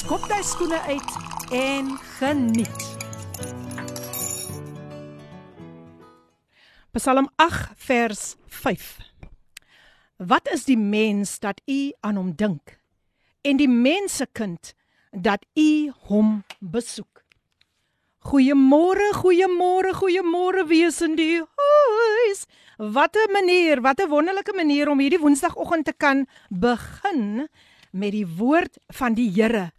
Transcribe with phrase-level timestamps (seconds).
[0.00, 1.10] skop jy skoene uit
[1.52, 2.84] en geniet.
[6.96, 8.86] Psalm 8 vers 5.
[10.30, 12.78] Wat is die mens dat u aan hom dink
[13.44, 14.72] en die mensekind
[15.12, 17.20] dat u hom besoek?
[18.30, 22.46] Goeiemôre, goeiemôre, goeiemôre wees in die huis.
[22.78, 27.48] Wat 'n manier, wat 'n wonderlike manier om hierdie Woensdagoggend te kan begin
[27.92, 29.72] met die woord van die Here.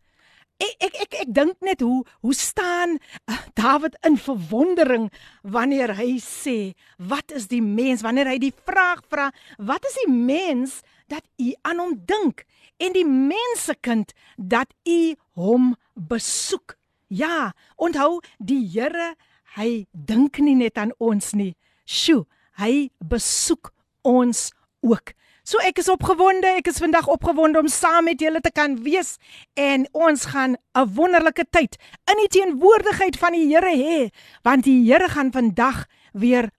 [0.61, 5.07] Ek ek ek, ek dink net hoe hoe staan uh, Dawid in verwondering
[5.41, 10.13] wanneer hy sê, "Wat is die mens?" Wanneer hy die vraag vra, "Wat is die
[10.13, 12.45] mens dat u aan hom dink?"
[12.77, 16.77] En die mensekind dat u hom besoek.
[17.07, 19.15] Ja, onthou die Here,
[19.57, 21.55] hy dink nie net aan ons nie.
[21.85, 22.25] Sjoe,
[22.61, 25.13] hy besoek ons ook.
[25.41, 29.15] So ek is opgewonde, ek is vandag opgewonde om saam met julle te kan wees
[29.57, 34.09] en ons gaan 'n wonderlike tyd in die teenwoordigheid van die Here hê,
[34.43, 36.51] want die Here gaan vandag weer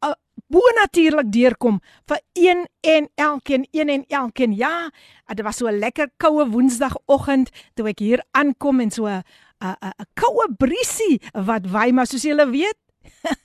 [0.00, 0.16] uh,
[0.48, 4.56] bonatuurlik deurkom vir een en elkeen, een en elkeen.
[4.56, 4.88] Ja,
[5.28, 9.22] dit was so 'n lekker koue Woensdagoggend toe ek hier aankom en so 'n
[9.60, 12.78] 'n 'n koue briesie wat waai maar soos julle weet.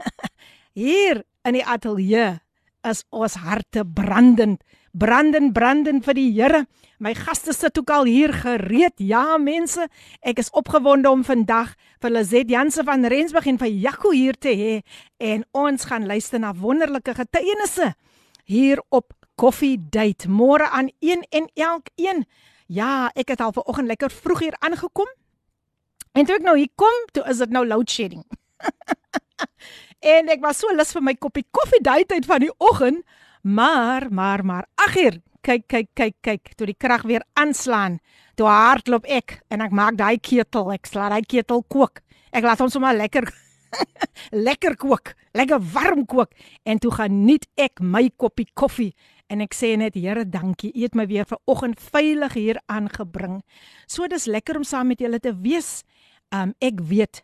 [0.73, 2.44] hier in die ateljee
[2.85, 4.61] is ons harte brandend,
[4.93, 6.65] brandend, brandend vir die Here.
[7.01, 8.95] My gaste sit ook al hier gereed.
[9.03, 9.89] Ja, mense,
[10.21, 14.53] ek is opgewonde om vandag vir Lizet Janse van Rensburg en vir Jaco hier te
[14.55, 14.73] hê
[15.19, 17.93] en ons gaan luister na wonderlike getuienisse
[18.45, 22.23] hier op Coffee Date môre aan een en elkeen.
[22.67, 25.09] Ja, ek het al vanoggend lekker vroeg hier aangekom.
[26.15, 28.23] En toe ek nou hier kom, toe is dit nou load shedding.
[30.05, 33.01] en ek was so lus vir my koppie koffie daai tyd van die oggend,
[33.41, 37.97] maar maar maar ag hier, kyk kyk kyk kyk, toe die krag weer aanslaan,
[38.37, 42.03] toe hardloop ek en ek maak daai ketel, ek slaat daai ketel kook.
[42.35, 43.27] Ek laat hom sommer lekker
[44.47, 46.31] lekker kook, lekker warm kook
[46.63, 48.93] en toe geniet ek my koppie koffie
[49.31, 53.41] en ek sê net Here dankie, U het my weer vanoggend veilig hier aangebring.
[53.87, 55.81] So dis lekker om saam met julle te wees.
[56.29, 57.23] Um ek weet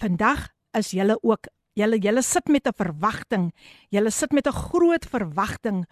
[0.00, 3.52] vandag is julle ook julle julle sit met 'n verwagting.
[3.90, 5.86] Julle sit met 'n groot verwagting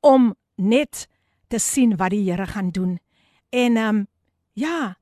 [0.00, 1.08] om net
[1.48, 2.98] te sien wat die Here gaan doen.
[3.50, 4.06] En um
[4.52, 4.96] ja,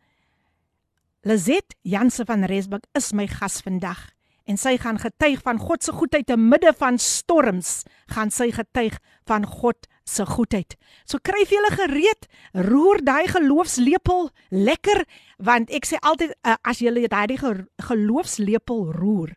[1.23, 4.11] Lazet Janse van Resburg is my gas vandag
[4.49, 7.83] en sy gaan getuig van God se goedheid te midde van storms.
[8.09, 8.97] Gaan sy getuig
[9.29, 10.77] van God se goedheid.
[11.05, 12.29] So kry vir julle gereed,
[12.69, 15.05] roer daai geloofslepel lekker
[15.45, 19.35] want ek sê altyd uh, as julle daai geloofslepel roer,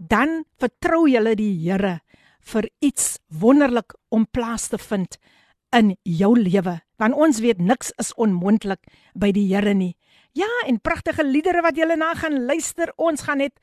[0.00, 2.00] dan vertrou julle die Here
[2.40, 5.18] vir iets wonderlik om plaas te vind
[5.76, 6.80] in jou lewe.
[6.96, 8.80] Want ons weet niks is onmoontlik
[9.14, 9.96] by die Here nie.
[10.32, 12.92] Ja, en pragtige liedere wat julle na gaan luister.
[12.96, 13.60] Ons gaan net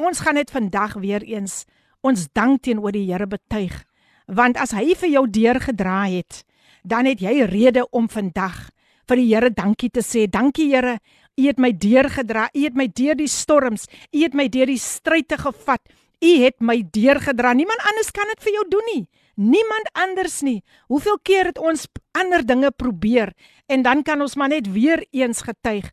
[0.00, 1.66] ons gaan net vandag weer eens
[2.00, 3.84] ons dank teenoor die Here betuig
[4.30, 6.44] want as hy vir jou deurgedra het,
[6.86, 8.70] dan het jy rede om vandag
[9.10, 10.26] vir die Here dankie te sê.
[10.30, 10.98] Dankie Here,
[11.36, 12.48] U het my deurgedra.
[12.52, 15.80] U het my deur die storms, U het my deur die stryde gevat.
[16.20, 17.52] U het my deurgedra.
[17.52, 19.08] Niemand anders kan dit vir jou doen nie.
[19.40, 20.60] Niemand anders nie.
[20.92, 23.32] Hoeveel keer het ons ander dinge probeer
[23.66, 25.88] en dan kan ons maar net weer eens getuig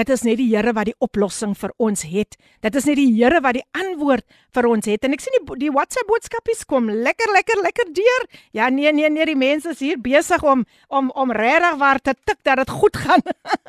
[0.00, 2.36] Dit is net die Here wat die oplossing vir ons het.
[2.64, 4.24] Dit is net die Here wat die antwoord
[4.56, 5.04] vir ons het.
[5.04, 8.24] En ek sien die, die WhatsApp boodskapies kom lekker lekker lekker deur.
[8.56, 12.14] Ja nee nee nee, die mense is hier besig om om om regtig waar te
[12.24, 13.26] tik dat dit goed gaan.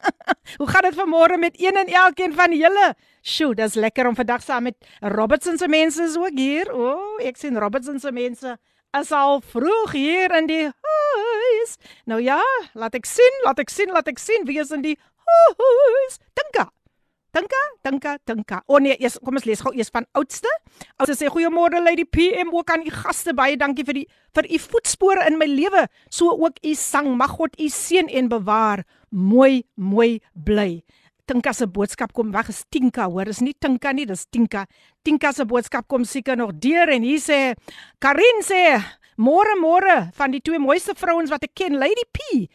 [0.59, 2.93] Hoe gaan dit vanmôre met een en elkeen van julle?
[3.21, 6.71] Sjoe, dis lekker om vandag saam met Robertson se mense so hier.
[6.71, 8.55] O, oh, ek sien Robertson se mense
[8.99, 11.77] is al vroeg hier in die huis.
[12.05, 12.39] Nou ja,
[12.75, 14.97] laat ek sien, laat ek sien, laat ek sien wie is in die
[15.57, 16.19] huis.
[16.37, 16.69] Dinka.
[17.31, 18.57] Dinka, dinka, dinka.
[18.67, 20.51] O oh nee, eers kom ons lees gou eers van oudste.
[20.99, 24.59] Oudste sê goeiemôre Lady PM ook aan u gaste baie dankie vir die vir u
[24.59, 25.85] voetspore in my lewe.
[26.11, 27.13] So ook u sang.
[27.15, 28.83] Mag God u seën en bewaar.
[29.11, 30.83] Mooi, mooi bly.
[31.31, 34.65] Tinka se boodskap kom weg is Tinka hoor is nie Tinka nie dis Tinka
[35.05, 37.53] Tinka se boodskap kom seker nog deur en hier sê
[38.03, 38.81] Karin sê
[39.15, 42.49] môre môre van die twee mooiste vrouens wat ek ken Lady P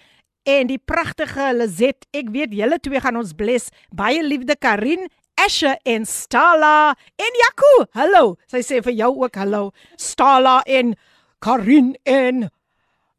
[0.47, 2.07] en die pragtige Lizet.
[2.17, 3.73] Ek weet julle twee gaan ons bless.
[3.95, 7.73] Baie liefde Karin, Asha en Stala en Jaco.
[7.99, 8.37] Hallo.
[8.51, 9.71] Sy sê vir jou ook hallo.
[10.01, 10.95] Stala en
[11.45, 12.47] Karin en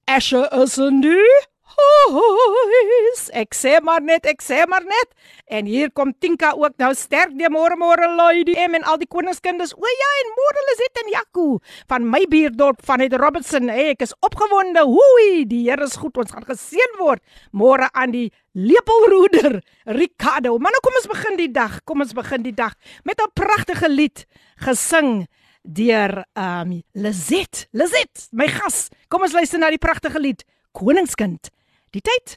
[0.07, 1.37] Asha is in die
[1.77, 3.27] huis.
[3.37, 5.13] Ek sê maar net, ek sê maar net.
[5.47, 9.09] En hier kom Tinka ook nou sterk die môre môre lady M en al die
[9.09, 9.73] koningskinders.
[9.77, 11.47] O ja, en môre is dit en Jaco
[11.87, 13.69] van my buurdorp van het Robertson.
[13.71, 14.83] Hey, ek is opgewonde.
[14.87, 16.17] Hoei, die Here is goed.
[16.17, 17.23] Ons gaan geseën word.
[17.51, 18.27] Môre aan die
[18.57, 19.59] lepelroeder
[19.97, 20.57] Ricardo.
[20.57, 21.81] Maar nou kom ons begin die dag.
[21.85, 22.73] Kom ons begin die dag
[23.03, 24.25] met 'n pragtige lied
[24.57, 25.27] gesing
[25.63, 27.67] deur um Lizet.
[27.71, 28.89] Lizet, my gas.
[29.09, 31.51] Kom ons luister na die pragtige lied Koningskind.
[31.97, 32.35] Die tyd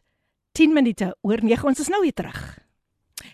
[0.56, 1.66] 10 minute oor 9.
[1.68, 2.38] Ons is nou weer terug.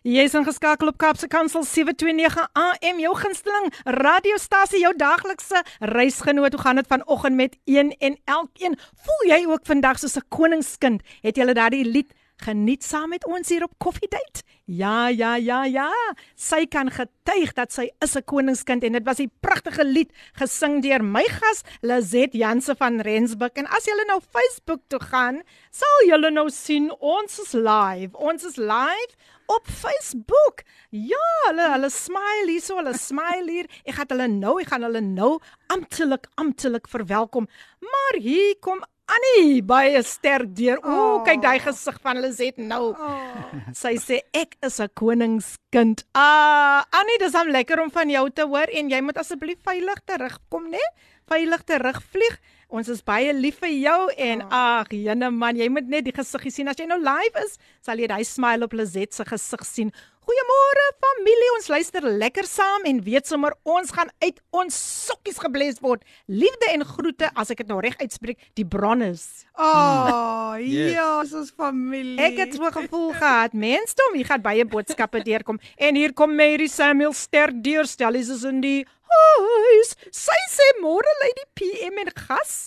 [0.03, 5.63] Jy is ingeskakel op Kaapse Kansel 729 AM, jou gunsteling radiostasie, jou daglikse
[5.95, 6.57] reisgenoot.
[6.57, 8.75] Hoe gaan dit vanoggend met een en elkeen?
[9.07, 11.03] Voel jy ook vandag soos 'n koningskind?
[11.23, 12.11] Het jy daardie lied
[12.42, 14.42] geniet saam met ons hier op Koffiedייט?
[14.66, 15.90] Ja, ja, ja, ja.
[16.36, 20.82] Sy kan getuig dat sy is 'n koningskind en dit was 'n pragtige lied gesing
[20.82, 23.52] deur my gas Lazet Janse van Rensburg.
[23.54, 28.18] En as jy nou Facebook toe gaan, sal jy nou sien ons is live.
[28.18, 29.16] Ons is live
[29.46, 30.64] op Facebook.
[30.90, 33.68] Ja, hulle hulle smile hier so, hulle smile hier.
[33.84, 37.48] Ek gaan hulle nou, ek gaan hulle nou amptelik amptelik verwelkom.
[37.80, 40.81] Maar hier kom Annie baie sterk deur.
[40.83, 42.91] O, oh, kyk daai gesig van Lizet nou.
[42.91, 43.53] Oh.
[43.71, 46.03] Sy sê ek is 'n koningskind.
[46.15, 50.01] Ah, Annie, dis hom lekker om van jou te hoor en jy moet asseblief veilig
[50.07, 50.83] terugkom, né?
[51.31, 52.41] Veilig terugvlieg.
[52.69, 56.51] Ons is baie lief vir jou en ag, jene man, jy moet net die gesiggie
[56.51, 59.93] sien as jy nou live is, sal jy daai smile op Lizet se gesig sien.
[60.27, 65.79] Goeiemôre familie, ons luister lekker saam en weet sommer ons gaan uit ons sokkies gebles
[65.85, 66.03] word.
[66.27, 69.23] Liefde en groete as ek dit nou reg uitspreek, die Bronnes.
[69.55, 70.97] Oh, yes.
[70.97, 72.19] ja, ons familie.
[72.27, 76.67] Ek het so gevoel gehad, mensdom, hier gaan baie boodskappe deurkom en hier kom Mary
[76.75, 79.95] Samuel sterk deurstel, is in die huis.
[80.11, 82.67] Sy sê môre lê die PM en gas.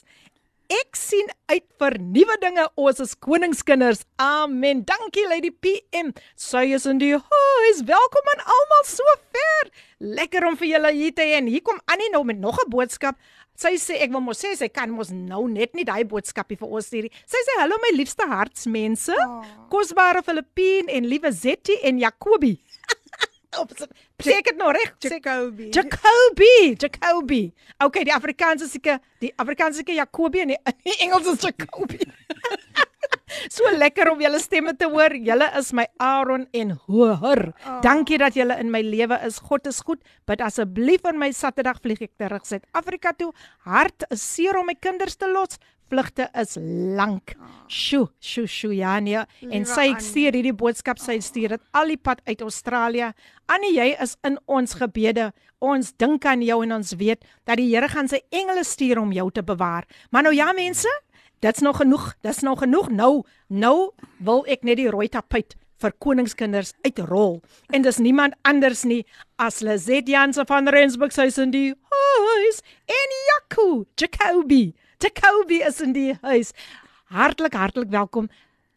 [0.69, 2.62] Ek sien uit vir nuwe dinge.
[2.77, 4.04] Ons is koningskinders.
[4.21, 4.83] Amen.
[4.86, 6.12] Dankie Lady PM.
[6.38, 7.80] Sy is in die huis.
[7.88, 9.71] Welkom aan almal so ver.
[9.98, 11.39] Lekker om vir julle hier te hê.
[11.39, 13.18] En hier kom Annie nou met nog 'n boodskap.
[13.57, 16.69] Sy sê ek wil mos sê sy kan mos nou net nie daai boodskapie vir
[16.69, 17.10] ons stuur.
[17.25, 19.18] Sy sê hallo my liefste hartsmense.
[19.18, 19.44] Oh.
[19.69, 22.60] Kosbare Filippien en liewe Zetty en Jacobi.
[23.49, 24.91] Sê ek dit nou reg?
[25.01, 25.69] Jacobi.
[25.73, 27.41] Jacobi, Jacobi.
[27.81, 31.99] Okay, die Afrikaanse seker, die Afrikaanse seker Jacobi en die, die Engels is Jacobi.
[33.55, 35.15] so lekker om julle stemme te hoor.
[35.25, 37.49] Julle is my Aaron en hoor.
[37.65, 37.79] Oh.
[37.85, 39.41] Dankie dat julle in my lewe is.
[39.49, 40.03] God is goed.
[40.29, 43.31] Bid asseblief aan my Saterdag vlieg ek terug Suid-Afrika toe.
[43.65, 45.57] Hart is seer om my kinders te los
[45.89, 46.57] vlugte is
[46.97, 47.36] lank.
[47.69, 52.21] Sjoe, sjoe, sjoe Jania en sy stuur hierdie boodskap sy stuur dit al die pad
[52.30, 53.12] uit Australië.
[53.50, 55.30] Annie, jy is in ons gebede.
[55.59, 59.13] Ons dink aan jou en ons weet dat die Here gaan sy engele stuur om
[59.13, 59.88] jou te bewaar.
[60.12, 60.89] Maar nou ja mense,
[61.44, 62.13] dit's nog genoeg.
[62.24, 62.89] Dit's nog genoeg.
[62.89, 63.92] Nou, nou
[64.24, 67.39] wil ek net die rooi tapuit vir koningskinders uitrol.
[67.74, 69.03] En dis niemand anders nie
[69.39, 74.74] as Lizet Jansen van Rensburg is in die huis en Jaco Jacobi.
[74.99, 76.51] Jacobi is in die huis.
[77.07, 78.27] Hartlik hartlik welkom.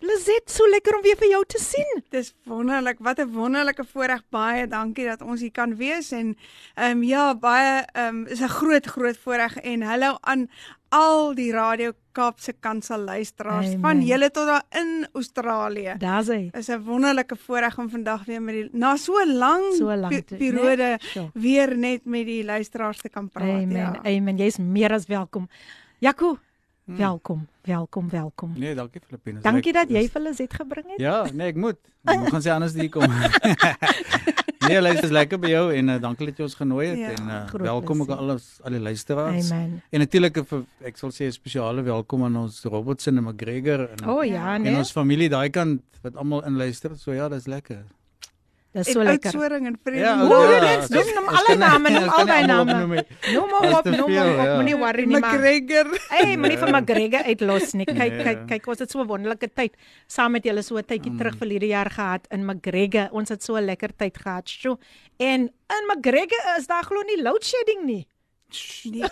[0.02, 2.02] Lizet, so lekker om weer vir jou te sien.
[2.14, 2.98] Dis wonderlik.
[3.02, 4.22] Wat 'n wonderlike voorreg.
[4.30, 6.36] Baie dankie dat ons hier kan wees en
[6.74, 10.48] ehm um, ja, baie ehm um, is 'n groot groot voorreg en hallo aan
[10.88, 13.80] al die Radio Kaapse Kansel luisteraars Amen.
[13.80, 15.94] van julle tot daar in Australië.
[15.98, 16.50] Daar's hy.
[16.52, 20.98] Is 'n wonderlike voorreg om vandag weer met die na so lank so lank periode
[21.14, 21.30] nee?
[21.34, 23.62] weer net met die luisteraars te kan praat.
[23.62, 23.76] Amen.
[23.76, 24.00] Ja.
[24.02, 24.36] Amen.
[24.36, 25.48] Jy's meer as welkom.
[26.02, 26.38] Jaco,
[26.84, 26.96] hmm.
[26.96, 28.52] welkom, welkom, welkom.
[28.56, 29.40] Nee, dankie Filippine.
[29.40, 30.98] Dankie dat jy vir hulle het gebring het.
[30.98, 31.78] Ja, nee, ek moet.
[32.10, 33.06] Ek gaan sê anders hier kom.
[34.66, 37.12] nee, luister, is lekker by jou en uh, dankie dat jy ons genooi het ja,
[37.14, 39.52] en uh, welkom ook al al die luisteraars.
[39.54, 39.78] Amen.
[39.94, 40.42] En natuurlik
[40.90, 44.74] ek sal sê 'n spesiale welkom aan ons Robertson en McGregor en oh, ja, nee.
[44.74, 46.98] en ons familie daai kant wat almal inluister.
[46.98, 47.86] So ja, dis lekker.
[48.72, 49.28] Dis so lekker.
[49.28, 50.00] Outsoring en vriende.
[50.00, 52.76] Ja, ja, noem noem alle name, noem al daai name.
[53.34, 54.52] Noem hom op, noem hom op.
[54.54, 55.36] Moenie worry nie maar.
[55.36, 55.90] McGregor.
[56.08, 57.86] Hey, moenie vir McGregor uitlos nie.
[57.90, 59.76] Kyk, kyk, kyk, ons het so 'n wonderlike tyd
[60.08, 63.12] saam met julle so 'n tydjie terug vir hierdie jaar gehad in McGregor.
[63.12, 64.48] Ons het so 'n lekker tyd gehad.
[64.48, 64.78] Sjoe.
[65.18, 68.06] En in McGregor is daar glo nie load shedding nie.
[68.84, 69.04] Nee.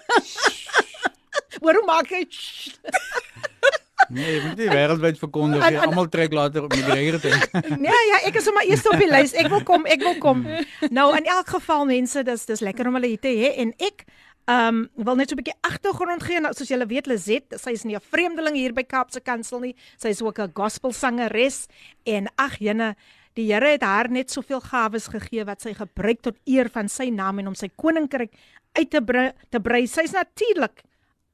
[1.65, 2.25] Waarom maak jy?
[4.09, 5.79] Nee, jy moet nie wêreldwyd verkondig nie.
[5.79, 7.31] Almal trek later op die regte.
[7.85, 9.35] Nee, ja, ek is sommer eers op die lys.
[9.39, 10.43] Ek wil kom, ek wil kom.
[10.91, 14.07] Nou in elk geval mense, dis dis lekker om hulle hier te hê en ek
[14.51, 17.71] Ehm um, wil net so 'n bietjie agtergrond gee nou soos julle weet Lizet, sy
[17.77, 19.77] is nie 'n vreemdeling hier by Kaapse Kansel nie.
[20.01, 21.69] Sy is ook 'n gospelsangeres
[22.05, 22.97] en ag jene
[23.39, 27.11] Die Here het haar net soveel gawes gegee wat sy gebruik tot eer van sy
[27.15, 28.33] naam en om sy koninkryk
[28.75, 29.31] uit te brei.
[29.51, 29.87] Te brei.
[29.87, 30.83] Sy's natuurlik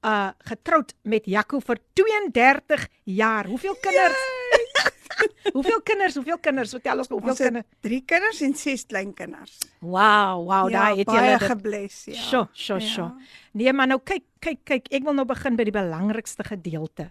[0.07, 3.49] uh getroud met Jaco vir 32 jaar.
[3.51, 4.23] Hoeveel kinders?
[5.57, 6.15] hoeveel kinders?
[6.15, 6.75] Hoeveel kinders?
[6.77, 7.67] Vertel ons hoeveel kinders?
[7.81, 9.59] Drie kinders en ses kleinkinders.
[9.81, 12.21] Wow, wow, ja, daai het jy baie gebless, ja.
[12.23, 13.09] Sjo, sjo, sjo.
[13.11, 13.41] Ja.
[13.59, 17.11] Nee, maar nou kyk, kyk, kyk, ek wil nou begin by die belangrikste gedeelte.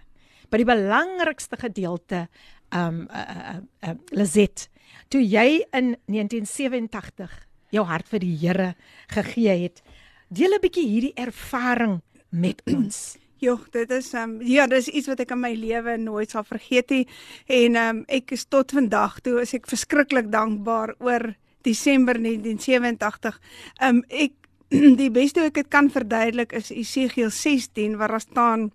[0.51, 2.27] By die belangrikste gedeelte
[2.75, 4.69] um uh, uh, uh, Lizet
[5.13, 7.33] toe jy in 1987
[7.75, 8.71] jou hart vir die Here
[9.11, 9.81] gegee het.
[10.29, 12.01] Deel 'n bietjie hierdie ervaring
[12.35, 13.15] met ons.
[13.43, 16.93] Jogg, dit is um ja, dis iets wat ek in my lewe nooit sal vergeet
[16.93, 17.03] nie
[17.51, 21.33] en um ek is tot vandag toe is ek verskriklik dankbaar oor
[21.65, 23.37] Desember 1987.
[23.83, 24.33] Um ek
[25.01, 28.69] die beste hoe ek dit kan verduidelik is Esegiel 16 waar daar staan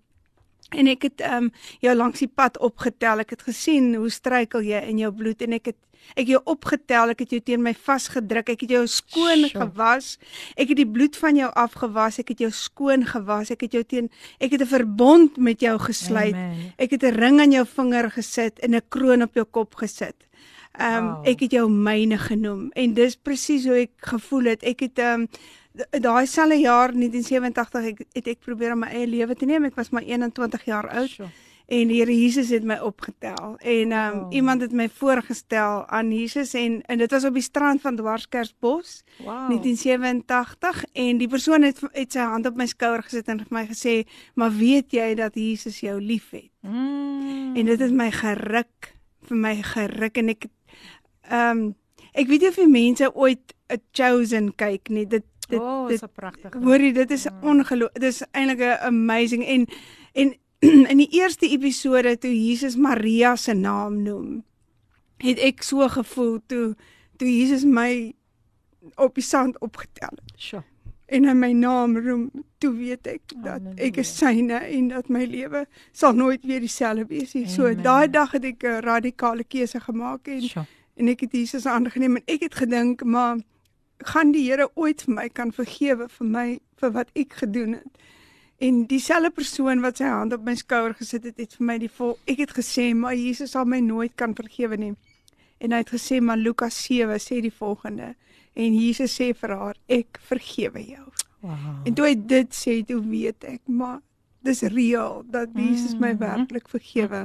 [0.71, 1.49] en ek het um
[1.83, 3.25] jou langs die pad opgetel.
[3.25, 5.79] Ek het gesien hoe struikel jy in jou bloed en ek het
[6.11, 9.61] Ek het jou opgetel, ek het jou teen my vasgedruk, ek het jou skoon sure.
[9.61, 10.17] gewas.
[10.59, 13.51] Ek het die bloed van jou afgewas, ek het jou skoon gewas.
[13.53, 16.33] Ek het jou teen ek het 'n verbond met jou gesluit.
[16.33, 16.73] Amen.
[16.77, 20.15] Ek het 'n ring aan jou vinger gesit en 'n kroon op jou kop gesit.
[20.79, 21.27] Ehm um, wow.
[21.27, 24.63] ek het jou myne genoem en dis presies hoe ek gevoel het.
[24.63, 25.27] Ek het ehm um,
[26.01, 29.65] daai selfe jaar 1987 ek het ek probeer om my eie lewe te neem.
[29.65, 31.09] Ek was maar 21 jaar oud.
[31.09, 31.29] Sure
[31.71, 34.33] en die Here Jesus het my opgetel en um, wow.
[34.35, 39.03] iemand het my voorgestel aan Jesus en en dit was op die strand van Dwarskersbos
[39.23, 39.47] wow.
[39.47, 43.65] 1987 en die persoon het het sy hand op my skouer gesit en vir my
[43.69, 44.01] gesê
[44.35, 47.55] maar weet jy dat Jesus jou liefhet mm.
[47.55, 48.91] en dit het my geruk
[49.29, 50.49] vir my geruk en ek
[51.29, 51.69] ehm um,
[52.11, 55.95] ek weet nie of die mense ooit 'n chosen kyk nie dit dit oh, dit
[55.95, 57.43] is pragtig hoorie dit is mm.
[57.47, 59.67] ongelooflik dit is eintlik 'n amazing en
[60.13, 60.35] en
[60.91, 64.43] in die eerste episode toe Jesus Maria se naam noem,
[65.21, 66.75] het ek so gevoel toe
[67.17, 68.13] toe Jesus my
[68.97, 70.35] op die sand opgetel het.
[70.41, 70.63] Sjoe.
[71.11, 72.29] En hy my naam roem,
[72.63, 73.75] toe weet ek dat Amen.
[73.83, 77.47] ek is syne en dat my lewe sal nooit weer dieselfde wees nie.
[77.51, 80.65] So daai dag het ek 'n radikale keuse gemaak en Sjoe.
[80.95, 83.41] en ek het Jesus aangeneem en ek het gedink, maar
[83.97, 87.97] gaan die Here ooit vir my kan vergewe vir my vir wat ek gedoen het?
[88.61, 91.89] En dieselfde persoon wat sy hand op my skouer gesit het, het vir my die
[91.89, 94.91] vol ek het gesê, maar Jesus sal my nooit kan vergewe nie.
[95.61, 98.11] En hy het gesê, maar Lukas 7 sê die volgende.
[98.53, 101.07] En Jesus sê vir haar, ek vergewe jou.
[101.41, 101.81] Wow.
[101.89, 103.97] En toe hy dit sê, toe weet ek, maar
[104.45, 106.21] dis reëel dat Jesus my mm.
[106.21, 107.23] werklik vergewe.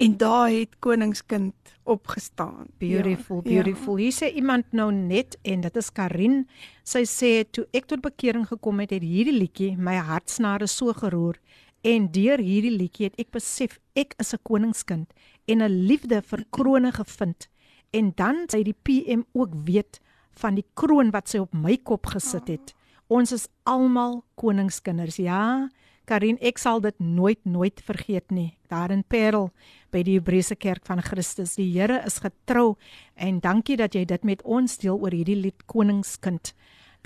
[0.00, 2.66] En daar het koningskind opgestaan.
[2.78, 3.96] Beautiful, ja, beautiful.
[3.96, 4.02] Ja.
[4.02, 6.46] Hier sê iemand nou net en dit is Karin.
[6.88, 11.36] Sy sê toe ek tot bekering gekom het, het hierdie liedjie my hartsnare so geroer
[11.84, 15.12] en deur hierdie liedjie het ek besef ek is 'n koningskind
[15.44, 17.48] en 'n liefde vir krone gevind.
[17.92, 20.00] En dan sy die PM ook weet
[20.32, 22.74] van die kroon wat sy op my kop gesit het.
[23.08, 25.68] Ons is almal koningskinders, ja.
[26.10, 28.56] Karin, ek sal dit nooit nooit vergeet nie.
[28.66, 29.52] Daar in Parel
[29.94, 31.54] by die Hebreëse Kerk van Christus.
[31.54, 32.74] Die Here is getrou
[33.14, 36.50] en dankie dat jy dit met ons deel oor hierdie lied Koningskind.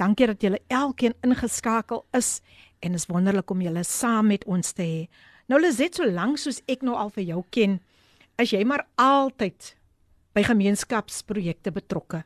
[0.00, 2.38] Dankie dat julle elkeen ingeskakel is
[2.80, 5.04] en is wonderlik om julle saam met ons te hê.
[5.52, 7.78] Nou Lizet, so lank soos ek nou al vir jou ken,
[8.40, 9.74] is jy maar altyd
[10.32, 12.24] by gemeenskapsprojekte betrokke.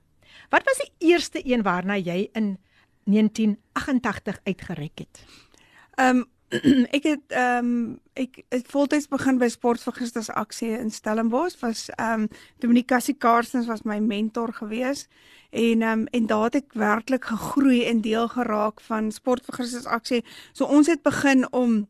[0.54, 2.54] Wat was die eerste een waarna jy in
[3.10, 5.24] 1988 uitgereik het?
[5.98, 6.26] Ehm um,
[6.96, 12.22] ek het ehm um, ek het voltyds begin by Sportvergisters aksie in Stellenbosch was ehm
[12.22, 12.28] um,
[12.58, 15.06] Dominikasie Karstens was my mentor gewees
[15.50, 20.24] en ehm um, en daar het ek werklik gegroei en deel geraak van Sportvergisters aksie.
[20.52, 21.88] So ons het begin om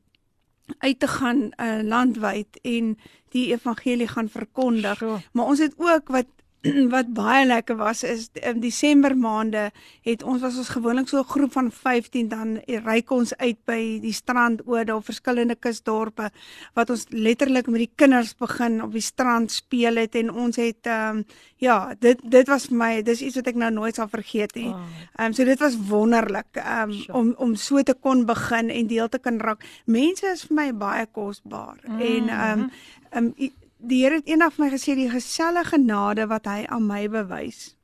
[0.79, 2.99] uit te gaan uh, landwyd en
[3.29, 4.99] die evangelie gaan verkondig.
[4.99, 5.21] Sure.
[5.33, 6.27] Maar ons het ook wat
[6.95, 9.69] wat baie lekker was is in Desember maande
[10.03, 13.99] het ons was ons gewoonlik so 'n groep van 15 dan ry ons uit by
[14.03, 16.31] die strand oor daar verskillende kusdorpe
[16.75, 20.87] wat ons letterlik met die kinders begin op die strand speel het en ons het
[20.87, 21.25] ehm um,
[21.57, 24.75] ja dit dit was vir my dis iets wat ek nou nooit sal vergeet nie.
[24.75, 29.09] Ehm um, so dit was wonderlik um, om om so te kon begin en deel
[29.09, 29.65] te kan raak.
[29.87, 32.01] Mense is vir my baie kosbaar mm -hmm.
[32.01, 32.71] en ehm um,
[33.11, 36.87] ehm um, die Here het eendag vir my gesê die gesellige genade wat hy aan
[36.87, 37.79] my bewys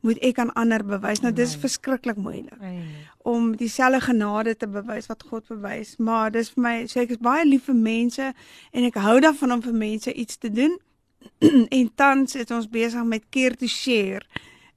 [0.00, 1.20] moet ek aan ander bewys.
[1.20, 2.56] Nou dis verskriklik moeilik
[3.28, 7.20] om dieselfde genade te bewys wat God bewys, maar dis vir my sê ek is
[7.20, 8.30] baie lief vir mense
[8.72, 10.78] en ek hou daarvan om vir mense iets te doen.
[11.76, 14.24] en tans is ons besig met Care to Share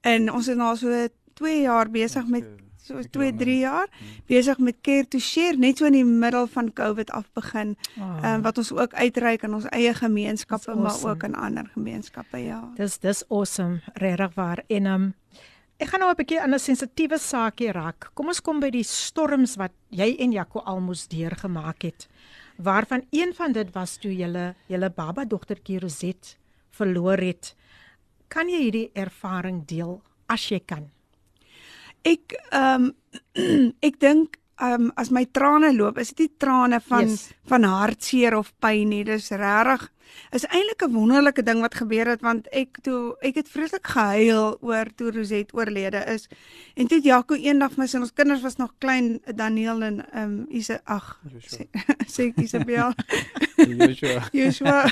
[0.04, 1.06] en ons is nou so
[1.40, 2.44] 2 jaar besig met
[2.84, 3.88] so 2 3 jaar
[4.28, 7.76] besig met Care to Share net so in die middel van COVID af begin.
[7.96, 8.30] Ehm oh.
[8.34, 10.82] um, wat ons ook uitreik aan ons eie gemeenskappe awesome.
[10.82, 12.60] maar ook aan ander gemeenskappe ja.
[12.76, 15.14] Dis dis awesome regtig waar en ehm um,
[15.80, 18.10] ek gaan nou 'n bietjie aan 'n sensitiewe saakie raak.
[18.14, 22.08] Kom ons kom by die storms wat jy en Jaco almoes deurgemaak het.
[22.56, 26.38] Waarvan een van dit was toe julle julle baba dogtertjie Roset
[26.70, 27.54] verloor het.
[28.28, 30.93] Kan jy hierdie ervaring deel as jy kan?
[32.04, 32.92] Ek ehm um,
[33.88, 37.32] ek dink ehm um, as my trane loop, is dit nie trane van yes.
[37.50, 39.04] van hartseer of pyn nie.
[39.04, 39.88] Dis regtig
[40.30, 44.56] is eintlik 'n wonderlike ding wat gebeur het want ek toe ek het vreeslik gehuil
[44.60, 46.28] oor toe Roset oorlede is.
[46.74, 50.46] En toe Jaco eendag my sin ons kinders was nog klein Daniel en ehm um,
[50.48, 51.20] Isa ag
[52.06, 52.92] sê Isabel.
[53.78, 54.28] Joshua.
[54.38, 54.90] Joshua.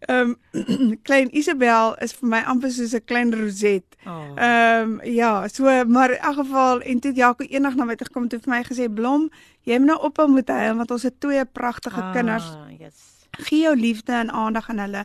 [0.00, 3.84] Ehm um, klein Isabel is vir my amper soos 'n klein Roset.
[4.06, 4.32] Oh.
[4.36, 8.06] Ehm um, ja, so maar in elk geval en toe Jaco eendag na my toe
[8.06, 9.30] gekom toe vir my gesê Blom,
[9.62, 12.56] jy moet nou ophou met huil want ons het twee pragtige ah, kinders.
[12.78, 15.04] Yes gee jou liefde en aandag aan hulle.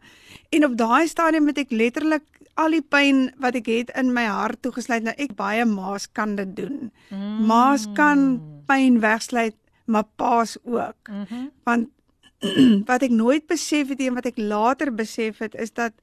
[0.49, 4.25] En op daai stadium het ek letterlik al die pyn wat ek het in my
[4.29, 5.05] hart toegesluit.
[5.05, 6.91] Nou ek baie maas kan dit doen.
[7.09, 7.45] Mm.
[7.49, 11.09] Maas kan pyn wegsluit, maar paas ook.
[11.09, 11.49] Mm -hmm.
[11.63, 11.89] Want
[12.89, 15.93] wat ek nooit besef het en wat ek later besef het is dat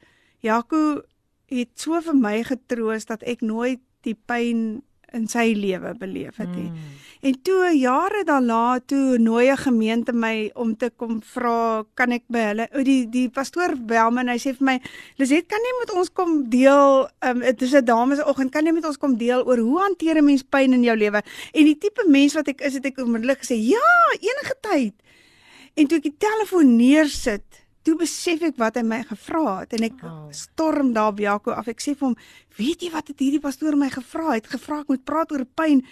[0.40, 1.02] Jaco
[1.50, 6.50] het so vir my getroos dat ek nooit die pyn in sy lewe beleef het
[6.54, 6.70] nie.
[6.70, 6.98] Mm.
[7.20, 12.24] En toe jare daarna toe nooi 'n gemeente my om te kom vra kan ek
[12.28, 14.80] by hulle o die die pastoor bel my en hy sê vir my
[15.18, 18.86] Liset kan jy met ons kom deel um, dit is 'n damesoggend kan jy met
[18.86, 22.04] ons kom deel oor hoe hanteer 'n mens pyn in jou lewe en die tipe
[22.08, 24.94] mens wat ek is het ek onmiddellik gesê ja enige tyd
[25.74, 29.84] en toe ek die telefoon neersit toe besef ek wat hy my gevra het en
[29.88, 30.28] ek oh.
[30.37, 31.68] storm daar by Jaco af.
[31.72, 32.16] Ek sê vir hom,
[32.56, 34.46] "Weet jy wat het hierdie pastoor my gevra het?
[34.46, 35.84] Gevra ek moet praat oor pyn."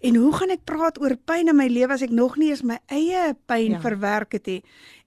[0.00, 2.62] En hoe gaan ek praat oor pyn in my lewe as ek nog nie eens
[2.64, 3.80] my eie pyn ja.
[3.80, 4.62] verwerk het nie?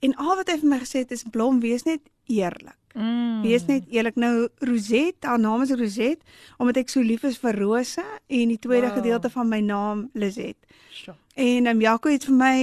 [0.05, 2.77] En al wat hy vir my gesê het is blom, wees net eerlik.
[2.93, 3.41] Mm.
[3.41, 4.19] Wees net eerlik.
[4.21, 6.21] Nou Roset, haar naam is Roset,
[6.61, 8.97] omdat ek so lief is vir rose en die tweede wow.
[8.99, 10.57] gedeelte van my naam Liset.
[10.93, 11.17] Sure.
[11.33, 12.57] En um, Jaco het vir my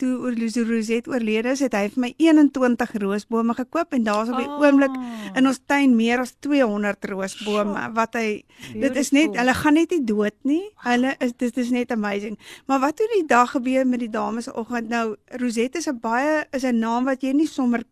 [0.00, 0.36] toe oor
[0.70, 4.62] Roset oorlede is, het hy vir my 21 roosbome gekoop en daar's op die oh.
[4.64, 4.94] oomblik
[5.36, 7.90] in ons tuin meer as 200 roosbome sure.
[7.98, 8.80] wat hy Beautiful.
[8.80, 10.62] dit is net hulle gaan net nie dood nie.
[10.86, 12.38] Hulle is dit is net amazing.
[12.64, 16.46] Maar wat toe die dag gebeur met die dames oggend nou Roset is 'n baie
[16.56, 17.84] is 'n naam wat jy nie sommer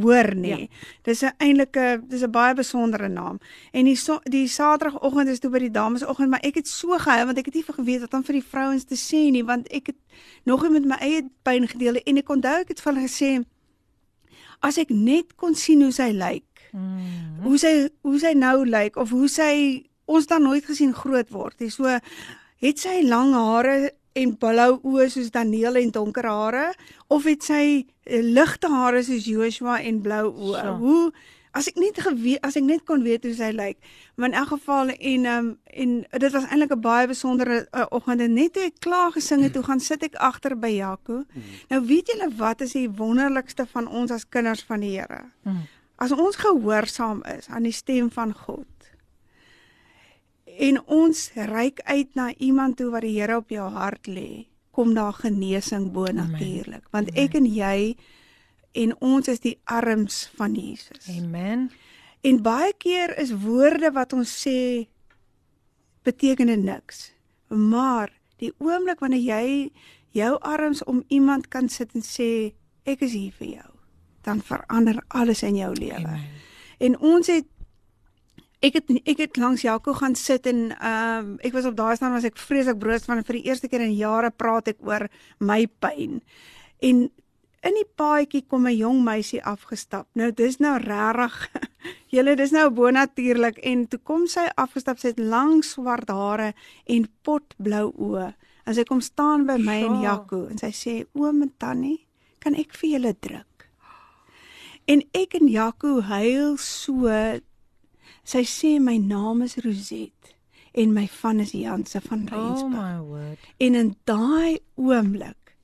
[0.00, 0.48] hoor nie.
[0.48, 0.66] Ja.
[1.02, 3.38] Dis 'n eintlike dis 'n baie besondere naam.
[3.72, 7.24] En die so, die Saterdagoggend is toe by die damesoggend, maar ek het so gehou
[7.24, 9.86] want ek het nie geweet wat om vir die vrouens te sê nie, want ek
[9.86, 9.96] het
[10.44, 13.44] nog nie met my eie pyn gedeel en ek onthou ek het vir hulle gesê
[14.60, 16.44] as ek net kon sien hoe sy lyk.
[16.72, 17.42] Mm.
[17.42, 21.58] Hoe sy hoe sy nou lyk of hoe sy ons dan nooit gesien groot word.
[21.58, 21.98] Dis so
[22.58, 26.68] het sy lang hare en blou oë soos Daniel en donker hare
[27.08, 30.62] of het sy uh, ligte hare soos Joshua en blou oë?
[30.62, 30.78] So.
[30.82, 31.02] Hoe
[31.58, 33.78] as ek net geweet as ek net kon weet hoe sy lyk.
[34.16, 35.48] Maar in elk geval en um,
[35.84, 39.42] en dit was eintlik 'n baie besondere uh, oggend en net toe ek klaar gesing
[39.42, 41.24] het, toe gaan sit ek agter by Jaco.
[41.24, 41.42] Mm.
[41.68, 45.24] Nou weet julle wat is die wonderlikste van ons as kinders van die Here?
[45.42, 45.66] Mm.
[45.96, 48.66] As ons gehoorsaam is aan die stem van God
[50.58, 54.94] en ons reik uit na iemand toe wat die Here op jou hart lê, kom
[54.94, 56.86] daar genesing bo natuurlik.
[56.90, 57.22] Want Amen.
[57.24, 57.96] ek en jy
[58.78, 61.08] en ons is die arms van Jesus.
[61.10, 61.68] Amen.
[62.26, 64.88] En baie keer is woorde wat ons sê
[66.06, 67.12] beteken niks.
[67.48, 69.70] Maar die oomblik wanneer jy
[70.16, 72.54] jou arms om iemand kan sit en sê
[72.88, 73.70] ek is hier vir jou,
[74.24, 76.18] dan verander alles in jou lewe.
[76.78, 77.46] En ons het
[78.58, 81.96] Ek het ek het langs Jaco gaan sit en ehm um, ek was op daai
[81.96, 85.08] staan was ek vreeslik broos van vir die eerste keer in jare praat ek oor
[85.38, 86.20] my pyn.
[86.82, 87.08] En
[87.68, 90.08] in die paadjie kom 'n jong meisie afgestap.
[90.14, 91.50] Nou dis nou regtig
[92.14, 96.54] Julle dis nou bonatuurlik en toe kom sy afgestap sy het lang swart hare
[96.86, 98.30] en potblou oë.
[98.64, 102.06] En sy kom staan by my en Jaco en sy sê oom en tannie,
[102.40, 103.68] kan ek vir julle druk?
[104.88, 107.12] En ek en Jaco huil so
[108.28, 110.34] Sy sê my naam is Roset
[110.78, 112.64] en my van is Janse van Rensburg.
[112.64, 113.50] Oh my word.
[113.56, 115.54] En in daai oomblik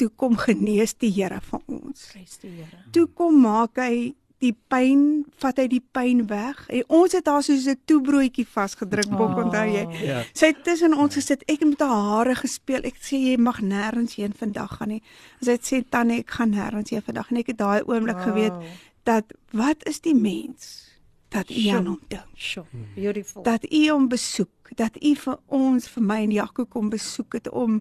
[0.00, 2.06] toe kom genees die Here van ons.
[2.12, 2.84] Prys die Here.
[2.94, 6.62] Toe kom maak hy die pyn, vat hy die pyn weg.
[6.72, 9.36] En ons het daar soos 'n toebroodjie vasgedruk, oh.
[9.42, 9.84] onthou jy?
[10.00, 10.22] Ja.
[10.32, 11.42] Sy het tussen ons gesit.
[11.44, 12.86] Ek het met haar hare gespeel.
[12.88, 15.02] Ek sê jy mag nêrens heen vandag gaan nie.
[15.42, 18.24] Sy het sê tannie, ek gaan nêrens heen vandag en ek het daai oomblik wow.
[18.24, 18.56] geweet
[19.04, 20.89] dat wat is die mens?
[21.30, 22.26] Dat U aan hom dink.
[22.34, 22.66] Sure.
[22.94, 23.42] Beautiful.
[23.46, 27.50] Dat U hom besoek, dat U vir ons vir my en Jaco kom besoek het
[27.50, 27.80] om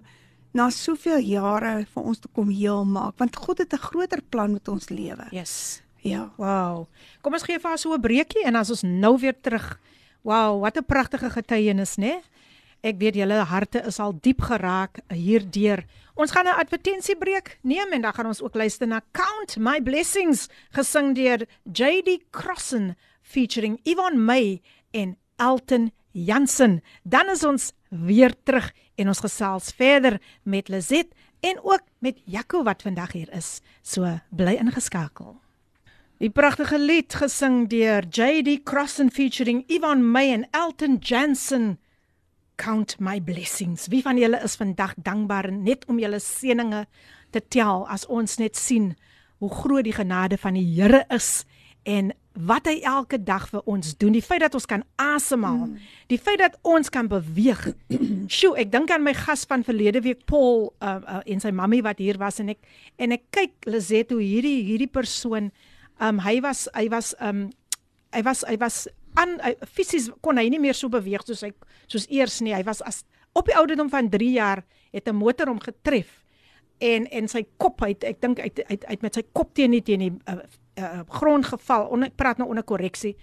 [0.54, 4.52] na soveel jare vir ons te kom heel maak want God het 'n groter plan
[4.54, 5.28] met ons lewe.
[5.32, 5.82] Yes.
[6.02, 6.32] Ja.
[6.38, 6.88] Wow.
[7.22, 9.80] Kom ons gee vir haar so 'n breekie en as ons nou weer terug.
[10.22, 12.06] Wow, wat 'n pragtige getuienis, né?
[12.06, 12.22] Nee?
[12.82, 15.84] Ek weet julle harte is al diep geraak hierdeur.
[16.16, 20.48] Ons gaan 'n advertensiebreek neem en dan gaan ons ook luister na Count My Blessings
[20.72, 22.96] gesing deur JD Crossen
[23.30, 24.62] featuring Yvonne May
[24.92, 26.82] en Elton Jansen.
[27.04, 31.14] Dan is ons weer terug en ons gesels verder met Lizet
[31.46, 33.60] en ook met Jaco wat vandag hier is.
[33.82, 35.38] So bly ingeskakel.
[36.20, 41.78] Die pragtige lied gesing deur JD Crossen featuring Yvonne May en Elton Jansen
[42.60, 43.88] count my blessings.
[43.88, 46.84] Wie van julle is vandag dankbaar net om julle seëninge
[47.32, 48.92] te tel as ons net sien
[49.40, 51.46] hoe groot die genade van die Here is
[51.88, 54.14] en wat hy elke dag vir ons doen.
[54.16, 55.88] Die feit dat ons kan asemhaal, mm.
[56.12, 57.66] die feit dat ons kan beweeg.
[58.32, 61.84] Sjoe, ek dink aan my gas van verlede week Paul uh, uh, en sy mammie
[61.86, 62.62] wat hier was en ek
[63.02, 65.52] en ek kyk Lizet hoe hierdie hierdie persoon
[66.00, 67.50] um hy was hy was um
[68.16, 68.86] hy was hy was
[69.20, 69.36] aan
[69.68, 71.52] fisies kon hy nie meer so beweeg soos hy
[71.92, 72.56] soos eers nie.
[72.56, 73.04] Hy was as
[73.36, 74.64] op die ouderdom van 3 jaar
[74.96, 76.24] het 'n motor hom getref
[76.80, 79.84] en en sy kop uit ek dink uit uit uit met sy kop teen die
[79.84, 80.40] teen die uh,
[80.78, 81.88] uh, grond geval.
[81.90, 83.16] On, ek praat nou onder korreksie.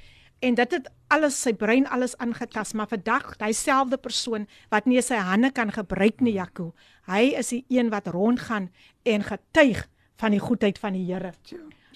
[0.44, 5.16] En dit het alles sy brein alles aangetas, maar vandag hyselfde persoon wat nie sy
[5.22, 6.74] hande kan gebruik nie, Jaco.
[7.09, 8.70] Hy is die een wat rondgaan
[9.04, 9.87] en getuig
[10.20, 11.32] van die goedheid van die Here.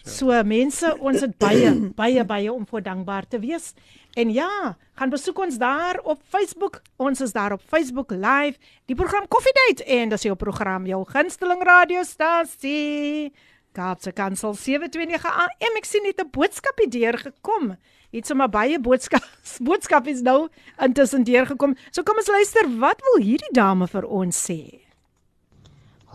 [0.04, 3.74] So mense, ons het baie baie baie om voor dankbaar te wees.
[4.16, 6.80] En ja, gaan besoek ons daar op Facebook.
[6.96, 8.56] Ons is daar op Facebook live.
[8.86, 13.32] Die program Coffee Date en dis jou program, jou gunsteling radiostasie.
[13.72, 15.76] Kaapse Kansel 729 AM.
[15.78, 17.76] Ek sien net 'n boodskapie deur gekom.
[18.10, 19.22] Het sommer baie boodskap
[19.68, 20.48] boodskapies nou
[20.82, 21.76] intussen deur gekom.
[21.90, 24.82] So kom ons luister, wat wil hierdie dame vir ons sê?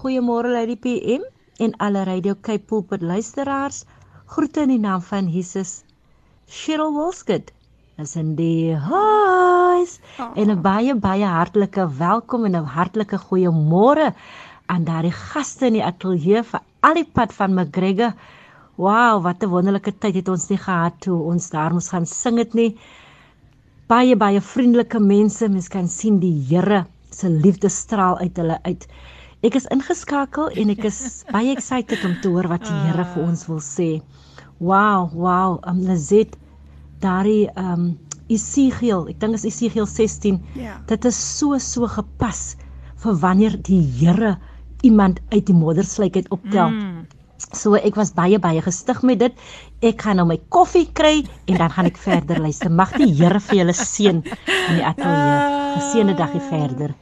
[0.02, 1.24] Goeiemôre Lady PM
[1.60, 3.86] en alle Radio Cape Pulpit luisteraars.
[4.26, 5.84] Groete in die naam van Jesus.
[6.48, 7.54] Cheryl Wolskut
[7.98, 10.32] is in die huis oh.
[10.36, 14.12] en 'n baie baie hartlike welkom en 'n hartlike goeiemôre
[14.72, 18.14] aan daardie gaste in die ateljee vir al die pad van McGregor.
[18.78, 22.36] Wow, wat 'n wonderlike tyd het ons nie gehad toe ons daar moes gaan sing
[22.36, 22.72] dit nie.
[23.88, 28.88] Baie baie vriendelike mense, mens kan sien die Here se liefde straal uit hulle uit.
[29.44, 31.00] Ek is ingeskakel en ek is
[31.36, 34.02] baie excited om te hoor wat die Here vir ons wil sê.
[34.60, 36.36] Wow, wow, um Lizet
[37.00, 37.98] daardie um
[38.28, 40.42] Esegiel, ek dink is Esegiel 16.
[40.58, 40.80] Ja.
[40.90, 42.56] Dit is so so gepas
[43.04, 44.38] vir wanneer die Here
[44.86, 46.70] iemand uit die moddersluik uit optel.
[46.70, 47.06] Mm.
[47.52, 49.46] So ek was baie baie gestig met dit.
[49.84, 51.18] Ek gaan nou my koffie kry
[51.50, 52.72] en dan gaan ek verder luister.
[52.72, 55.40] Mag die Here vir julle seën in die ateljee.
[55.76, 56.96] Geseënde dagie verder.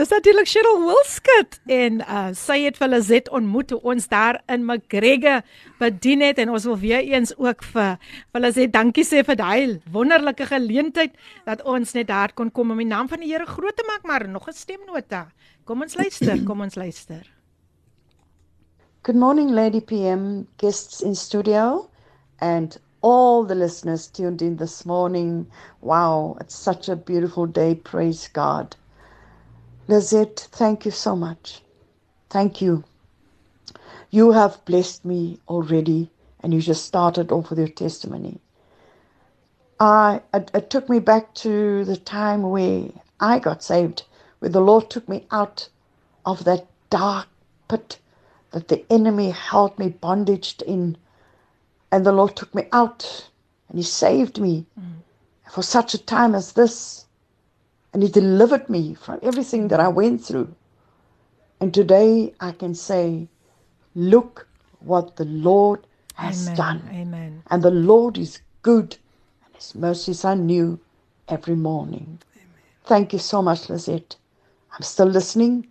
[0.00, 4.62] Dis natuurlik Cheryl Wilskut en uh, sy het vir Z ontmoet toe ons daar in
[4.64, 5.42] McGregor
[5.82, 7.98] bedien het en ons wil weer eens ook vir
[8.32, 12.80] vir sê dankie sê vir daai wonderlike geleentheid dat ons net daar kon kom om
[12.80, 15.26] die naam van die Here groot te maak maar nog 'n stemnota.
[15.68, 17.20] Kom ons luister, kom ons luister.
[19.04, 21.90] Good morning Lady PM guests in studio
[22.40, 25.46] and all the listeners tuned in this morning.
[25.82, 27.74] Wow, it's such a beautiful day.
[27.74, 28.76] Praise God.
[29.90, 31.62] Lizette, thank you so much.
[32.28, 32.84] Thank you.
[34.10, 38.38] You have blessed me already, and you just started off with your testimony.
[39.80, 44.04] I, it, it took me back to the time where I got saved,
[44.38, 45.68] where the Lord took me out
[46.24, 47.26] of that dark
[47.68, 47.98] pit
[48.52, 50.96] that the enemy held me bondaged in.
[51.90, 53.28] And the Lord took me out
[53.68, 55.02] and He saved me mm.
[55.50, 57.06] for such a time as this.
[57.92, 60.54] And He delivered me from everything that I went through.
[61.60, 63.28] And today I can say,
[63.94, 64.46] look
[64.80, 66.56] what the Lord has Amen.
[66.56, 66.90] done.
[66.92, 67.42] Amen.
[67.50, 68.96] And the Lord is good,
[69.44, 70.78] and His mercies are new
[71.28, 72.20] every morning.
[72.36, 72.48] Amen.
[72.84, 74.16] Thank you so much, Lizette.
[74.72, 75.66] I'm still listening.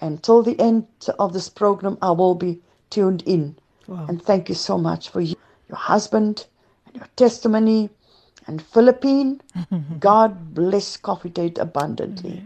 [0.00, 0.86] Until the end
[1.18, 3.56] of this program, I will be tuned in.
[3.86, 4.06] Wow.
[4.08, 5.36] And thank you so much for you,
[5.68, 6.46] your husband
[6.86, 7.88] and your testimony
[8.46, 9.40] and Philippine.
[10.00, 12.42] God bless Coffee Date abundantly.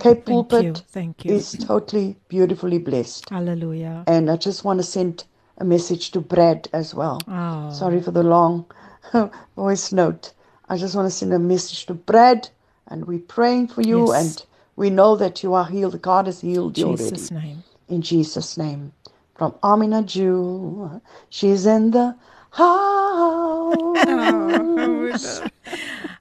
[0.00, 1.34] Cape Pulpit Thank you.
[1.34, 3.28] is totally beautifully blessed.
[3.30, 4.04] Hallelujah.
[4.06, 5.24] And I just want to send
[5.58, 7.20] a message to Brad as well.
[7.26, 7.72] Oh.
[7.72, 8.66] Sorry for the long
[9.56, 10.32] voice note.
[10.68, 12.48] I just want to send a message to Brad,
[12.88, 14.24] and we're praying for you, Yes.
[14.38, 16.00] and we know that you are healed.
[16.02, 17.46] God has healed you Jesus already.
[17.48, 17.64] name.
[17.88, 18.92] In Jesus' name.
[19.34, 22.14] From Amina Jew, she's in the
[22.50, 23.76] house.
[24.28, 25.48] Oh.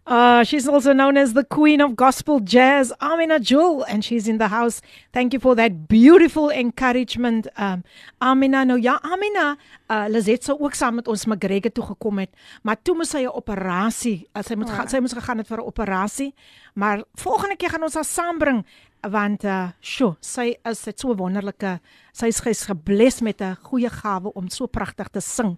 [0.08, 4.38] Uh, she's also known as the queen of gospel jazz, Amina Jewel, and she's in
[4.38, 4.82] the house.
[5.12, 7.50] Thank you for that beautiful encouragement.
[7.58, 7.84] Um,
[8.22, 9.58] Amina, nou ja, Amina,
[9.90, 12.32] uh, Lizet sou ook saam met ons McGregor toe gekom het,
[12.64, 14.88] maar toe moes sy 'n operasie, uh, sy moet ja.
[14.88, 16.34] sy moes gegaan het vir 'n operasie,
[16.74, 18.64] maar volgende keer gaan ons haar saambring
[19.02, 21.80] want uh sjo sy is dit so wonderlike
[22.14, 25.58] sy is gebless met 'n goeie gawe om so pragtig te sing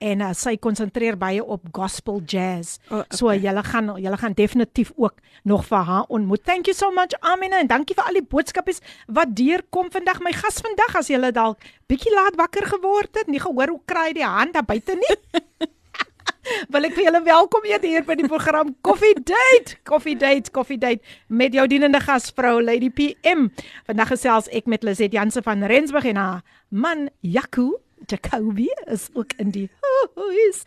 [0.00, 2.78] en uh, sy konsentreer baie op gospel jazz.
[2.88, 3.18] Oh, okay.
[3.18, 6.44] So julle gaan julle gaan definitief ook nog vir haar ontmoet.
[6.44, 8.72] Thank you so much Amina en dankie vir al die boodskappe
[9.12, 10.22] wat deurkom vandag.
[10.24, 11.60] My gas vandag as julle dalk
[11.90, 15.18] bietjie laat wakker geword het, nie gehoor hoe kry die hand daar buite nie.
[16.72, 19.76] Wil ek vir julle welkom eet hier by die program Coffee Date.
[19.86, 23.50] Coffee Date, Coffee Date met jou dienende gasvrou Lady PM.
[23.90, 29.32] Vandag gesels ek met Lizet Jansen van Rensburg en haar man Jaco Jacoby is ook
[29.36, 29.70] in die
[30.14, 30.64] huis.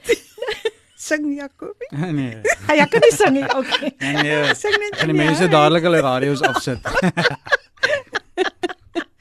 [1.07, 1.89] sing Jacoby?
[1.91, 2.39] Nee.
[2.67, 3.43] Hy ja, kan nie sing nie.
[3.43, 3.93] Okay.
[3.97, 4.21] Nee.
[4.21, 4.55] nee.
[4.55, 4.99] Sing net.
[5.01, 6.79] Kan die mense dadelik hulle radio's afsit?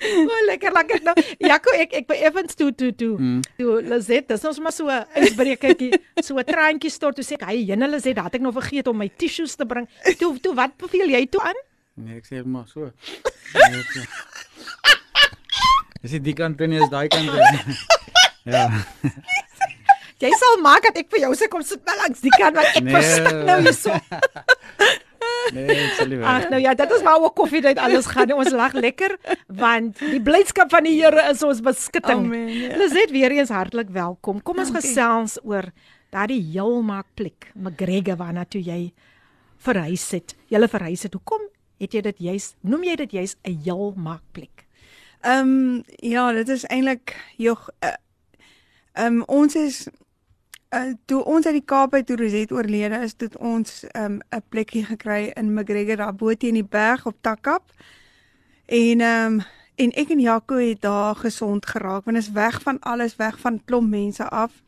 [0.02, 1.14] O, oh, lekker lekker nou.
[1.40, 3.12] Jaco, ek ek by Evans toe toe toe.
[3.16, 3.40] Mm.
[3.58, 5.92] Toe Lizet, dis ons maar so 'n ysbrekertjie,
[6.26, 8.96] so 'n traantjie stort toe sê ek, "Hy, jene Lizet, dat ek nog vergeet om
[8.98, 11.58] my tissues te bring." Toe toe wat beveel jy toe aan?
[11.94, 12.90] Nee, ek sê maar so.
[13.54, 13.84] Nee,
[16.02, 17.30] Dis die kant en is daai kant.
[18.54, 18.66] ja.
[20.22, 22.78] Jy sal maak dat ek vir jou se kom sit nou langs die kant want
[22.78, 22.94] ek nee.
[22.94, 23.94] verstik nou hierso.
[25.56, 26.18] nee, sorry.
[26.26, 28.34] Ag nou ja, dit is maar ook koffie dit alles gaan.
[28.34, 29.16] Ons lag lekker
[29.62, 32.26] want die blydskap van die Here is ons beskutting.
[32.26, 32.50] Amen.
[32.50, 32.74] Ja.
[32.82, 34.42] Lizet weer eens hartlik welkom.
[34.42, 34.90] Kom ons Dankie.
[34.90, 35.70] gesels oor
[36.12, 38.92] daardie heelmaak plek, McGregor waarna toe jy
[39.62, 40.34] verhuis het.
[40.50, 41.14] Jy verhuis het.
[41.14, 41.46] Hoekom
[41.82, 44.66] het jy dit juis noem jy dit juis 'n heelmaak plek?
[45.22, 47.88] Ehm um, ja, dit is eintlik jog eh,
[48.92, 49.86] ehm uh, um, ons is
[50.74, 54.42] uh, toe ons uit die Kaap uit Roset oorlede is, het ons ehm um, 'n
[54.48, 57.70] plekkie gekry in McGregor daar bo teen die berg op Takap.
[58.66, 59.40] En ehm um,
[59.74, 63.64] en ek en Jaco het daar gesond geraak want is weg van alles, weg van
[63.64, 64.62] klomp mense af.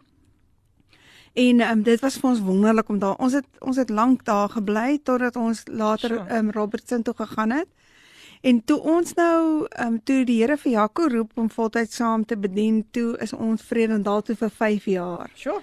[1.33, 4.25] En ehm um, dit was vir ons wonderlik om daar ons het ons het lank
[4.25, 7.69] daar gebly totdat ons later ehm um, Robertson toe gegaan het.
[8.45, 12.25] En toe ons nou ehm um, toe die Here vir Jaco roep om voltyds saam
[12.29, 15.31] te bedien, toe is ons Vredendal toe vir 5 jaar.
[15.35, 15.61] Sjoe.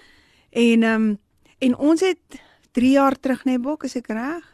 [0.49, 1.19] En ehm um,
[1.61, 2.39] en ons het
[2.73, 4.47] 3 jaar terug net bok, is ek reg?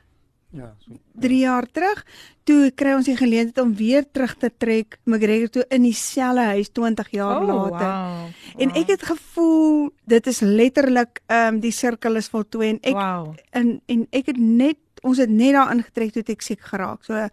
[0.52, 0.98] Ja, so.
[1.24, 2.02] 3 jaar terug,
[2.44, 6.72] toe kry ons die geleentheid om weer terug te trek McGregor toe in dieselfde huis
[6.76, 7.86] 20 jaar oh, later.
[7.86, 8.66] Wow, wow.
[8.66, 13.00] En ek het gevoel dit is letterlik ehm um, die sirkel is voltooi en ek
[13.00, 13.32] wow.
[13.56, 17.08] en en ek het net ons het net daar ingetrek toe ek siek geraak.
[17.08, 17.30] So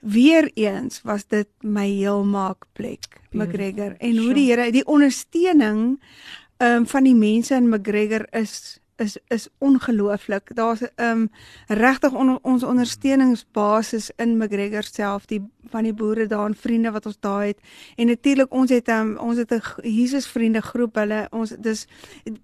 [0.00, 6.00] weer eens was dit my heelmaak plek McGregor en hoe die Here die ondersteuning
[6.58, 10.54] um, van die mense in McGregor is is is ongelooflik.
[10.54, 11.30] Daar's um
[11.66, 17.06] regtig on, ons ondersteuningsbasis in McGregor self, die van die boere daar en vriende wat
[17.06, 17.58] ons daar het.
[17.96, 20.94] En natuurlik ons het um, ons het 'n Jesus vriende groep.
[20.94, 21.86] Hulle ons dis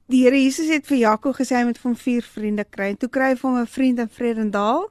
[0.07, 2.88] die Here Jesus het vir Jaco gesê hy moet van vier vriende kry.
[2.88, 4.90] En toe kry hy hom 'n vriend in Vredendaal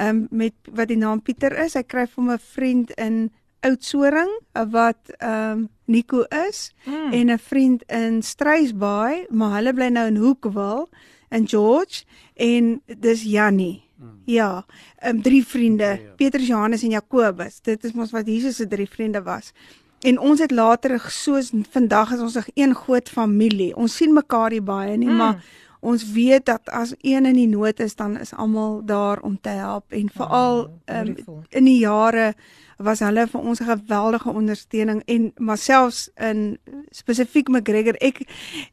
[0.00, 1.74] um, met wat die naam Pieter is.
[1.74, 3.30] Hy kry vir 'n vriend in
[3.60, 7.12] Oudtshoorn wat ehm um, Nico is mm.
[7.12, 10.88] en 'n vriend in Struisbaai, maar hulle bly nou in Hoekwil
[11.30, 13.82] in George en dis Jannie.
[13.96, 14.20] Mm.
[14.24, 14.64] Ja,
[14.98, 16.14] ehm um, drie vriende, okay, ja.
[16.16, 17.60] Petrus, Johannes en Jakobus.
[17.60, 19.52] Dit is mos wat Jesus se drie vriende was.
[20.00, 23.76] En ons het later soos vandag is ons 'n een groot familie.
[23.76, 25.16] Ons sien mekaar hier baie nie, mm.
[25.16, 25.44] maar
[25.80, 29.48] ons weet dat as een in die nood is dan is almal daar om te
[29.48, 29.92] help.
[29.92, 31.14] En veral oh, um,
[31.48, 32.34] in die jare
[32.78, 35.02] was hulle vir ons 'n geweldige ondersteuning.
[35.06, 36.58] En myself in
[36.90, 38.22] spesifiek McGregor ek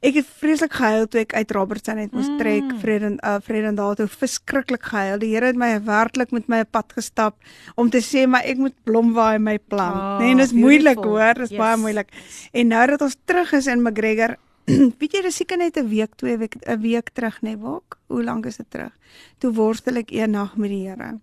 [0.02, 2.80] ek het vreeslik gehuil toe ek uit Robertson het moes trek mm.
[2.80, 5.20] Vreden uh, Vredendaal toe verskriklik gehuil.
[5.20, 7.36] Die Here het my werklik met my pad gestap
[7.76, 9.94] om te sê maar ek moet blomwaai my plan.
[9.94, 11.60] Oh, nee en dit is moeilik hoor dit is yes.
[11.60, 12.10] baie moeilik.
[12.52, 14.38] En nou dat ons terug is in McGregor
[15.00, 18.00] weet jy dis seker net 'n week, twee week, 'n week terug net wok.
[18.08, 18.94] Hoe lank is dit terug?
[19.38, 21.20] Toe worstel ek een nag met die Here.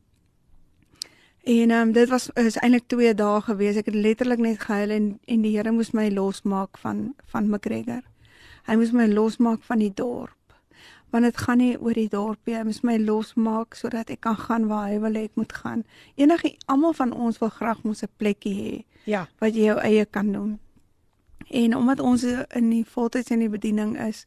[1.42, 3.76] En ehm um, dit was is eintlik 2 dae gewees.
[3.76, 8.02] Ek het letterlik net gehuil en en die Here moes my losmaak van van McGregor.
[8.66, 10.38] Hy moes my losmaak van die dorp.
[11.10, 12.54] Want dit gaan nie oor die dorp nie.
[12.54, 15.84] Hy moes my losmaak sodat ek kan gaan waar hy wil hê ek moet gaan.
[16.14, 18.84] Enige almal van ons wil graag mos 'n plekkie hê.
[19.04, 20.58] Ja, wat jy jou eie kan doen.
[21.52, 24.24] En omdat ons in die voltyds in die bediening is,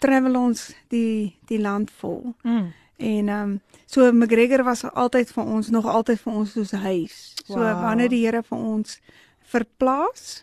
[0.00, 2.34] travel ons die die land vol.
[2.42, 2.68] Mm.
[2.98, 7.16] En ehm um, so McGregor was altyd vir ons nog altyd vir ons soos huis.
[7.44, 7.80] So wow.
[7.82, 8.98] wanneer die Here vir ons
[9.52, 10.42] verplaas,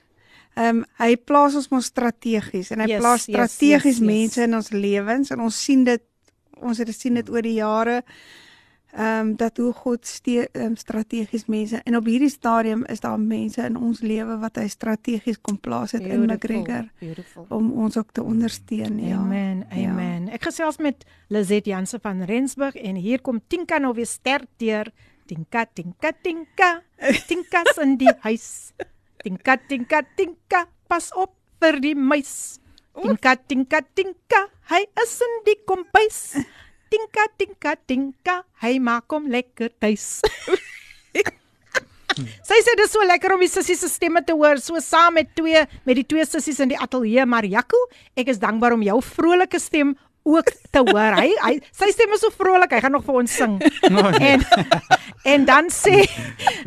[0.55, 4.39] ehm um, hy plaas ons mos strategies en hy yes, plaas strategies yes, yes, mense
[4.39, 4.47] yes.
[4.47, 6.03] in ons lewens en ons sien dit
[6.63, 7.97] ons het gesien dit oor die jare
[8.95, 13.19] ehm um, dat hoe God ste um, strategies mense en op hierdie stadium is daar
[13.19, 16.87] mense in ons lewe wat hy strategies kom plaas het in McGregor
[17.49, 19.17] om ons ook te ondersteun ja.
[19.17, 19.65] Amen.
[19.69, 19.89] Ja.
[19.89, 20.25] Amen.
[20.25, 20.31] Ja.
[20.39, 24.91] Ek gesels met Lizet Jansen van Rensburg en hier kom Tinka nou weer sterk deur.
[25.25, 26.81] Tinka tinka tinka.
[27.27, 28.73] Tinka's in die huis.
[29.23, 30.65] Tinka tinka tinka.
[30.87, 32.59] Pas op vir die muis.
[32.93, 34.45] Tinka tinka tinka.
[34.69, 36.19] Hy is in die kompuis.
[36.91, 40.21] Tinka tinka tinka, hy maak hom lekker tuis.
[42.15, 45.17] Sy sê dit is so lekker om die sissies se stemme te hoor, so saam
[45.19, 47.79] met twee met die twee sissies in die ateljee, maar Jaco,
[48.15, 49.91] ek is dankbaar om jou vrolike stem
[50.25, 51.15] ook te hoor.
[51.19, 53.57] Hy hy sy stem is so vrolik, hy gaan nog vir ons sing.
[53.95, 54.33] Oh, nee.
[54.33, 54.41] En
[55.25, 56.01] en dan sê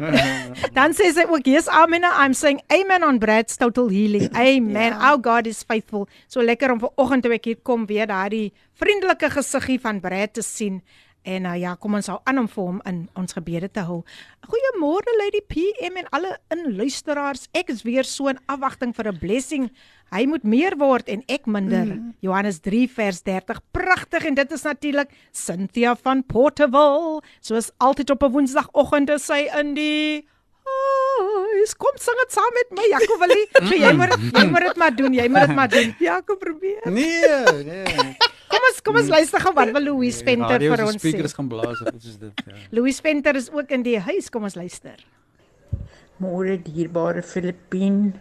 [0.79, 2.07] dan sê sy ook, "Yes, amen.
[2.07, 4.31] I'm saying amen on Brad's total healing.
[4.35, 4.95] Amen.
[4.95, 5.11] Yeah.
[5.11, 9.31] Our God is faithful." So lekker om vanoggend toe ek hier kom weer daardie vriendelike
[9.35, 10.83] gesiggie van Brad te sien.
[11.29, 14.01] En uh, ja, kom ons hou aan om vir hom in ons gebede te hou.
[14.49, 17.49] Goeiemôre Lady PM en alle inluisteraars.
[17.59, 19.69] Ek is weer so in afwagting vir 'n blessing.
[20.09, 21.85] Hy moet meer word en ek minder.
[21.85, 22.15] Mm.
[22.25, 23.61] Johannes 3 vers 30.
[23.73, 27.21] Pragtig en dit is natuurlik Cynthia van Portable.
[27.41, 30.25] Soos altyd op 'n Woensdagoggend is sy in die
[31.59, 33.47] Huis kom sing dit saam met my Jakobelie.
[33.53, 35.13] So jy moet jy moet dit maar doen.
[35.13, 35.95] Jy moet dit maar doen.
[36.11, 36.91] Jakob probeer.
[36.91, 38.17] Nee, nee.
[38.49, 41.01] Kom ons kom ons luister gou wat wil Louis Venter vir ons sê.
[41.01, 42.45] Die speakers gaan blaas of iets is dit.
[42.47, 42.59] Ja.
[42.79, 44.31] Louis Venter is ook in die huis.
[44.33, 45.01] Kom ons luister.
[46.19, 48.15] Môre dierbare Filippien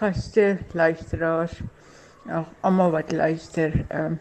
[0.00, 1.60] gaste, luisteraars.
[2.26, 3.84] Ja, almal wat luister.
[3.88, 4.18] Ehm um,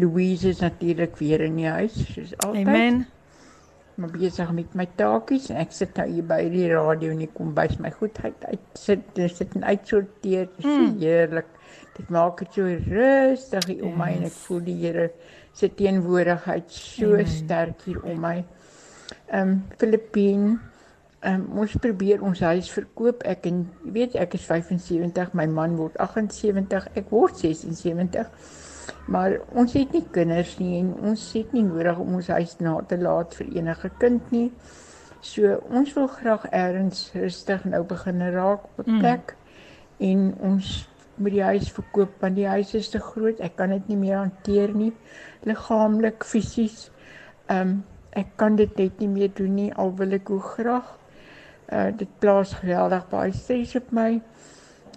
[0.00, 2.66] Louise is natuurlik weer in die huis, soos altyd.
[2.66, 3.06] Amen.
[4.00, 7.34] Maar besig met my taakies en ek sit nou hier by die radio en ek
[7.36, 8.62] kom bys my goedheid uit.
[8.78, 10.46] Sit sit en uitsorteer.
[10.54, 10.94] Dit is mm.
[11.02, 11.50] heerlik.
[11.96, 14.18] Dit maak dit so rustig hier om my yes.
[14.18, 15.10] en ek voel die Here
[15.52, 17.26] se teenwoordigheid so Amen.
[17.26, 18.36] sterk hier om my.
[19.30, 20.58] Ehm um, Filippine
[21.20, 23.24] ehm um, ons probeer ons huis verkoop.
[23.28, 28.30] Ek en jy weet ek is 75, my man word 78, ek word 76.
[29.10, 32.78] Maar ons het nie kinders nie en ons het nie nodig om ons huis na
[32.88, 34.48] te laat vir enige kind nie.
[35.20, 39.00] So ons wil graag eers rustig nou begin raak op 'n mm.
[39.04, 40.08] plek mm.
[40.10, 40.88] en ons
[41.20, 43.40] moet die huis verkoop want die huis is te groot.
[43.44, 44.92] Ek kan dit nie meer hanteer nie
[45.48, 46.88] liggaamlik, fisies.
[47.48, 47.80] Ehm um,
[48.18, 50.88] ek kan dit net nie meer doen nie al wil ek hoe graag.
[51.70, 54.10] Uh dit plaas geweldig baie stres op my.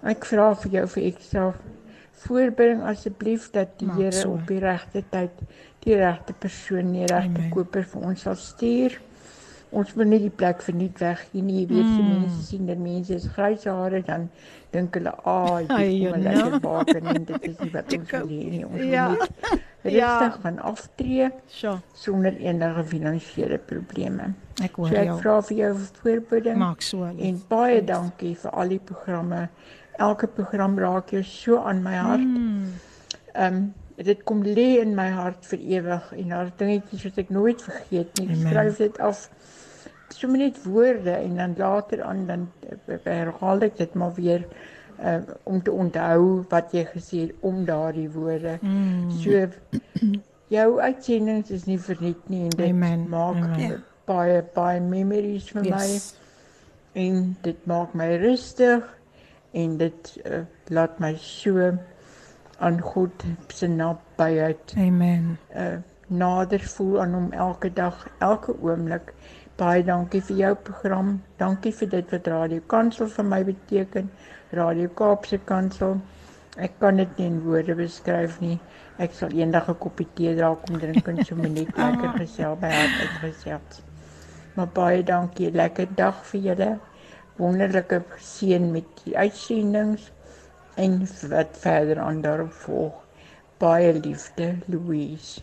[0.02, 1.44] Ek vra vir jou vir ekstra
[2.24, 4.34] voorbring asseblief dat die Here so.
[4.34, 5.44] op die regte tyd
[5.84, 8.98] die regte persoon, die regte koper vir ons sal stuur
[9.74, 11.60] ons wil nie die plek verniet weg nie.
[11.60, 11.94] Jy weet mm.
[11.94, 14.28] se mense sien dat mense is grys hare dan
[14.74, 18.32] dink hulle, "Ag, dit kom hulle lekker baken en dit is nie wat ons wil
[18.32, 19.06] hê nie." Ons ja.
[19.82, 20.14] Dit ja.
[20.28, 21.76] is van aftree so.
[21.92, 24.32] sonder enige finansiële probleme.
[24.62, 25.16] Ek hoor so ek jou.
[25.16, 26.58] Ek vra vir jou voorbode.
[26.64, 27.06] Maak so.
[27.06, 27.22] Lief.
[27.28, 29.48] En baie dankie vir al die programme.
[30.02, 32.28] Elke program raak jou so aan my hart.
[32.28, 32.68] Mm.
[33.34, 33.64] Ehm mm.
[33.64, 37.60] um, dit kom lê in my hart vir ewig en daar dingetjies wat ek nooit
[37.62, 38.26] vergeet nie.
[38.34, 39.28] Ek skryf dit af
[40.14, 44.46] sommer net woorde en dan later aan dan eh, herhaal ek dit maar weer
[45.02, 48.58] uh, om te onthou wat jy gesê het om daardie woorde.
[48.62, 49.10] Mm.
[49.10, 49.48] So
[50.56, 53.08] jou uitsendings is nie verniet nie en dit Amen.
[53.08, 53.82] maak Amen.
[54.06, 55.78] baie baie memories vir yes.
[55.78, 56.20] my.
[57.04, 58.86] En dit maak my rustig
[59.54, 61.72] en dit uh, laat my so
[62.58, 64.74] aan God se nabyheid.
[64.78, 65.38] Amen.
[65.56, 69.14] Uh, nader voel aan hom elke dag, elke oomblik.
[69.54, 71.10] Baie dankie vir jou program.
[71.38, 74.08] Dankie vir dit wat Radio Kansel vir my beteken.
[74.58, 75.94] Radio Kaapse Kansel.
[76.58, 78.56] Ek kan dit nie in woorde beskryf nie.
[78.98, 82.58] Ek sal eendag 'n koppie tee dra kom drink en so 'n minuut lekker gesels
[82.66, 83.80] by haar uitgesels.
[84.56, 85.54] Maar baie dankie.
[85.62, 86.70] Lekker dag vir julle.
[87.38, 90.10] Wonderlike seën met die uitsendings
[90.74, 93.02] en wat verder aan daarop volg.
[93.58, 95.42] Baie liefde, Louise.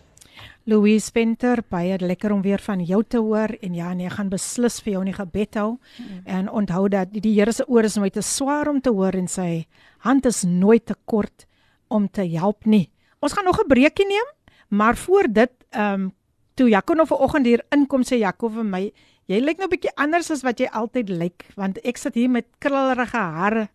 [0.64, 4.80] Louise Venter, baie lekker om weer van jou te hoor en ja, nee, gaan beslis
[4.80, 5.70] vir jou in die gebed hou.
[5.98, 6.20] Mm.
[6.24, 9.28] En onthou dat die Here se oor is nooit te swaar om te hoor en
[9.28, 9.66] sy
[10.06, 11.46] hand is nooit te kort
[11.88, 12.90] om te help nie.
[13.20, 14.28] Ons gaan nog 'n breekie neem,
[14.68, 16.12] maar voor dit ehm um,
[16.54, 18.92] toe Jaco nog vanoggend hier inkom sê Jaco vir my
[19.30, 22.30] Jy lyk nou 'n bietjie anders as wat jy altyd lyk, want ek sit hier
[22.30, 23.68] met krullerige hare.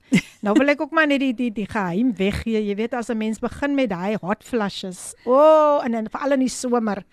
[0.44, 2.60] Nou wil ek ook maar net die die die geheim weggee.
[2.68, 5.16] Jy weet as 'n mens begin met daai hot flushes.
[5.26, 7.04] O, oh, en dan veral in die somer.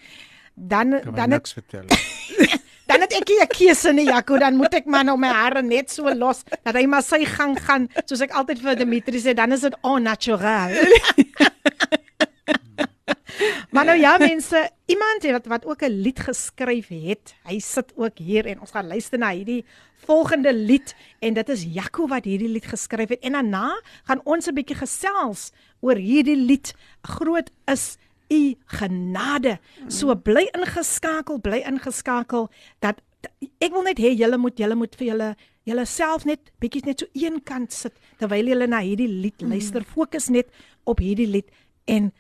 [0.55, 1.87] Dan kan dan niks vertel.
[2.91, 5.91] dan het ek 'n keuse nie, Jaco, dan moet ek maar nou my hare net
[5.91, 9.53] so los dat hy maar sy gang gaan, soos ek altyd vir Dimitri sê, dan
[9.53, 10.75] is dit on natural.
[13.75, 17.35] Maar nou ja mense, iemand wat wat ook 'n lied geskryf het.
[17.43, 19.65] Hy sit ook hier en ons gaan luister na hierdie
[19.97, 24.47] volgende lied en dit is Jaco wat hierdie lied geskryf het en daarna gaan ons
[24.47, 25.51] 'n bietjie gesels
[25.81, 26.75] oor hierdie lied.
[27.03, 27.97] Groot is
[28.29, 29.59] u genade.
[29.89, 33.03] So bly ingeskakel, bly ingeskakel dat
[33.59, 37.01] ek wil net hê julle moet julle moet vir julle julle self net bietjie net
[37.01, 39.49] so een kant sit terwyl julle na hierdie lied mm.
[39.49, 39.85] luister.
[39.85, 40.47] Fokus net
[40.85, 41.51] op hierdie lied
[41.85, 42.13] en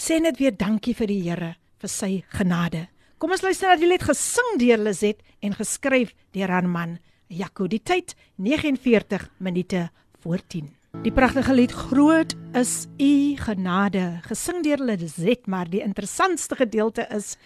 [0.00, 2.86] sê net weer dankie vir die Here vir sy genade.
[3.20, 6.96] Kom ons luister na die lied gesing deur Lizet en geskryf deur Herman
[7.28, 7.66] Jaco.
[7.68, 9.90] Die tyd 49 minute
[10.24, 10.70] voor 10.
[11.04, 17.36] Die pragtige lied Groot is u genade gesing deur Lizet, maar die interessantste gedeelte is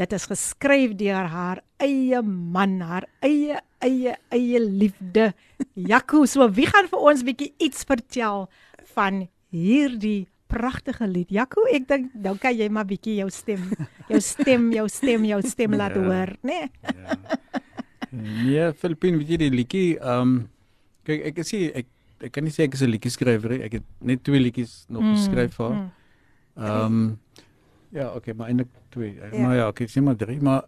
[0.00, 5.34] Dit is geskryf deur haar eie man, haar eie eie eie liefde.
[5.76, 8.46] Jaco, so wie gaan vir ons bietjie iets vertel
[8.94, 11.30] van hierdie pragtige lied?
[11.34, 13.62] Jaco, ek dink nou kan jy maar bietjie jou stem,
[14.10, 16.60] jou stem, jou stem, jou stem laat ja, hoor, né?
[16.60, 16.94] Nee?
[16.94, 17.18] Ja.
[18.10, 20.36] Nee, Filippin, weet jy die liedjie, ehm um,
[21.06, 21.86] kyk ek sê ek
[22.20, 23.62] ek kan nie sê ek is 'n liedjie skrywer nie.
[23.64, 25.76] Ek het net twee liedjies nog mm, geskryf vir.
[25.78, 25.90] Mm.
[26.60, 27.18] Ehm um,
[27.90, 29.14] Ja, okay, maar eintlik twee.
[29.14, 29.38] Ja.
[29.42, 30.62] Maar ja, okay, sê maar drie, maar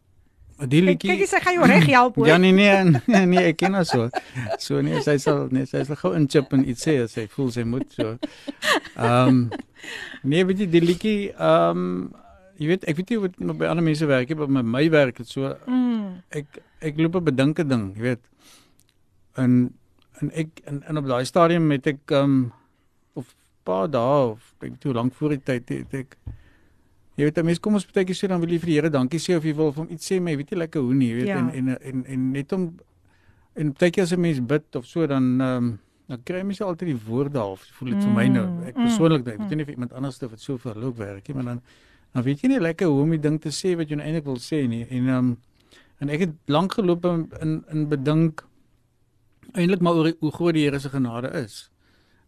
[0.69, 2.27] die liedjie Kyk, sy gaan jou reg help hoor.
[2.29, 2.73] Ja, nee nee,
[3.07, 4.09] nee, nee ek ken haar so.
[4.63, 7.53] So nee, sy sal nee, sy sal gou inchip en iets sê as sy voel
[7.55, 8.17] sy moet so.
[8.97, 9.45] Ehm um,
[10.23, 11.87] Nee, weet jy die liedjie ehm um,
[12.61, 15.31] jy weet ek weet nie wat by ander mense werk nie, maar my werk het
[15.31, 16.21] so mm.
[16.39, 16.61] ek
[16.91, 18.23] ek loop 'n bedinke ding, jy weet.
[19.35, 19.73] En
[20.21, 22.53] en ek en, en op daai stadium het ek ehm um,
[23.19, 23.35] of
[23.67, 26.17] paar dae of ek weet hoe lank voor die tyd het ek
[27.23, 29.21] Jy weet, mense kom ons baie keer sê dan wil jy vir die Here dankie
[29.23, 31.19] sê of jy wil hom iets sê, maar jy weet nie lekker hoe nie, jy
[31.21, 31.39] weet ja.
[31.39, 32.65] en, en en en net om
[33.63, 35.69] en baie keer as 'n mens bid of so dan ehm um,
[36.09, 37.63] dan kry mens altyd die woorde half.
[37.79, 38.47] Voel dit mm, vir my nou.
[38.47, 40.87] Mm, ek persoonlik dink, mm, ek weet nie of iemand anders dit so vir hulle
[40.91, 41.61] ook werk nie, maar dan
[42.13, 44.25] dan weet jy nie lekker hoe om die ding te sê wat jy nou eintlik
[44.25, 44.83] wil sê nie.
[44.91, 45.37] En ehm um,
[46.03, 48.43] en ek het lank geloop in in, in bedink
[49.53, 51.71] eintlik maar oor hoe groot die Here se genade is.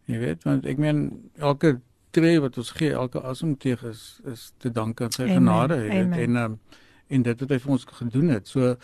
[0.05, 1.79] Jy weet, want ek meen elke
[2.15, 5.35] tree wat ons gee elke asemteug is is te danke aan sy Amen.
[5.39, 6.13] genade Amen.
[6.19, 6.59] en um,
[7.07, 8.47] en dit wat hy vir ons gedoen het.
[8.49, 8.75] So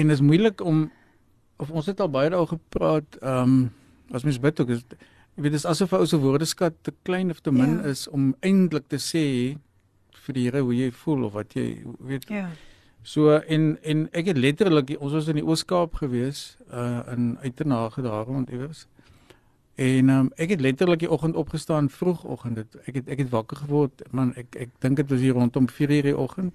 [0.00, 0.84] en is moeilik om
[1.62, 3.70] of ons het al baie daaroor gepraat ehm um,
[4.12, 4.82] as mens bid ook is
[5.36, 7.92] jy weet dis asof ou se woordeskat te klein of te min ja.
[7.94, 9.24] is om eintlik te sê
[10.26, 12.28] vir die Here hoe jy voel of wat jy weet.
[12.30, 12.50] Ja.
[13.02, 18.04] So en en ek het letterlik ons was in die Oos-Kaap gewees uh in Uitenhage
[18.04, 18.86] daar rond iewers.
[19.74, 22.58] En um, ek het letterlik die oggend opgestaan vroegoggend.
[22.84, 24.02] Ek het ek het wakker geword.
[24.10, 26.54] Man, ek ek dink dit was hier rondom 4:00 die oggend.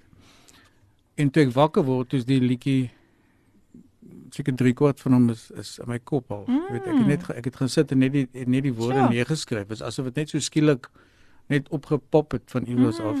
[1.14, 2.90] En toe ek wakker word, is die liedjie
[4.30, 6.44] seker 3 kwart van hom is is in my kop al.
[6.46, 6.66] Mm.
[6.70, 9.08] Weet ek het net ek het gesit en net die net die woorde ja.
[9.08, 9.66] neergeskryf.
[9.68, 10.90] Dit is asof dit net so skielik
[11.48, 13.06] net opgepop het van iewers mm.
[13.10, 13.18] af.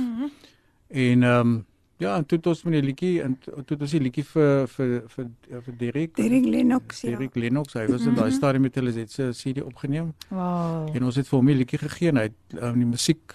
[0.88, 1.66] En ehm um,
[1.98, 4.68] Ja, en toe het ons met die liedjie en toe het ons die liedjie vir
[4.70, 5.26] vir vir
[5.66, 6.14] vir Derek.
[6.16, 7.02] Derek Lennox.
[7.02, 7.10] Ja.
[7.16, 8.36] Derek Lennox, hy was in daai mhm.
[8.36, 10.12] stadium met hulle het se CD opgeneem.
[10.30, 10.86] Wow.
[10.94, 13.34] En ons het vir hom die liedjie gegee en hy het um, die musiek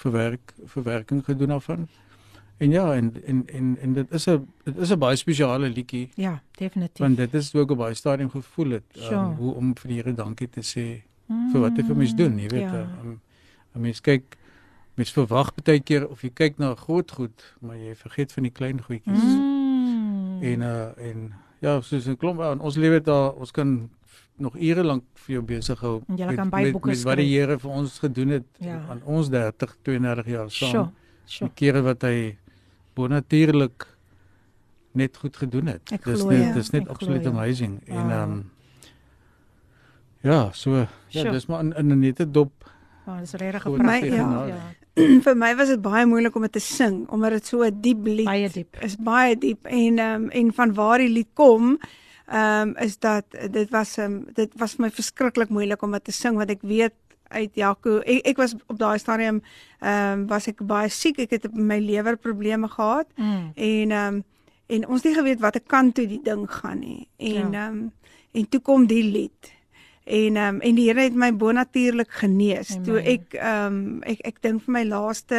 [0.00, 1.86] verwerk verwerking gedoen daarvan.
[2.60, 6.10] En ja, en en en en dit is 'n dit is 'n baie spesiale liedjie.
[6.14, 6.98] Ja, definitief.
[7.06, 9.34] Want dit is ook op baie stadium gevoel het um, sure.
[9.38, 11.50] hoe om vir die Here dankie te sê mm.
[11.52, 12.72] vir wat hy vir my doen, jy weet.
[12.74, 12.88] Ja.
[13.04, 13.20] Um,
[13.72, 14.36] mens kyk
[15.00, 18.52] mens verwag baie keer of jy kyk na groot goed, maar jy vergeet van die
[18.52, 19.30] klein goedjies.
[19.30, 20.42] Mm.
[20.50, 21.30] En uh en
[21.60, 23.90] ja, soos 'n klomp aan ons lewe daar, ons kan
[24.40, 27.98] nog ure lank vir jou besig hou met, met, met wat die Here vir ons
[28.00, 28.78] gedoen het ja.
[28.88, 30.70] aan ons 30 32 jaar saam.
[30.70, 30.86] Sure,
[31.24, 31.50] sure.
[31.50, 32.38] Die kere wat hy
[32.96, 33.86] bonatuurlik
[34.92, 35.92] net goed gedoen het.
[36.04, 37.98] Dis net dis net absoluut amazing wow.
[37.98, 38.50] en um
[40.20, 41.32] ja, so ja, sure.
[41.32, 42.52] dis maar in 'n nette dop.
[43.06, 44.46] Ja, oh, dis regtig 'n pragtige ja.
[44.46, 44.60] ja.
[45.24, 48.06] vir my was dit baie moeilik om dit te sing omdat dit so 'n diep
[48.06, 51.76] lied baie diep is baie diep en ehm um, en van waar die lied kom
[52.26, 56.04] ehm um, is dat dit was um, dit was vir my verskriklik moeilik om dit
[56.04, 56.94] te sing want ek weet
[57.30, 59.42] uit Jaco ek, ek was op daai stadium
[59.80, 63.52] ehm um, was ek baie siek ek het my lewerprobleme gehad mm.
[63.54, 64.24] en ehm um,
[64.70, 67.42] en ons het nie geweet watter kant toe die ding gaan nie en ja.
[67.42, 67.68] ehm ja.
[67.68, 67.92] um,
[68.32, 69.50] en toe kom die lied
[70.10, 72.74] en ehm um, en die Here het my bonatuurlik genees.
[72.74, 72.84] Amen.
[72.84, 75.38] Toe ek ehm um, ek ek dink vir my laaste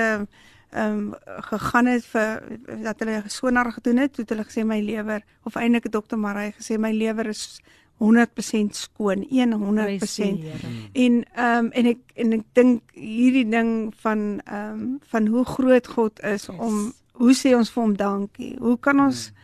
[0.72, 1.14] ehm um,
[1.52, 2.42] gegaan het vir
[2.86, 6.54] dat hulle sonar gedoen het, toe het hulle gesê my lewer of eintlik dokter Marie
[6.56, 7.60] gesê my lewer is
[8.02, 10.48] 100% skoon, 100%.
[10.94, 15.46] En ehm um, en ek en ek dink hierdie ding van ehm um, van hoe
[15.46, 16.58] groot God is yes.
[16.58, 18.56] om hoe sê ons vir hom dankie?
[18.60, 19.41] Hoe kan ons mm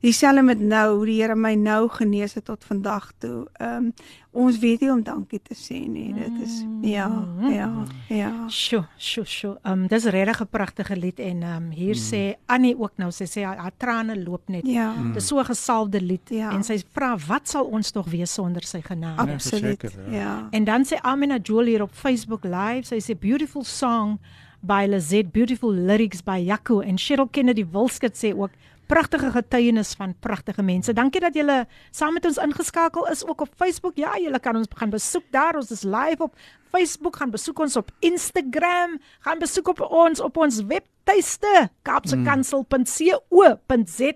[0.00, 3.46] Dieselfde met nou, hoe die Here my nou genees het tot vandag toe.
[3.52, 3.92] Ehm um,
[4.36, 6.10] ons weet nie om dankie te sê nie.
[6.12, 7.06] Dit is ja,
[7.48, 7.70] ja,
[8.12, 8.32] ja.
[8.52, 9.54] Sjoe, sjoe, sjoe.
[9.62, 12.02] Ehm um, dis regtig 'n pragtige lied en ehm um, hier mm.
[12.12, 14.66] sê Annie ook nou, sy sê haar, haar trane loop net.
[14.66, 14.92] Ja.
[14.92, 15.12] Mm.
[15.12, 16.52] Dis so 'n gesalfde lied Ja.
[16.52, 19.32] en sy vra wat sal ons nog wees sonder sy genade?
[19.32, 19.80] Absoluut.
[19.80, 20.18] verseker, ja.
[20.18, 20.48] Ja.
[20.50, 24.18] En dan sê Amina Joel hier op Facebook live, sy sê beautiful song
[24.60, 28.50] by Lizet, beautiful lyrics by Jaco en Cheryl Kennedy Wilskut sê ook
[28.86, 30.92] pragtige getuienis van pragtige mense.
[30.92, 33.96] Dankie dat julle saam met ons ingeskakel is ook op Facebook.
[33.96, 35.56] Ja, julle kan ons gaan besoek daar.
[35.56, 36.34] Ons is live op
[36.70, 44.12] Facebook, gaan besoek ons op Instagram, gaan besoek op ons op ons webtuiste kaapsekansel.co.za.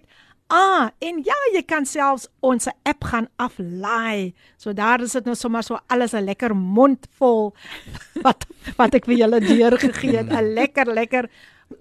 [0.50, 4.34] Ah, en ja, jy kan selfs ons app gaan aflaai.
[4.58, 7.54] So daar is dit nou sommer so alles 'n lekker mond vol
[8.26, 8.46] wat
[8.76, 10.26] wat ek vir julle deurgegee het.
[10.26, 11.30] 'n Lekker lekker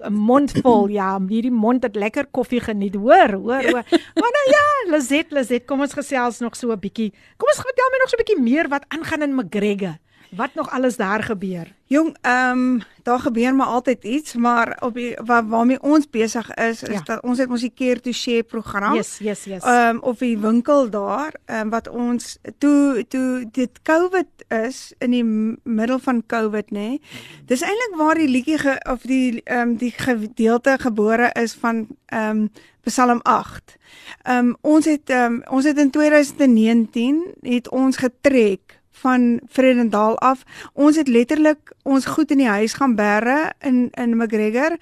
[0.10, 0.88] mond vol.
[0.88, 2.96] Ja, hierdie mond het lekker koffie geniet.
[2.96, 3.86] Hoor, hoor, hoor.
[4.20, 4.66] Maar nou ja,
[4.96, 7.14] Lizet, Lizet, kom ons gesels nog so 'n bietjie.
[7.38, 9.98] Kom ons vertel my nog so 'n bietjie meer wat aangaan in McGregor.
[10.30, 11.74] Wat nog alles daar gebeur?
[11.86, 16.54] Jong, ehm um, daar gebeur maar altyd iets, maar op die waar, waarmee ons besig
[16.54, 17.02] is is Ja.
[17.04, 18.94] dat ons het ons die Care to Share program.
[18.96, 19.64] Yes, yes, yes.
[19.64, 24.94] Ehm um, of die winkel daar, ehm um, wat ons toe toe dit COVID is
[24.98, 25.24] in die
[25.64, 26.78] middel van COVID nê.
[26.78, 27.02] Nee,
[27.46, 31.88] dis eintlik waar die liedjie ge, of die ehm um, die gedeelte gebore is van
[32.06, 32.50] ehm um,
[32.84, 33.78] Psalm 8.
[34.24, 40.18] Ehm um, ons het ehm um, ons het in 2019 het ons getrek van Vredendal
[40.20, 40.44] af.
[40.74, 44.78] Ons het letterlik ons goed in die huis gaan bære in in McGregor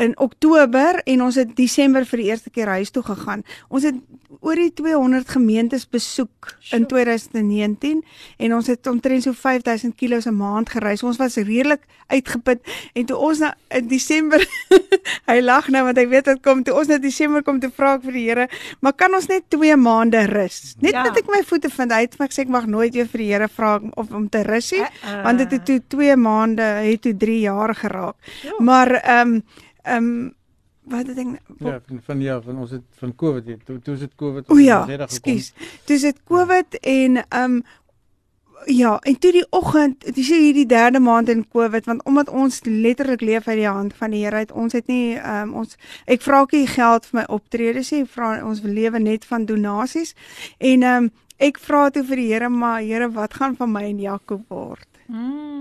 [0.00, 3.42] in Oktober en ons het Desember vir die eerste keer huis toe gegaan.
[3.68, 3.94] Ons het
[4.40, 8.00] oor die 200 gemeentes besoek in 2019
[8.38, 11.02] en ons het omtrent so 5000 km 'n maand gereis.
[11.02, 12.60] Ons was redelik uitgeput
[12.94, 14.40] en toe ons nou in Desember
[15.30, 17.94] hy lag nou want hy weet dit kom toe ons nou Desember kom toe vra
[17.94, 18.48] ek vir die Here,
[18.80, 20.74] maar kan ons net 2 maande rus?
[20.80, 21.02] Net Ja.
[21.04, 21.92] dat ek my voete vind.
[21.92, 24.28] Hy het vir my gesê ek mag nooit weer vir die Here vra of om
[24.28, 25.22] te rus nie, Uh, uh.
[25.24, 28.14] want dit het toe 2 maande, het toe 3 jaar geraak.
[28.42, 28.52] Ja.
[28.58, 29.40] Maar ehm
[29.82, 30.30] ehm
[30.84, 33.78] wat het ek nou- Ja, van, van ja, van ons het van COVID, het, toe
[33.80, 34.48] toe is dit COVID.
[34.48, 35.32] O ons ja, het daar gekom.
[35.32, 35.52] ekskuus.
[35.84, 37.62] Dis dit COVID en ehm um,
[38.66, 43.20] ja, en toe die oggend, dis hierdie derde maand in COVID want omdat ons letterlik
[43.20, 44.52] leef uit die hand van die Here uit.
[44.52, 45.76] Ons het nie um, ons
[46.06, 48.04] ek vra ook nie geld vir my optredes nie.
[48.06, 50.14] Vra ons lewe net van donasies.
[50.58, 51.10] En ehm um,
[51.42, 54.86] ek vra toe vir die Here, maar Here, wat gaan van my en Jakob word?
[55.08, 55.51] Mm.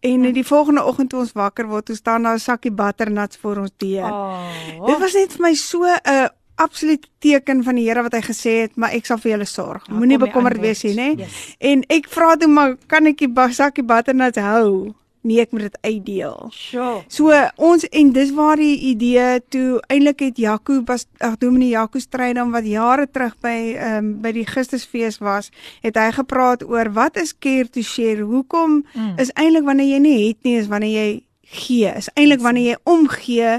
[0.00, 3.36] En in die volgende oggend toe ons wakker word, toe staan daar 'n sakkie butternuts
[3.36, 4.10] voor ons deur.
[4.10, 4.86] Oh.
[4.86, 8.54] Dit was net vir my so 'n absolute teken van die Here wat hy gesê
[8.66, 9.86] het, maar ek sal vir julle sorg.
[9.86, 11.08] Ja, Moenie bekommerd wees nie, nê?
[11.22, 11.56] Yes.
[11.58, 14.94] En ek vra toe maar kan ek die sakkie butternuts hou?
[15.22, 16.48] Nee, ek moet dit uitdeel.
[16.54, 17.02] Sure.
[17.08, 21.98] So ons en dis waar die idee toe eintlik het Jaco was ag Dominee Jaco
[21.98, 25.50] Strydom wat jare terug by ehm um, by die Christusfees was,
[25.82, 28.22] het hy gepraat oor wat is care to share?
[28.22, 29.14] Hoekom Mm.
[29.18, 31.90] is eintlik wanneer jy nie het nie is wanneer jy gee.
[31.96, 33.58] Is eintlik wanneer jy omgee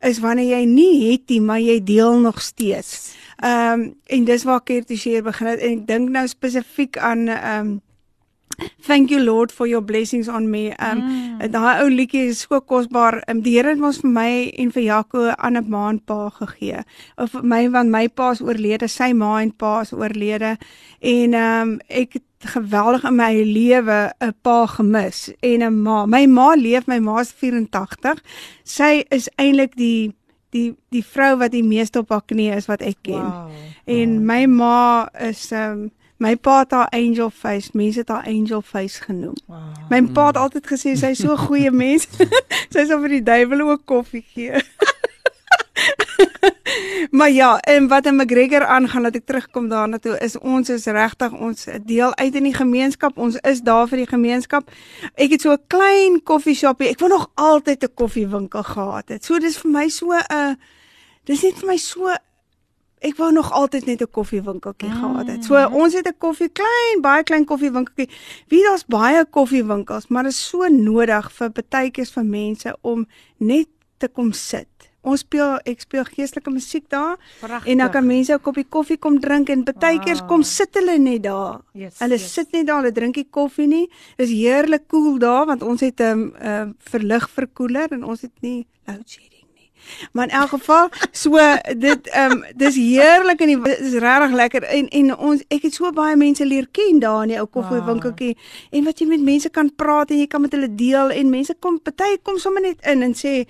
[0.00, 3.14] is wanneer jy nie het nie, maar jy deel nog steeds.
[3.42, 6.98] Ehm um, en dis waar care to share begin het en ek dink nou spesifiek
[6.98, 7.80] aan ehm um,
[8.82, 10.72] Thank you Lord for your blessings on me.
[10.78, 11.50] Um mm.
[11.52, 13.20] daai ou liedjie is so kosbaar.
[13.28, 16.30] Um, die Here het ons vir my en vir Jaco 'n ander ma en pa
[16.30, 16.82] gegee.
[17.16, 20.56] Of my want my pa is oorlede, sy ma en pa is oorlede
[21.00, 26.06] en um ek het geweldig in my lewe 'n pa gemis en 'n ma.
[26.06, 28.22] My ma leef, my ma is 84.
[28.64, 30.14] Sy is eintlik die
[30.50, 33.22] die die vrou wat die meeste op haar knie is wat ek ken.
[33.22, 33.50] Wow.
[33.86, 38.62] En my ma is um my pa het haar angel face, mense het haar angel
[38.62, 39.36] face genoem.
[39.46, 39.58] Wow.
[39.90, 42.08] My pa het altyd gesê sy is so 'n goeie mens.
[42.74, 44.58] sy sal vir die duiwel ook koffie gee.
[47.18, 50.84] maar ja, en wat in McGregor aangaan dat ek terugkom daarna toe is ons is
[50.84, 53.18] regtig ons deel uit in die gemeenskap.
[53.18, 54.70] Ons is daar vir die gemeenskap.
[55.14, 56.88] Ek het so 'n klein koffieshopie.
[56.88, 59.24] Ek wou nog altyd 'n koffiewinkel gehad het.
[59.24, 60.54] So dis vir my so 'n uh,
[61.24, 62.10] dis net vir my so
[63.00, 65.00] ek wou nog altyd net 'n koffiewinkeltjie mm.
[65.00, 65.44] gehad het.
[65.44, 68.08] So ons het 'n koffie klein, baie klein koffiewinkeltjie.
[68.48, 73.68] Wie daar's baie koffiewinkels, maar dit is so nodig vir partykeers vir mense om net
[73.98, 74.68] te kom sit.
[75.06, 77.70] Ons speel ek speel geestelike musiek daar Pragtig.
[77.72, 80.28] en dan kan mense 'n koppie koffie kom drink en partykeers Wow.
[80.28, 81.60] kom sit hulle net daar.
[81.72, 82.32] Yes, Hulle yes.
[82.32, 83.88] sit net daar, hulle drink nie koffie nie.
[84.16, 88.32] Dis heerlik koel cool daar want ons het 'n um, uh, verligverkoeler en ons het
[88.40, 89.37] nie load shedding.
[90.12, 91.38] Maar in elk geval, so
[91.76, 94.62] dit ehm um, dis heerlik en dit is regtig lekker.
[94.62, 98.36] En en ons ek het so baie mense leer ken daar in die ou koffiewinkeltjie.
[98.70, 101.54] En wat jy met mense kan praat en jy kan met hulle deel en mense
[101.58, 103.44] kom party kom sommer net in en sê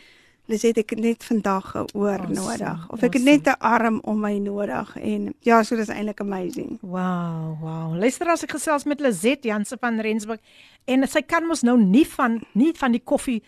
[0.48, 2.88] Liset ek het net vandag 'n oor Awesome, nodig.
[2.88, 4.96] Of ek het net 'n arm om my nodig.
[4.96, 6.78] En ja, so dis eintlik amazing.
[6.80, 7.98] Wow, wow.
[7.98, 10.40] Luister as ek gesels met Lizet Janse van Rensburg
[10.84, 13.42] en sy kan mos nou nie van nie van die koffie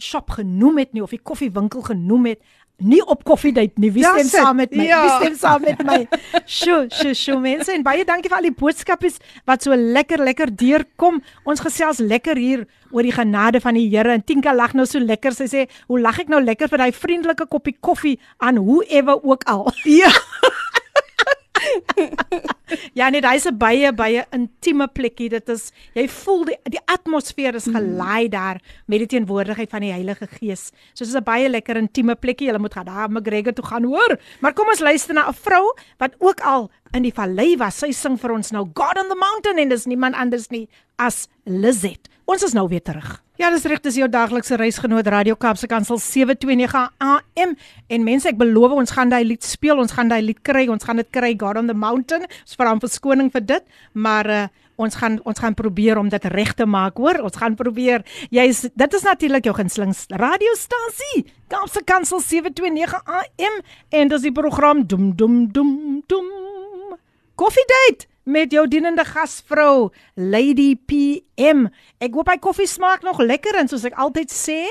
[0.00, 2.40] shop genoem het nie of die koffiewinkel genoem het
[2.80, 3.90] nie op koffiedייט nie.
[3.92, 4.40] Wie Ja, stem sit.
[4.40, 4.84] saam met my?
[4.86, 5.00] Ja.
[5.02, 6.08] Wie stem saam met my?
[6.46, 10.48] Sjoe, sjoe, sjoe mense en baie dankie vir al die boodskapies wat so lekker lekker
[10.56, 11.20] deurkom.
[11.44, 14.98] Ons gesels lekker hier oor die genade van die Here en Tinka lag nou so
[14.98, 15.32] lekker.
[15.36, 19.44] Sy sê, "Hoe lag ek nou lekker vir daai vriendelike koppie koffie aan whoever ook
[19.44, 20.08] al." Ja.
[22.99, 25.29] Ja, nee, hy's 'n baie baie intieme plekkie.
[25.29, 29.91] Dit is jy voel die die atmosfeer is gelaai daar met die teenwoordigheid van die
[29.91, 30.71] Heilige Gees.
[30.93, 32.47] So dit is 'n baie lekker intieme plekkie.
[32.47, 34.19] Jy moet gaan daar McGregor toe gaan hoor.
[34.39, 37.77] Maar kom ons luister na 'n vrou wat ook al in die vallei was.
[37.77, 41.27] Sy sing vir ons nou God on the Mountain en dis niemand anders nie as
[41.45, 42.09] Lizet.
[42.25, 43.24] Ons is nou weer terug.
[43.35, 47.55] Ja, dis reg, dis jou daglikse reisgenoot Radio Kaapse Kansel 729 AM.
[47.91, 50.87] En mense, ek beloof ons gaan daai lied speel, ons gaan daai lied kry, ons
[50.87, 52.23] gaan dit kry God on the Mountain.
[52.29, 54.39] Ons vra om verskoning vir dit, maar uh,
[54.79, 57.19] ons gaan ons gaan probeer om dit reg te maak, hoor?
[57.27, 58.07] Ons gaan probeer.
[58.31, 63.61] Jy's dit is natuurlik jou gunsteling radiostasie, Kaapse Kansel 729 AM
[63.99, 65.77] en dis die program Doem Doem Doem
[66.07, 66.35] Doem.
[67.35, 71.67] Coffee Date met jou dienende gasvrou Lady PM.
[72.01, 74.63] Ek hoop hy koffie smaak nog lekker en soos ek altyd sê,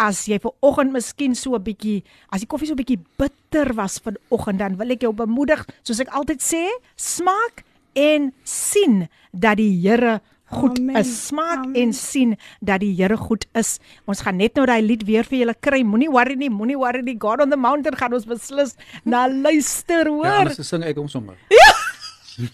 [0.00, 3.74] as jy ver oggend miskien so 'n bietjie, as die koffie so 'n bietjie bitter
[3.74, 9.56] was vanoggend, dan wil ek jou bemoedig, soos ek altyd sê, smaak en sien dat
[9.56, 10.20] die Here
[10.52, 10.96] goed Amen.
[10.96, 11.26] is.
[11.26, 11.74] Smaak Amen.
[11.74, 13.78] en sien dat die Here goed is.
[14.06, 15.82] Ons gaan net nou daai lied weer vir julle kry.
[15.82, 17.16] Moenie worry nie, moenie worry nie.
[17.18, 20.24] God on the mountain gaan ons beslis na luister, hoor.
[20.24, 21.36] Ja, anders sing ek hom sommer.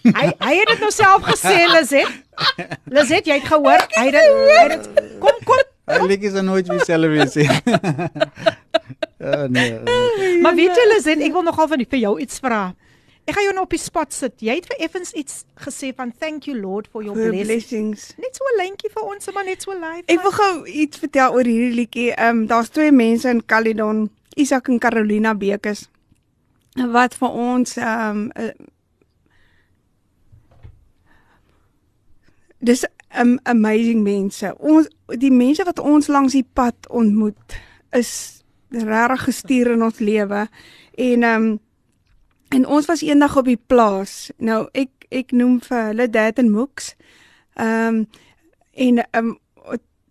[0.03, 2.11] Hy hy het dit nou self gesê, Lizet.
[2.91, 3.85] Lizet, jy het gehoor.
[3.95, 4.89] Hy het dit
[5.21, 5.63] kom kom.
[5.89, 7.47] Hy lyk is nooit dieselfde wees nie.
[9.19, 9.79] Ja nee.
[10.43, 12.69] Maar weet jy Lizet, ek wil nogal van vir jou iets vra.
[13.29, 14.33] Ek gaan jou nou op die spot sit.
[14.41, 17.45] Jy het vir effens iets gesê van thank you Lord for your blessings.
[17.45, 18.07] blessings.
[18.17, 20.03] Net so 'n lentjie vir ons, maar net so live.
[20.07, 22.09] Ek wil gou iets vertel oor hierdie liedjie.
[22.15, 25.89] Ehm um, daar's twee mense in Caledon, Isak en Carolina Bekes
[26.87, 28.53] wat vir ons ehm um,
[32.59, 32.85] dis
[33.17, 34.53] um, amazing mense.
[34.59, 34.89] Ons
[35.19, 37.57] die mense wat ons langs die pad ontmoet
[37.95, 38.11] is
[38.69, 40.45] regtig gestuur in ons lewe.
[40.95, 41.57] En ehm um,
[42.49, 44.31] en ons was eendag op die plaas.
[44.37, 46.95] Nou ek ek noem vir hulle Dad en Mooks.
[47.55, 48.07] Ehm um,
[48.73, 49.37] en ehm um,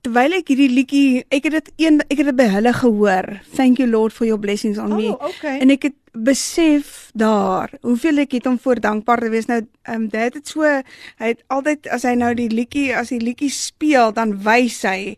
[0.03, 3.41] terwyl ek hierdie liedjie ek het dit een ek het dit by hulle gehoor.
[3.57, 5.09] Thank you Lord for your blessings on me.
[5.11, 5.59] Oh, okay.
[5.61, 9.47] En ek het besef daar hoeveel ek het om voor dankbaar te wees.
[9.47, 10.83] Nou ehm um, dit het so hy
[11.33, 15.17] het altyd as hy nou die liedjie as die liedjie speel dan wys hy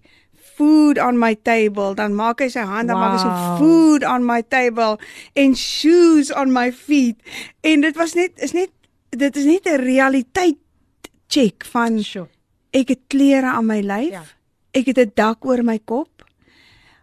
[0.57, 3.57] food on my table dan maak hy sy hand dan maak hy so Wow.
[3.59, 4.99] food on my table
[5.35, 7.17] en shoes on my feet
[7.65, 8.69] en dit was net is net
[9.11, 10.59] dit is net 'n realiteit
[11.29, 12.27] check van Sjoe.
[12.73, 14.11] ek het klere aan my lyf.
[14.11, 14.23] Ja.
[14.73, 16.25] Ek het 'n dak oor my kop.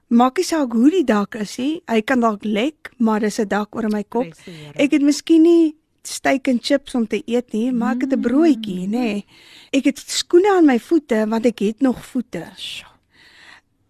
[0.07, 1.81] Maak nie saak hoe die dak is nie.
[1.87, 4.33] Hy kan dalk lek, maar dis 'n dak oor my kop.
[4.75, 8.21] Ek het miskien nie steak en chips om te eet nie, maar ek het 'n
[8.21, 8.89] broodjie, nê.
[8.89, 9.25] Nee.
[9.71, 12.45] Ek het skoene aan my voete want ek het nog voete.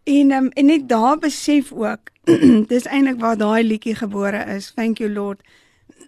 [0.04, 2.00] En um, en net daar besef ook
[2.72, 4.72] dis eintlik waar daai liedjie gebore is.
[4.76, 5.42] Thank you Lord.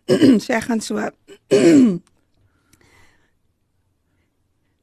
[0.44, 0.96] Sê ek gaan so.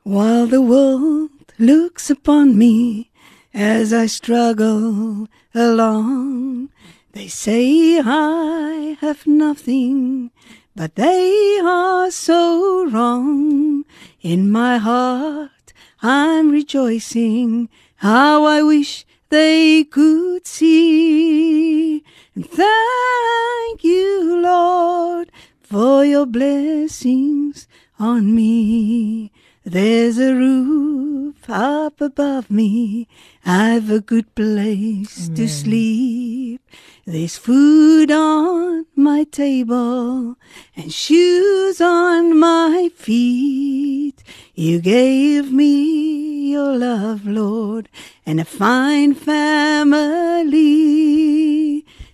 [0.03, 3.11] While the world looks upon me
[3.55, 6.69] as I struggle along,
[7.13, 10.31] they say I have nothing,
[10.75, 13.85] but they are so wrong.
[14.21, 22.05] In my heart, I'm rejoicing how I wish they could see.
[22.35, 25.33] And thank you, Lord,
[25.63, 27.67] for your blessings
[27.99, 29.33] on me.
[29.69, 33.09] There's a roof up above me.
[33.45, 36.61] I've a good place to sleep.
[37.05, 40.37] There's food on my table
[40.77, 44.23] and shoes on my feet.
[44.55, 47.89] You gave me your love, Lord,
[48.25, 50.55] and a fine family.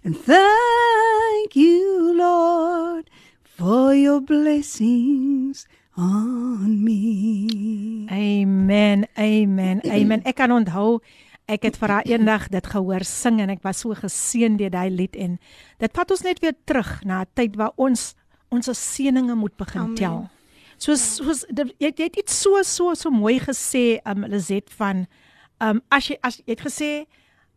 [0.03, 3.11] And thank you, Lord,
[3.45, 5.67] for your blessings
[5.97, 8.07] on me.
[8.11, 9.07] Amen.
[9.19, 9.81] Amen.
[9.85, 10.25] Amen.
[10.25, 11.01] Ek kan onthou
[11.51, 14.91] ek het vir haar eendag dit gehoor sing en ek was so geseën deur daai
[14.91, 15.37] lied en
[15.83, 18.15] dit vat ons net weer terug na 'n tyd waar ons
[18.51, 19.97] ons seëninge moet begin Amen.
[19.97, 20.29] tel.
[20.79, 25.07] Soos soos jy, jy het iets so so so mooi gesê um Lizet van
[25.61, 27.07] um as jy as jy het gesê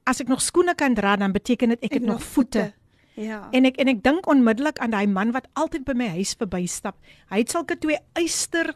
[0.05, 2.69] as ek nog skoene kan dra, dan beteken dit ek, ek het nog voete.
[3.15, 3.45] Ja.
[3.55, 6.97] En ek en ek dink onmiddellik aan daai man wat altyd by my huis verbystap.
[7.31, 8.73] Hy het sulke twee eyster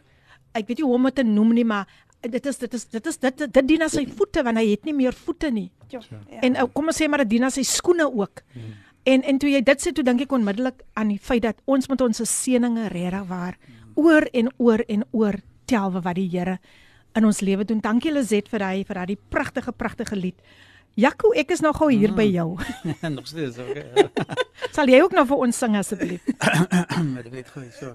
[0.56, 1.88] ek weet nie hoe om dit te noem nie, maar
[2.20, 4.66] dit is dit is dit is dit dit, dit dien as sy voete want hy
[4.72, 5.70] het nie meer voete nie.
[5.90, 6.02] Ja.
[6.44, 8.44] En ou, kom ons sê maar dit dien as sy skoene ook.
[8.54, 8.74] Hmm.
[9.10, 11.88] En en toe jy dit sê toe dink ek onmiddellik aan die feit dat ons
[11.90, 13.58] met ons seëninge regtig waar
[13.98, 16.58] oor en oor en oor tel wat die Here
[17.16, 17.80] in ons lewe doen.
[17.82, 20.38] Dankie Lizet vir daai vir daai pragtige pragtige lied.
[20.98, 22.16] Jaco, ek is nou gou hier mm.
[22.18, 22.48] by jou.
[23.16, 24.08] Nog steeds okay.
[24.76, 26.26] Sal jy ook nou vir ons sing asseblief?
[26.40, 27.94] Maar dit weet gou so.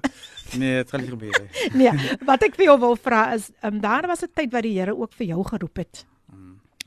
[0.59, 1.69] Nee, dit gaan nie gebeur nie.
[1.81, 4.75] nee, wat ek vir jou wil vra is, um, daar was 'n tyd wat die
[4.79, 6.05] Here ook vir jou geroep het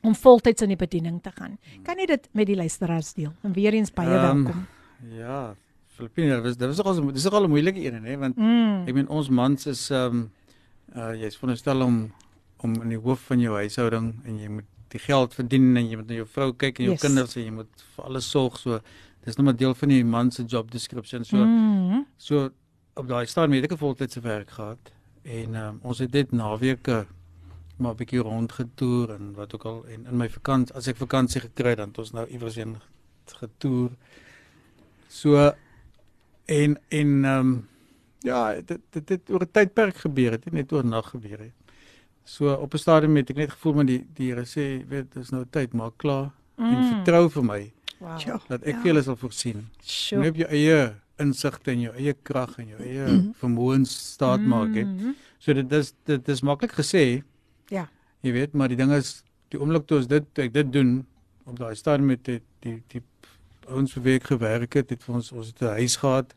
[0.01, 1.57] om voltyds in die bediening te gaan.
[1.83, 3.33] Kan jy dit met die luisteraars deel?
[3.43, 4.67] En weer eens baie um, welkom.
[5.11, 5.55] Ja,
[5.87, 8.87] Filippine, dit was dit nogal dis nogal 'n moeilike een hè, want mm.
[8.87, 10.31] ek meen ons mans is ehm um,
[10.95, 12.13] uh jy's veronderstel om
[12.57, 15.99] om in die hoof van jou huishouding en jy moet die geld verdien en jy
[15.99, 17.01] moet na jou vrou kyk en jou yes.
[17.01, 18.79] kinders en jy moet vir alles sorg so
[19.25, 22.05] dis nog 'n deel van die man se job description so mm.
[22.17, 22.49] so
[22.95, 24.91] op daai stadium het ek 'n voltydse werk gehad
[25.23, 27.05] en um, ons het dit naweke
[27.77, 31.41] maar 'n bietjie rondgetoer en wat ook al en in my vakansie as ek vakansie
[31.41, 32.77] gekry het dan het ons nou iewers heen
[33.25, 33.91] getoer
[35.07, 35.51] so
[36.45, 37.67] en en ehm um,
[38.21, 41.58] ja dit dit het oor 'n tydperk gebeur het net oor nag gebeur het
[42.29, 45.29] So op 'n stadium het ek net gevoel maar die die Here sê, weet, dis
[45.29, 46.65] nou tyd, maak klaar mm.
[46.65, 47.61] en vertrou vir my.
[47.97, 48.41] Wow.
[48.47, 48.81] Dat ek ja.
[48.81, 49.63] veel sal voorsien.
[49.81, 50.29] Sure.
[50.29, 53.31] Op jou eie insigte en jou eie krag en jou eie mm.
[53.41, 54.87] vermoëns staat maak het.
[54.87, 55.15] Mm.
[55.39, 57.23] So dit is dit is maklik gesê.
[57.73, 57.87] Ja.
[58.21, 60.91] Jy weet, maar die ding is die oomblik toe ons dit ek dit doen
[61.49, 63.01] op daai stadium met die die die
[63.69, 66.35] ons werk gewerk het, het vir ons ons het 'n huis gehad.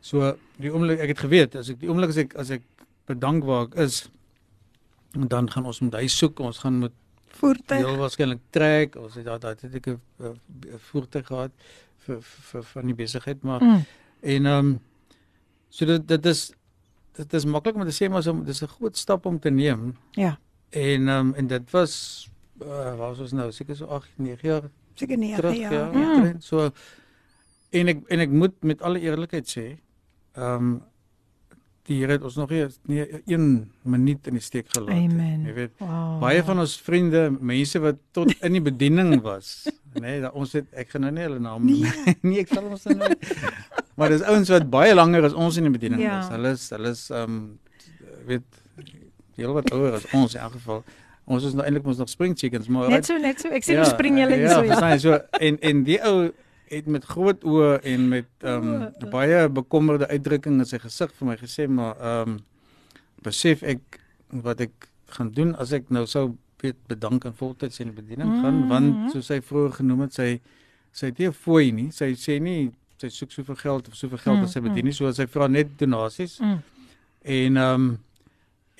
[0.00, 2.66] So die oomblik ek het geweet as ek die oomblik as ek as ek
[3.06, 4.10] bedank waar ek is
[5.12, 6.92] En dan gaan ons met hy soek, ons gaan met
[7.36, 7.84] voertuig.
[7.84, 9.98] Heel waarskynlik trek, ons het daai het ek 'n
[10.90, 11.52] voertuig gehad
[12.06, 13.84] vir vir van die besigheid, maar mm.
[14.20, 14.80] en ehm um,
[15.68, 16.52] so dit dit is
[17.16, 19.96] dit is maklik om te sê maar so dis 'n groot stap om te neem.
[20.10, 20.38] Ja.
[20.70, 22.28] En ehm um, en dit was
[22.62, 23.52] uh, was ons nou?
[23.52, 24.70] Seker so 8, 9 jaar.
[24.94, 25.98] Seker 9 terug, jaar.
[25.98, 26.24] Ja.
[26.24, 26.34] ja.
[26.38, 26.70] So
[27.70, 29.66] en ek en ek moet met alle eerlikheid sê,
[30.32, 30.82] ehm um,
[31.90, 33.04] die Here het ons nog nie nie
[33.34, 33.46] 1
[33.82, 35.38] minuut in die steek gelaat nie.
[35.48, 36.20] Jy weet, wow.
[36.22, 39.66] baie van ons vriende, mense wat tot in die bediening was,
[39.96, 42.14] nê, nee, ons het ek gaan nou nie hulle name noem nee.
[42.28, 42.38] nie.
[42.44, 43.10] ek sal ons nou
[43.98, 46.22] Maar dis ouens wat baie langer as ons in die bediening ja.
[46.22, 46.30] was.
[46.32, 47.42] Hulle is hulle is ehm um,
[48.26, 48.60] weet
[49.36, 50.80] heel wat ouer as ons in elk geval.
[51.32, 53.52] Ons is nou eintlik mos nog spring chickens, maar net so net so.
[53.52, 54.64] Ek sien ja, spring julle ja, so.
[54.70, 56.30] Ja, so en en die ou
[56.72, 61.28] het met groot oë en met ehm um, baie bekommerde uitdrukking in sy gesig vir
[61.28, 62.38] my gesê maar ehm um,
[63.22, 64.00] besef ek
[64.44, 68.28] wat ek gaan doen as ek nou sou weet bedank en voltyds in die bediening
[68.28, 68.42] mm -hmm.
[68.42, 70.28] gaan want soos hy vroeër genoem het sy
[70.92, 74.36] sy het nie fooi nie sy sê nie sy soek soveel geld of soveel geld
[74.36, 74.46] mm -hmm.
[74.48, 76.58] as sy bedien nie so sy vra net donasies mm.
[77.22, 77.98] en ehm um,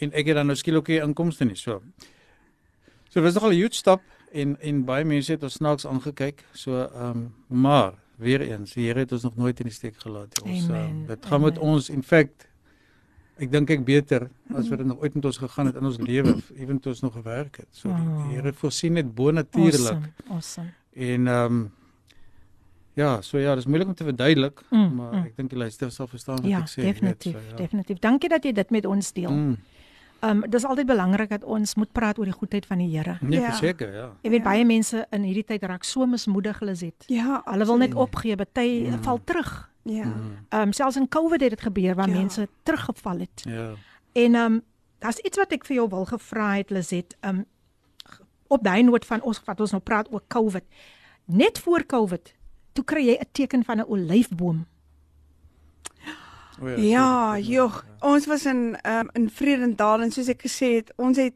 [0.03, 1.83] en ek het dan nou skielik ook inkomste nie so
[3.09, 6.45] so dit was nogal 'n huge stap en en baie mense het ons snaaks aangekyk.
[6.53, 9.99] So ehm um, maar weer eens, die Here het ons nog nooit in die steek
[9.99, 10.43] gelaat.
[10.43, 11.53] Ons um, dit gaan Amen.
[11.53, 12.49] met ons in fact
[13.43, 15.99] ek dink ek beter as wat dit nog ooit met ons gegaan het in ons
[15.99, 17.69] lewe, ewen toe ons nog gewerk het.
[17.71, 20.11] So die, die Here voorsien dit bo natuurlik.
[20.29, 20.29] Awesome.
[20.29, 20.75] awesome.
[20.93, 21.71] En ehm um,
[22.95, 25.29] Ja, so ja, dis moeilik om te verduidelik, mm, maar mm.
[25.31, 26.83] ek dink die luisteraars sal verstaan wat ja, ek sê.
[26.85, 28.01] Definitief, weet, so, ja, definitief.
[28.05, 29.33] Dankie dat jy dit met ons deel.
[29.33, 29.55] Mm.
[30.23, 33.17] Ehm um, dis altyd belangrik dat ons moet praat oor die goedheid van die Here.
[33.21, 33.49] Nee, ja.
[33.51, 34.09] verseker, ja.
[34.23, 34.45] Jy weet ja.
[34.45, 37.07] baie mense in hierdie tyd raak so mismoedig hulle het.
[37.11, 39.03] Ja, hulle wil net opgee, baie mm.
[39.03, 39.51] val terug.
[39.83, 40.05] Ja.
[40.05, 40.37] Mm.
[40.49, 42.15] Ehm um, selfs in COVID het dit gebeur waar ja.
[42.15, 43.43] mense teruggeval het.
[43.51, 43.73] Ja.
[44.13, 44.63] En ehm um,
[44.99, 47.45] daar's iets wat ek vir jou wil gevra het Lizet, ehm um,
[48.47, 50.65] op daai noot van ons wat ons nou praat oor COVID.
[51.25, 52.35] Net voor COVID,
[52.73, 54.67] toe kry jy 'n teken van 'n olyfboom.
[56.63, 60.93] Oh ja, ja joh, ons was in um, in Vredendal en soos ek gesê het,
[60.97, 61.35] ons het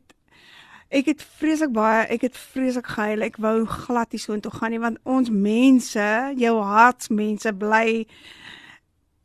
[0.95, 3.25] ek het vreeslik baie, ek het vreeslik gehuil.
[3.27, 8.05] Ek wou glad nie so intoe gaan nie want ons mense, jou hartsmense bly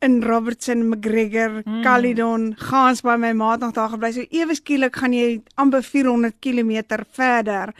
[0.02, 1.82] in Robertson, McGregor, mm.
[1.86, 4.10] Caledon, gaans by my maat nog daar gebly.
[4.16, 7.70] So ewe skielik gaan jy amper 400 km verder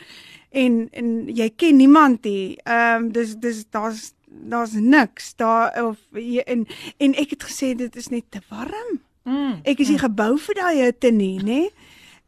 [0.53, 2.59] en en jy ken niemand nie.
[2.63, 4.13] Ehm um, dis dis daar's
[4.53, 5.99] daar's niks daar of
[6.45, 6.67] en
[6.97, 9.01] en ek het gesê dit is net te warm.
[9.23, 10.05] Mm, ek is nie mm.
[10.09, 11.63] gebou vir daai hitte nie, nê?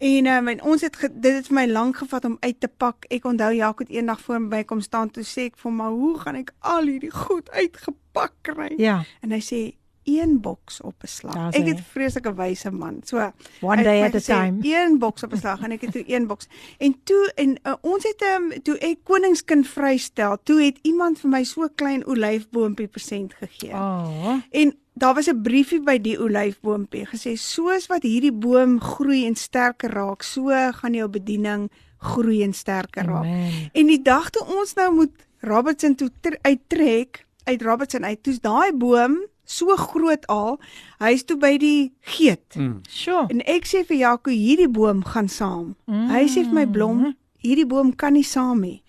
[0.05, 2.69] En um, en ons het ge, dit het vir my lank gevat om uit te
[2.69, 3.07] pak.
[3.15, 6.19] Ek onthou Jacques het eendag voor my kom staan toe sê ek vir "Maar hoe
[6.19, 9.05] gaan ek al hierdie goed uitgepak kry?" Ja.
[9.23, 9.75] En hy sê,
[10.05, 11.35] een boks op beslag.
[11.35, 13.01] Daar's Ek het 'n vreeslike wyse man.
[13.05, 14.59] So One day at a time.
[14.63, 16.47] Een boks op beslag en ek het toe een boks.
[16.79, 21.31] En toe en uh, ons het um, toe ek koningskind vrystel, toe het iemand vir
[21.31, 23.73] my so 'n klein olyfboompie persent gegee.
[23.73, 24.37] Oh.
[24.51, 29.35] En daar was 'n briefie by die olyfboompie gesê soos wat hierdie boom groei en
[29.35, 33.25] sterker raak, so gaan jou bediening groei en sterker raak.
[33.25, 33.71] Amen.
[33.73, 36.11] En die dag toe ons nou moet Robertson toe
[36.43, 39.19] uittrek uit Robertson uit, toe's daai boom
[39.55, 40.59] so groot al,
[41.03, 42.57] hy's toe by die geet.
[42.59, 42.81] Mm.
[42.91, 43.27] Sjoe.
[43.33, 45.75] En ek sê vir Jaco, hierdie boom gaan saam.
[45.87, 46.09] Mm.
[46.11, 47.05] Hy sê vir my blom,
[47.45, 48.81] hierdie boom kan nie saam nie.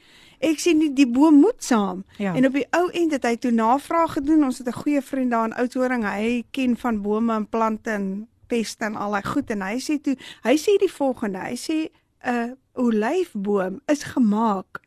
[0.46, 2.04] Ek sê nie die boom moet saam.
[2.22, 2.36] Ja.
[2.36, 4.44] En op die ou end het hy toe navraag gedoen.
[4.44, 6.04] Ons het 'n goeie vriend daar in Oudtshoorn.
[6.04, 10.02] Hy ken van bome en plante en peste en al daai goed en hy sê
[10.02, 11.40] toe, hy sê die volgende.
[11.40, 11.90] Hy sê
[12.26, 14.82] 'n olyfboom is gemaak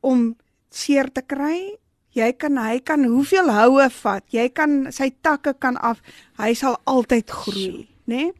[0.00, 0.36] om
[0.70, 1.76] seer te kry.
[2.12, 4.24] Jy kan hy kan hoeveel houe vat.
[4.30, 6.00] Jy kan sy takke kan af.
[6.38, 8.16] Hy sal altyd groei, né?
[8.16, 8.32] Nee?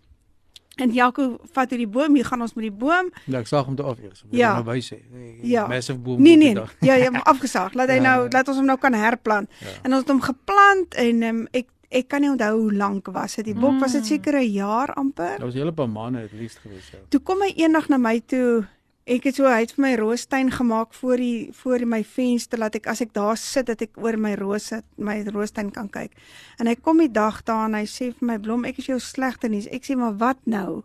[0.80, 3.10] En Jaco vat hierdie boom, hier gaan ons met die boom.
[3.28, 4.22] Ja, ek sag hom toe af eers.
[4.30, 4.54] Wil Ja.
[4.56, 4.96] Nou by sê.
[5.42, 5.66] Ja.
[5.68, 6.22] Massive boom.
[6.22, 7.74] Nee nee, ja ja, maar afgesaag.
[7.74, 8.28] Laat hy Ja, nou ja.
[8.32, 9.50] laat ons hom nou kan herplant.
[9.60, 9.68] Ja.
[9.82, 13.34] En ons het hom geplant en um, ek ek kan nie onthou hoe lank was
[13.36, 13.44] dit.
[13.44, 13.98] Die bok was Mm.
[14.00, 15.36] dit seker 'n jaar amper.
[15.36, 16.88] Dit was hele paar maande het least gewees.
[16.92, 16.98] Ja.
[17.08, 18.64] Toe kom hy eendag na my toe.
[19.02, 22.76] Ek het so hy het vir my roostuin gemaak voor die voor my venster laat
[22.78, 26.14] ek as ek daar sit dat ek oor my rose my roostuin kan kyk.
[26.62, 29.00] En hy kom die dag daar en hy sê vir my blom, ek is jou
[29.02, 29.66] slegte nuus.
[29.74, 30.84] Ek sê maar wat nou?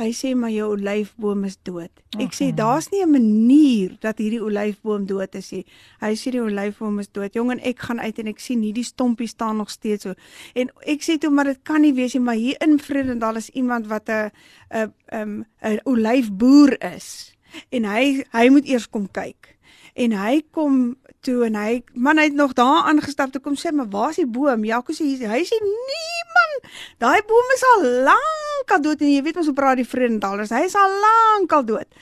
[0.00, 1.92] Hy sê maar jou olyfboom is dood.
[2.16, 5.66] Ek sê daar's nie 'n manier dat hierdie olyfboom dood is nie.
[6.00, 7.34] Hy sê die olyfboom is dood.
[7.34, 10.14] Jong en ek gaan uit en ek sien hierdie stompie staan nog steeds so.
[10.54, 13.50] En ek sê toe maar dit kan nie wees nie, maar hier in Vredendal is
[13.50, 14.30] iemand wat 'n
[14.70, 17.36] 'n 'n 'n olyfboer is
[17.70, 19.54] en hy hy moet eers kom kyk.
[19.98, 20.96] En hy kom
[21.26, 24.28] toe en hy man hy het nog daar aangestap toe kom sê maar waar's die
[24.28, 24.64] boom?
[24.66, 26.54] Jaco sê hy sê nee man,
[27.02, 30.54] daai boom is al lank al dood en jy weet ons hoe praat die Vredendalers.
[30.54, 32.00] Hy is al lank al dood.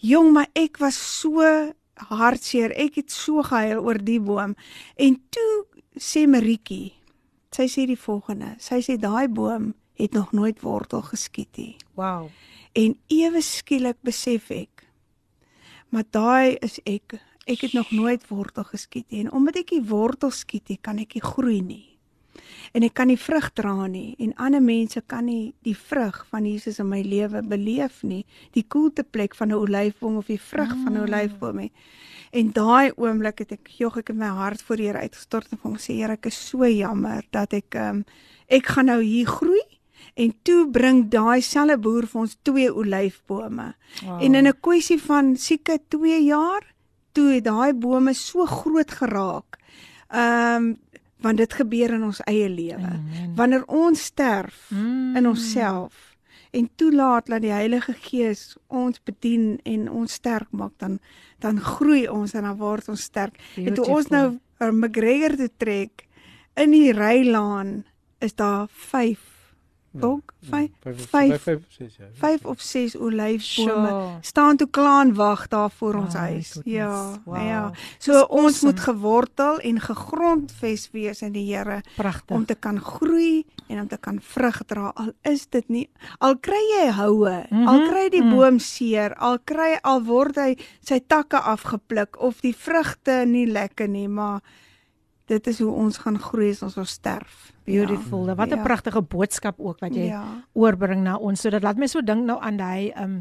[0.00, 1.44] Jong, maar ek was so
[2.08, 2.72] hartseer.
[2.76, 4.56] Ek het so gehuil oor die boom.
[4.96, 5.50] En toe
[6.00, 6.94] sê Maritjie,
[7.52, 8.54] sy sê die volgende.
[8.62, 11.74] Sy sê daai boom het nog nooit wortel geskiet nie.
[11.98, 12.30] Wow.
[12.72, 14.69] En ewe skielik besef ek,
[15.90, 17.18] maar daai is ek.
[17.46, 20.98] Ek het nog nooit wortel geskiet nie en omdat ek nie wortel skiet nie, kan
[21.02, 21.86] ek nie groei nie.
[22.76, 26.46] En ek kan nie vrug dra nie en ander mense kan nie die vrug van
[26.46, 28.22] Jesus in my lewe beleef nie.
[28.54, 31.72] Die koelteplek van 'n olyfboom of die vrug van 'n olyfboom nie.
[32.30, 35.58] En daai oomblik het ek jog ek in my hart voor die Here uitgestort en
[35.58, 38.04] vir hom sê Here ek is so jammer dat ek um,
[38.48, 39.69] ek gaan nou hier groei
[40.14, 43.74] en toe bring daai selfe boer vir ons twee olyfbome.
[44.04, 44.22] wow.
[44.22, 46.74] En in 'n kwessie van seker 2 jaar
[47.12, 49.58] toe het daai bome so groot geraak.
[50.08, 50.76] Ehm um,
[51.20, 53.00] want dit gebeur in ons eie lewe.
[53.36, 55.16] Wanneer ons sterf Mm.
[55.16, 56.16] in onsself
[56.50, 60.98] en toelaat dat die Heilige Gees ons bedien en ons sterk maak dan
[61.38, 63.34] dan groei ons en dan word ons sterk.
[63.56, 66.06] En toe ons nou uh, McGregor toe trek
[66.56, 67.84] in die rylaan
[68.18, 69.18] is daar 5
[70.00, 72.04] ook 5 5 vyf- 5 6 ja.
[72.12, 74.18] 5 of 6 olyfbome Sure.
[74.20, 76.52] staan toe klaar en wag daar voor ons My huis.
[76.52, 76.76] goodness.
[76.76, 77.36] Ja, Wow.
[77.36, 77.72] ja.
[77.98, 78.70] So Dis ons awesome.
[78.72, 81.82] moet gewortel en gegrondves wees in die Here
[82.28, 84.92] om te kan groei en om te kan vrug dra.
[84.94, 85.88] Al is dit nie
[86.18, 88.30] al kry jy houe, Mhm, al kry die mm.
[88.30, 93.88] boom seer, al kry al word hy sy takke afgepluk of die vrugte nie lekker
[93.88, 94.40] nie, maar
[95.30, 97.52] dit is hoe ons gaan groei as ons ons sterf.
[97.68, 98.26] Beautiful.
[98.26, 98.34] Ja.
[98.34, 98.62] Wat 'n Ja.
[98.66, 100.24] pragtige boodskap ook wat jy Ja.
[100.54, 101.40] oorbring na ons.
[101.40, 103.20] So dit laat my so dink nou aan daai um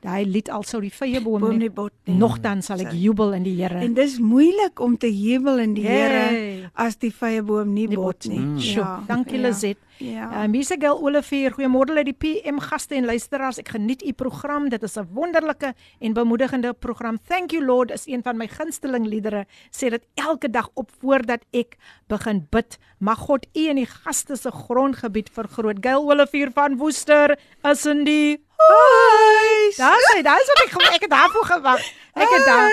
[0.00, 1.68] daai lied alsou die vrye boom Boom nie.
[1.70, 2.16] bot nie.
[2.16, 3.78] Nogtans sal ek jubel in die Here.
[3.84, 6.70] En dis moeilik om te jubel in die Here Hey.
[6.74, 8.38] as die vrye boom nie Nie bot nie.
[8.38, 8.58] Mm.
[8.60, 9.78] Sjoe, dankie ja, Lizet.
[10.00, 10.30] Ja.
[10.44, 11.50] Ehm hier's Gil Olivier.
[11.52, 13.58] Goeiemôre uit die PM gaste en luisteraars.
[13.58, 14.68] Ek geniet u program.
[14.70, 17.18] Dit is 'n wonderlike en bemoedigende program.
[17.28, 19.44] Thank you Lord is een van my gunsteling liedere.
[19.70, 21.76] Sê dit elke dag op voordat ek
[22.08, 22.78] begin bid.
[22.98, 25.76] Mag God u in die gaste se grondgebied vergroot.
[25.80, 27.38] Gil Olivier van Woester
[27.70, 28.38] is in die
[28.68, 29.76] huis.
[29.76, 31.80] Daar sê, daar is wat ek ge- ek het daarvoor gewag.
[32.14, 32.70] Ek het daar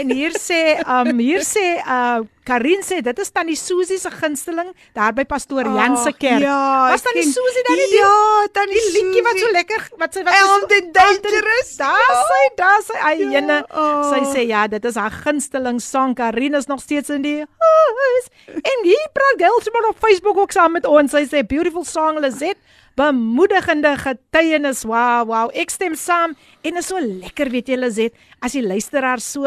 [0.00, 4.70] en hier sê um hier sê uh Karin sê dit is tannie Susie se gunsteling
[4.96, 6.40] daar by pastoor Jan se kerk.
[6.40, 9.88] Ja, Was tannie ken- Susie dan nie die- Ja, tannie Die liedjie wat so lekker
[9.98, 11.76] wat sy wat Armed and Dangerous.
[11.76, 13.64] Daar sy, daar sy ayene.
[13.70, 14.10] oh.
[14.12, 16.14] Sy sê ja, dit is haar gunsteling sang.
[16.14, 18.26] Karin is nog steeds in die huis.
[18.48, 21.10] En hier praat sommer op Facebook ook saam met ons.
[21.10, 22.56] Sy sê beautiful song Lizet.
[22.96, 24.82] Bemoedigende getuienis.
[24.84, 25.50] Wow, wow.
[25.54, 28.12] Ek stem saam en is so lekker weet jy Lizet
[28.42, 29.46] as die luisteraar so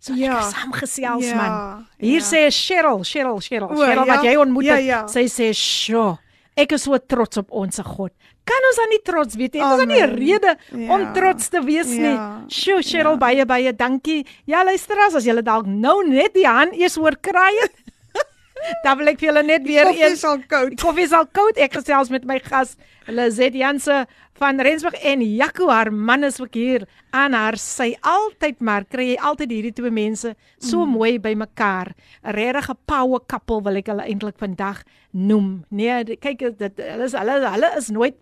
[0.00, 0.32] So Ja.
[0.34, 1.86] lekker saamgesels Ja, man.
[1.98, 2.24] Hier ja.
[2.24, 4.84] sê Cheryl, Cheryl, Cheryl, O, Cheryl wat ja, jy ontmoet ja, het.
[4.84, 5.06] ja.
[5.06, 6.18] Sy sê, "Sjoe,
[6.56, 8.12] ek is so trots op ons God."
[8.46, 9.60] Kan ons dan nie trots wees nie?
[9.60, 10.56] Dit is nie 'n rede
[10.90, 11.12] om Ja.
[11.12, 12.14] trots te wees nie.
[12.16, 12.40] Ja.
[12.48, 14.26] Sjoe, Cheryl, baie baie dankie.
[14.46, 17.72] Ja, luister as julle dalk nou net die hand eers hoor kry het.
[18.84, 20.68] dan wil ek vir julle net weer Koffie eens is al koud.
[20.70, 21.56] Die koffie is al koud.
[21.58, 22.76] Ek gesels met my gas
[23.06, 24.06] Lizet Janse
[24.40, 29.10] van Rensburg en Jaco haar man is ook hier aan haar sy altyd maar kry
[29.12, 30.94] jy altyd hierdie twee mense so mm.
[30.96, 31.92] mooi by mekaar.
[32.24, 34.82] 'n Regte power couple wil ek hulle eintlik vandag
[35.12, 35.64] noem.
[35.70, 38.16] Nee, die- kyk dit hulle is hulle hulle is nooit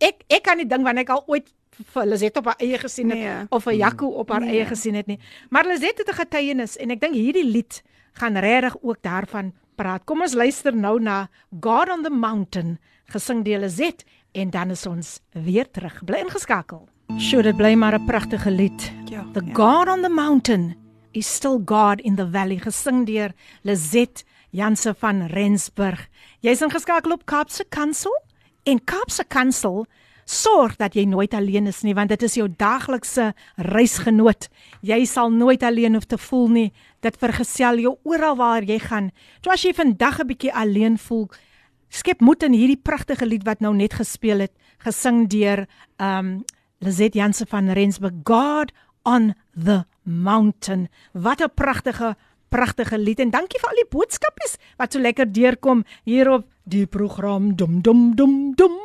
[0.00, 1.48] ek ek kan nie dink wanneer ek al ooit
[1.94, 3.46] vir Lizet op haar eie gesien het Nee.
[3.50, 4.58] of vir Jaco op haar Nee.
[4.58, 5.18] eie gesien het nie.
[5.50, 7.82] Maar Lizet het 'n getuienis en ek dink hierdie lied
[8.14, 10.04] gaan regtig ook daarvan praat.
[10.04, 11.28] Kom ons luister nou na
[11.60, 12.78] God on the Mountain
[13.12, 16.04] gesing deur Lizet en dan is ons weer terug.
[16.04, 16.88] Bly ingeskakel.
[17.18, 18.92] Sjoe, dit bly maar 'n pragtige lied.
[19.08, 19.54] Ja, The ja.
[19.54, 20.76] God on the Mountain
[21.12, 26.08] is still God in the Valley gesing deur Lizet Janse van Rensburg.
[26.40, 28.12] Jy's ingeskakel op Kaapse Kansel
[28.64, 29.86] en Kaapse Kansel
[30.28, 34.48] sorg dat jy nooit alleen is nie want dit is jou daglikse reisgenoot.
[34.84, 36.72] Jy sal nooit alleen hoef te voel nie.
[37.00, 39.10] Dit vergesel jou oral waar jy gaan.
[39.44, 41.28] So as jy vandag 'n bietjie alleen voel,
[41.88, 45.66] skep moed in hierdie pragtige lied wat nou net gespeel het, gesing deur
[45.98, 46.44] um
[46.78, 48.70] Lizet Janse van Rensburg, God
[49.02, 50.88] on the Mountain.
[51.12, 52.16] Wat 'n pragtige
[52.48, 56.86] pragtige lied en dankie vir al die boodskapies wat so lekker deurkom hier op die
[56.86, 58.76] program dum dum dum dum.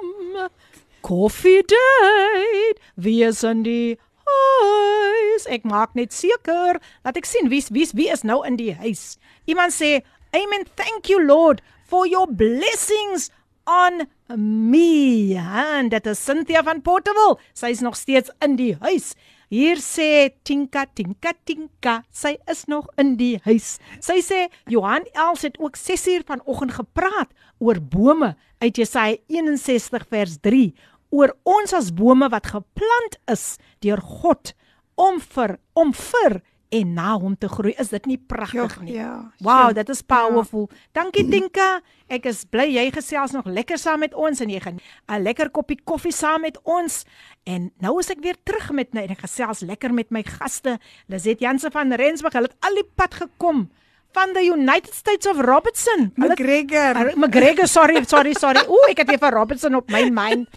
[1.01, 2.79] Coffee date.
[2.95, 5.47] Wie is in die huis?
[5.51, 9.17] Ek maak net seker dat ek sien wie wie wie is nou in die huis.
[9.45, 10.65] Iemand sê, "Amen.
[10.75, 11.61] Thank you Lord
[11.93, 13.29] for your blessings
[13.69, 17.37] on me." En dit is Cynthia van Portable.
[17.53, 19.13] Sy is nog steeds in die huis.
[19.53, 23.77] Hier sê Tinka Tinka Tinka, sy is nog in die huis.
[24.01, 27.29] Sy sê Johan Els het ook 6uur vanoggend gepraat
[27.59, 30.73] oor bome uit Jesaja 61 vers 3
[31.13, 34.55] oor ons as bome wat geplant is deur God
[34.97, 36.41] om vir om vir
[36.73, 37.73] en na hom te groei.
[37.81, 38.95] Is dit nie pragtig nie?
[38.97, 39.13] Ja.
[39.45, 40.69] Wow, dit is powerful.
[40.97, 41.81] Dankie Tinka.
[42.13, 45.49] Ek is bly jy gesels nog lekker saam met ons en jy gaan 'n lekker
[45.49, 47.05] koppie koffie saam met ons.
[47.45, 50.79] En nou is ek weer terug met my en ek gesels lekker met my gaste.
[51.07, 52.33] Lizet Janse van Rensburg.
[52.33, 53.69] Hulle het al die pad gekom
[54.13, 56.11] van the United States of Robertson.
[56.15, 56.93] McGregor.
[56.95, 58.61] Uh, McGregor, sorry, sorry, sorry.
[58.73, 60.47] Ooh, ek het weer van Robertson op my mind.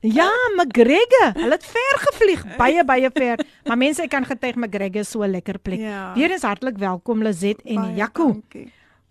[0.00, 1.34] Ja, McGregor.
[1.34, 3.42] Hulle het ver gevlieg, baie baie ver.
[3.66, 5.82] Maar mense, ek kan getuig McGregor so 'n lekker plek.
[5.82, 6.12] Ja.
[6.14, 8.30] Weer eens hartlik welkom Lizet en Jaco.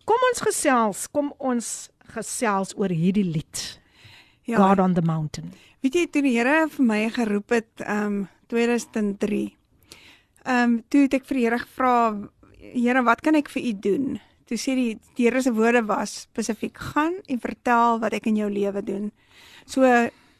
[0.05, 3.79] Kom ons gesels, kom ons gesels oor hierdie lied.
[4.49, 4.57] Ja.
[4.57, 5.53] God on the Mountain.
[5.83, 9.53] Weet jy toe die Here vir my geroep het um 2003.
[10.49, 11.93] Um toe het ek vir die Here gevra,
[12.59, 14.19] Here, wat kan ek vir u doen?
[14.49, 18.35] Toe sê die die Here se woorde was spesifiek: "Gaan en vertel wat ek in
[18.35, 19.11] jou lewe doen."
[19.65, 19.83] So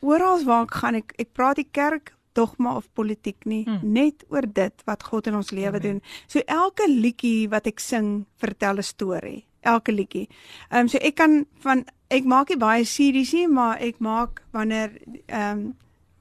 [0.01, 3.81] oral waar ek gaan, ek ek praat die kerk dogma of politiek nie, hmm.
[3.83, 6.01] net oor dit wat God in ons lewe doen.
[6.27, 9.45] So elke liedjie wat ek sing, vertel 'n storie.
[9.61, 10.27] Elke liedjie.
[10.71, 14.43] Ehm um, so ek kan van ek maak nie baie series nie, maar ek maak
[14.51, 14.91] wanneer
[15.27, 15.75] ehm um,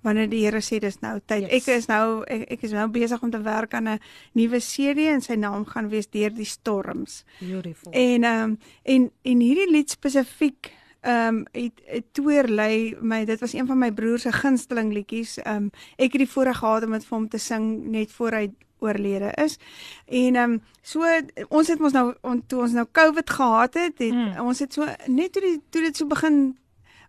[0.07, 1.47] wanneer die Here sê dis nou tyd.
[1.47, 1.53] Yes.
[1.59, 4.01] Ek is nou ek, ek is nou besig om te werk aan 'n
[4.33, 7.25] nuwe serie en sy naam gaan wees Deur die storms.
[7.41, 7.93] Beautiful.
[7.93, 13.41] En ehm um, en en hierdie lied spesifiek ehm um, het, het toerlei my dit
[13.41, 15.39] was een van my broer se gunsteling liedjies.
[15.39, 18.33] Ehm um, ek het die voorreg gehad om dit vir hom te sing net voor
[18.33, 19.59] hy oorlede is.
[20.07, 21.05] En ehm um, so
[21.49, 24.41] ons het mos nou on, toe ons nou COVID gehad het, het mm.
[24.41, 26.57] ons het so net toe die toe dit so begin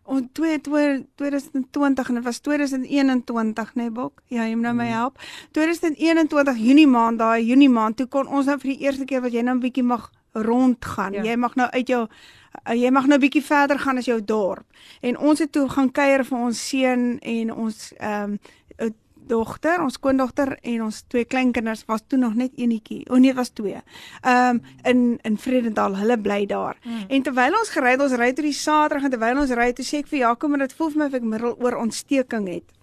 [0.10, 4.24] ons 2020 en dit was 2021 nê nee, Bok.
[4.28, 5.20] Ja, jy moet nou my help.
[5.58, 9.36] 2021 Junie maand, daai Junie maand, toe kon ons nou vir die eerste keer wat
[9.36, 11.14] jy nou 'n bietjie mag rondgaan.
[11.14, 11.24] Ja.
[11.24, 14.24] Jy mag nou uit jou uh, jy mag nou 'n bietjie verder gaan as jou
[14.24, 14.66] dorp.
[15.02, 18.40] En ons het toe gaan kuier vir ons seun en ons ehm um,
[19.30, 23.04] dogter, ons skoondogter en ons twee kleinkinders was toe nog net eenetjie.
[23.10, 23.82] O nee, dit was twee.
[24.22, 26.78] Ehm um, in in Vredendal, hulle bly daar.
[26.84, 27.06] Mm.
[27.08, 29.86] En terwyl ons gery het, ons ry toe die Saterdag en terwyl ons ry, toe
[29.86, 32.79] sê ek vir Jakob, maar dit voel vir my of ek middeloor ontsteking het.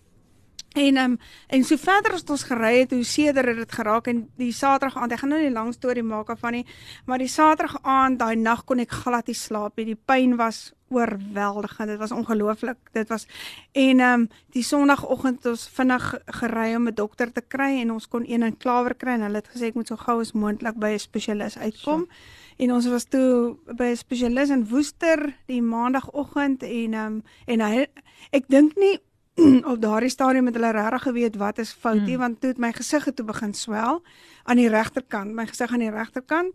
[0.77, 1.19] En um,
[1.49, 4.99] en so verder as ons gery het, hoe seder het dit geraak en die Saterdag
[5.01, 6.67] aand, ek gaan nou nie 'n lang storie maak af van nie,
[7.07, 9.87] maar die Saterdag aand, daai nag kon ek glad nie slaap nie.
[9.87, 11.89] Die pyn was oorweldigend.
[11.89, 12.77] Dit was ongelooflik.
[12.93, 13.27] Dit was
[13.73, 17.93] en ehm um, die Sondagoggend het ons vinnig gery om 'n dokter te kry en
[17.93, 20.33] ons kon een in Klawer kry en hulle het gesê ek moet so gou as
[20.33, 22.01] moontlik by 'n spesialis uitkom.
[22.01, 22.09] So.
[22.57, 27.61] En ons was toe by 'n spesialis in Woester die maandagooggend en ehm um, en
[27.61, 27.87] hy
[28.31, 29.01] ek dink nie
[29.71, 32.19] op daardie stadium het hulle regtig geweet wat is fout nie, Mm.
[32.21, 34.03] want toe het my gesig het toe begin swel
[34.45, 36.55] aan die regterkant, my gesig aan die regterkant.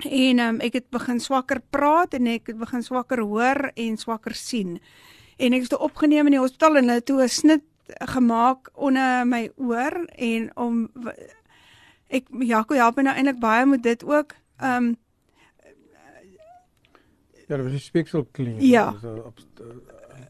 [0.00, 4.34] En um, ek het begin swakker praat en ek het begin swakker hoor en swakker
[4.34, 4.78] sien.
[5.36, 7.62] En ek is toe opgeneem in die hospitaal en hulle toe 'n snit
[8.14, 10.90] gemaak onder my oor en om
[12.08, 14.34] ek Jaco help my nou eintlik baie met dit ook.
[14.60, 14.96] Ehm um,
[17.50, 18.60] Ja, dat was die speekselklier.
[18.62, 18.94] Ja.
[19.04, 19.38] Uh, op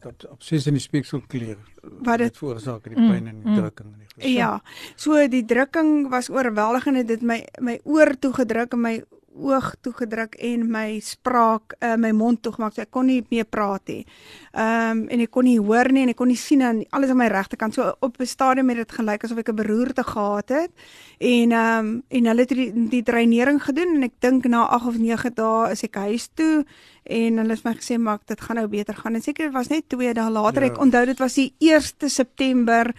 [0.05, 1.57] op sis in die speekselklier.
[1.81, 3.55] Wat dit- veroorsaak die Mm, pyn en die mm.
[3.55, 4.33] drukking en die gesig.
[4.37, 4.61] Ja.
[4.95, 9.03] So die drukking was oorweldigend en dit my my oor toe gedruk en my
[9.35, 12.75] oog toe gedruk en my spraak uh, my mond toe gemaak.
[12.75, 14.03] So ek kon nie meer praat nie.
[14.51, 17.11] Ehm um, en ek kon nie hoor nie en ek kon nie sien aan alles
[17.11, 17.75] aan my regterkant.
[17.75, 20.71] So op 'n stadium het dit gelyk asof ek 'n beroerte gehad het.
[21.19, 24.87] En ehm um, en hulle het die, die dreinering gedoen en ek dink na 8
[24.87, 26.65] of 9 dae is ek huis toe
[27.03, 29.15] en hulle het my gesê maar dit gaan nou beter gaan.
[29.15, 30.63] En seker was net 2 dae later.
[30.63, 30.69] Ja.
[30.69, 32.93] Ek onthou dit was die 1 September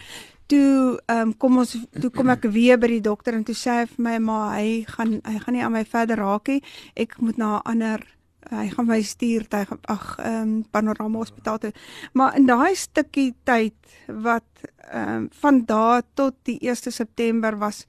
[0.52, 3.86] toe um, kom ons toe kom ek weer by die dokter en toe sê hy
[3.94, 6.60] vir my maar hy gaan hy gaan nie aan my verder raak nie.
[6.96, 8.04] Ek moet na 'n ander
[8.50, 11.72] hy gaan my stuur ty ag ehm um, Panorama Hospitaal toe.
[12.12, 14.48] Maar in daai stukkie tyd wat
[14.90, 17.86] ehm um, van daar tot die 1 September was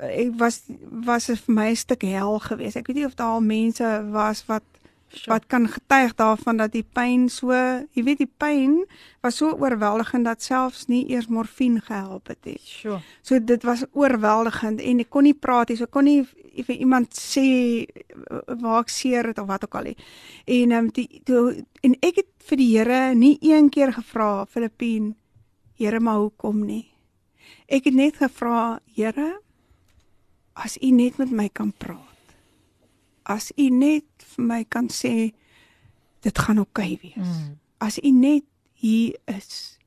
[0.00, 0.62] ek was
[1.06, 2.76] was dit vir my 'n stuk hel geweest.
[2.76, 4.64] Ek weet nie of daar al mense was wat
[5.12, 5.32] Sure.
[5.32, 7.50] wat kan getuig daarvan dat die pyn so,
[7.96, 8.76] jy weet die pyn
[9.24, 12.60] was so oorweldigend dat selfs nie eers morfine gehelp het nie.
[12.62, 13.00] Sure.
[13.26, 15.78] So dit was oorweldigend en ek kon nie praat nie.
[15.80, 16.22] So kon nie
[16.62, 17.88] vir iemand sê
[18.60, 19.96] waar ek seer het of wat ook al nie.
[20.46, 24.46] En ehm um, die toe en ek het vir die Here nie een keer gevra
[24.46, 25.16] Filippien
[25.74, 26.86] Here maar hoekom nie.
[27.66, 29.40] Ek het net gevra Here
[30.54, 32.34] as U net met my kan praat.
[33.24, 35.32] As U net vir my kan sê
[36.24, 37.28] dit gaan oukei okay wees.
[37.28, 37.58] Mm.
[37.80, 38.44] As U net
[38.80, 39.78] hier is.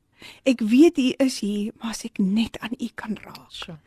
[0.47, 3.51] Ek weet U is hier, maar as ek net aan U kan raak.
[3.53, 3.77] Sure.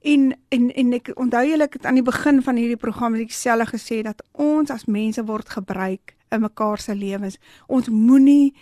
[0.00, 3.28] En en en ek onthou julle ek het aan die begin van hierdie program het
[3.28, 7.38] ek self gesê dat ons as mense word gebruik in mekaar se lewens.
[7.66, 8.54] Ons moenie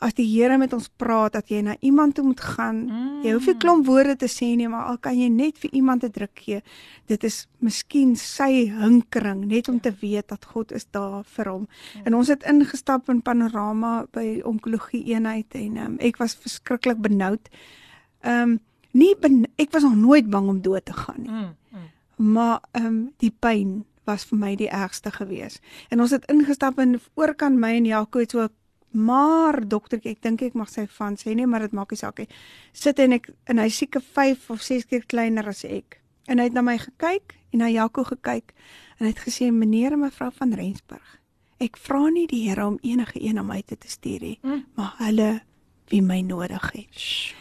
[0.00, 2.78] as die Here met ons praat dat jy na iemand toe moet gaan.
[2.88, 3.18] Mm.
[3.24, 6.04] Jy hoef nie klomp woorde te sê nie, maar al kan jy net vir iemand
[6.04, 6.62] 'n druk gee.
[7.06, 11.68] Dit is miskien sy hinkering net om te weet dat God is daar vir hom.
[12.04, 17.48] En ons het ingestap in Panorama by onkologie eenheid en um, ek was verskriklik benoud.
[18.22, 18.60] Ehm um,
[18.92, 21.30] nie ben, ek was nog nooit bang om dood te gaan nie.
[21.30, 21.56] Mm.
[21.70, 22.32] Mm.
[22.32, 25.60] Maar ehm um, die pyn was vir my die ergste gewees.
[25.88, 28.48] En ons het ingestap en oorkant my en Jaco het so
[28.92, 32.18] maar doktertjie, ek dink ek mag sy van sê nie, maar dit maak nie saak
[32.18, 32.28] nie.
[32.72, 36.00] Sit en ek en hy seker 5 of 6 keer kleiner as ek.
[36.26, 38.52] En hy het na my gekyk en na Jaco gekyk
[38.98, 41.16] en hy het gesê meneer en mevrou van Rensburg.
[41.60, 44.64] Ek vra nie die Here om enige een na my toe te stuur nie, Mm.
[44.76, 45.40] maar hulle
[45.90, 47.34] wie my nodig het.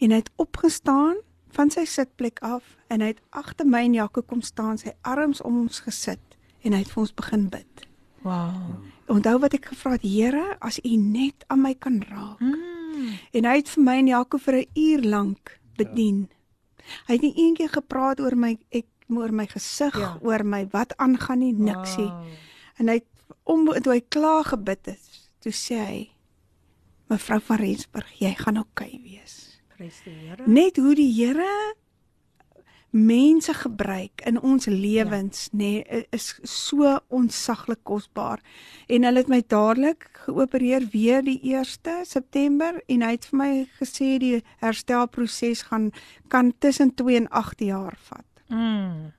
[0.00, 1.16] En hy het opgestaan
[1.50, 5.40] van sy sitplek af en hy het agter my en Jaco kom staan, sy arms
[5.42, 6.20] om ons gesit
[6.64, 7.86] en hy het vir ons begin bid.
[8.24, 8.80] Wow.
[9.12, 12.40] Onthou wat ek gevra het, Here, as U net aan my kan raak.
[12.40, 13.18] Mm.
[13.36, 16.28] En hy het vir my en Jaco vir 'n uur lank bedien.
[17.06, 20.18] Hy het nie eendag gepraat oor my ek oor my gesig, Ja.
[20.22, 22.08] oor my wat aangaan nie, niks nie.
[22.08, 22.24] Wow.
[22.78, 23.06] En hy het
[23.42, 26.10] om toe hy klaar gebid het, toe sê hy
[27.08, 29.60] Mevrou van Rensburg, jy gaan oukei okay wees.
[29.76, 30.46] Prys die Here.
[30.46, 31.74] Net hoe die Here
[32.94, 35.58] mense gebruik in ons lewens ja.
[35.58, 38.38] nê nee, is so onsaglik kosbaar.
[38.86, 43.50] En hulle het my dadelik geopereer weer die 1 September en hy het vir my
[43.80, 45.90] gesê die herstelproses gaan
[46.30, 48.26] kan tussen 2 en 8 jaar vat.
[48.48, 49.10] Mm.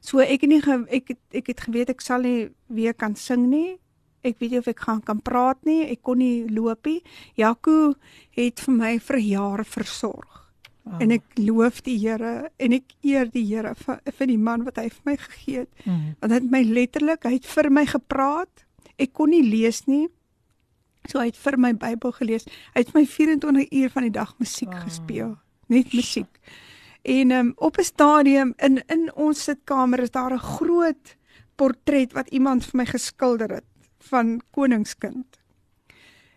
[0.00, 3.18] So ek het nie ge, ek het, ek het geweet ek sal nie weer kan
[3.18, 3.80] sing nie.
[4.24, 5.82] Ek weet nie of ek gaan kan praat nie.
[5.90, 7.02] Ek kon nie loop nie.
[7.36, 7.96] Jaco
[8.38, 10.43] het vir my vir jare versorg.
[10.84, 11.00] Wow.
[11.00, 14.76] En ek loof die Here en ek eer die Here vir vir die man wat
[14.76, 15.86] hy vir my gegee het.
[15.86, 16.10] Mm.
[16.20, 18.66] Want hy het my letterlik, hy het vir my gepraat.
[19.00, 20.08] Ek kon nie lees nie.
[21.08, 22.44] So hy het vir my Bybel gelees.
[22.76, 24.82] Hy het my 24 uur van die dag musiek wow.
[24.84, 25.32] gespeel.
[25.72, 26.40] Net musiek.
[27.04, 31.16] En um, op 'n stadium in in ons sitkamer is daar 'n groot
[31.56, 35.40] portret wat iemand vir my geskilder het van koningskind.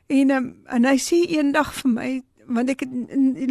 [0.08, 2.84] En um, en hy sê eendag vir my want ek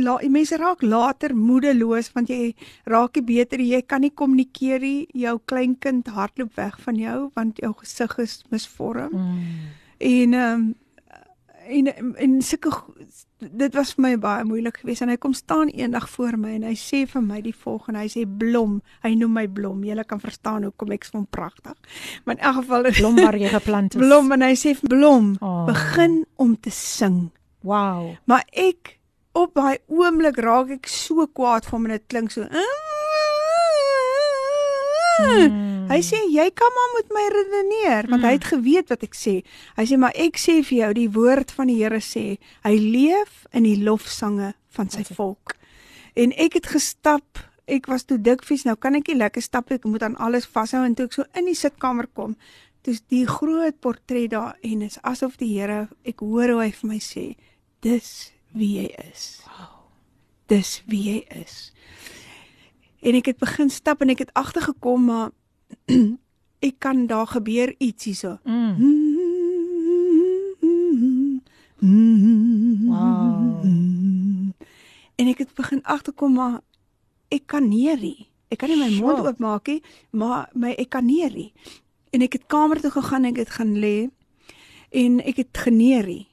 [0.00, 2.54] la, mense raak later moedeloos want jy
[2.86, 7.58] raak nie beter jy kan nie kommunikeer nie jou kleinkind hardloop weg van jou want
[7.62, 9.38] jou gesig is misvorm Mm.
[9.98, 10.74] en um,
[11.68, 11.86] en
[12.16, 12.94] en sulke go-
[13.38, 16.62] dit was vir my baie moeilik geweest en hy kom staan eendag voor my en
[16.68, 20.20] hy sê vir my die volgende hy sê blom hy noem my blom jy kan
[20.22, 21.74] verstaan hoekom ek hom pragtig
[22.24, 24.00] maar in elk geval Blom waar jy geplant is.
[24.04, 25.66] blom en hy sê blom Oh.
[25.66, 27.30] begin om te sing
[27.66, 28.14] Wow.
[28.30, 28.96] maar ek
[29.36, 32.46] op daai oomblik raak ek so kwaad vir hom en dit klink so.
[35.16, 35.86] Mm.
[35.86, 39.38] Hy sê jy kan maar met my redeneer want hy het geweet wat ek sê.
[39.78, 42.24] Hy sê maar ek sê vir jou die woord van die Here sê
[42.66, 45.56] hy leef in die lofsange van sy volk.
[46.16, 47.44] En ek het gestap.
[47.66, 48.62] Ek was toe dikvies.
[48.66, 49.72] Nou kan ek nie lekker stap.
[49.74, 52.36] Ek moet aan alles vashou en toe ek so in die sitkamer kom,
[52.86, 56.90] dis die groot portret daar en is asof die Here ek hoor hoe hy vir
[56.92, 57.26] my sê
[57.86, 59.24] dis wie jy is.
[60.50, 61.56] Dis wie jy is.
[63.06, 65.30] En ek het begin stap en ek het agtergekom maar
[66.68, 68.38] ek kan daar gebeur iets hierso.
[72.86, 73.64] Wow.
[75.16, 76.60] En ek het begin agterkom maar
[77.28, 78.28] ek kan neerie.
[78.50, 79.26] Ek kan nie my mond Sjoe.
[79.30, 79.82] oopmaak nie,
[80.14, 81.52] maar my ek kan neerie.
[82.14, 84.08] En ek het kamer toe gegaan, ek het gaan lê
[84.94, 86.26] en ek het geneerie.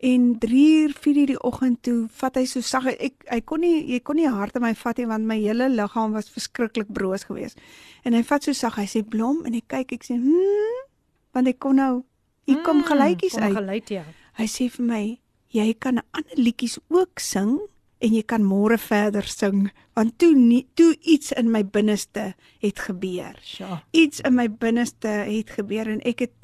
[0.00, 3.60] En 3 uur 4 uur die oggend toe vat hy so sag ek hy kon
[3.60, 6.86] nie jy kon nie hard in my vat nie want my hele liggaam was verskriklik
[6.94, 7.58] broos geweest.
[8.06, 10.84] En hy vat so sag hy sê blom en ek kyk ek sê hm
[11.34, 12.04] want ek kon nou
[12.46, 13.56] hier kom geluitjies Mm, Kom uit.
[13.56, 14.04] geluid ja.
[14.38, 15.02] Hy sê vir my,
[15.50, 17.58] jy kan ander liedjies ook sing
[18.00, 22.78] en jy kan môre verder sing want toe nie, toe iets in my binneste het
[22.78, 23.34] gebeur.
[23.42, 23.80] Sjoe.
[23.92, 26.34] Iets in my binneste het gebeur en ek het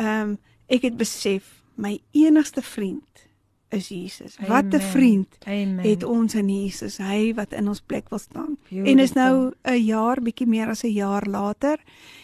[0.00, 0.38] ehm um,
[0.72, 3.28] ek het besef my enigste vriend
[3.72, 4.36] is Jesus.
[4.46, 4.80] Wat 'n Amen.
[4.80, 5.78] vriend Amen.
[5.78, 8.56] het ons in Jesus, hy wat in ons plek wil staan.
[8.68, 8.92] Beautiful.
[8.92, 11.78] En is nou 'n jaar bietjie meer as 'n jaar later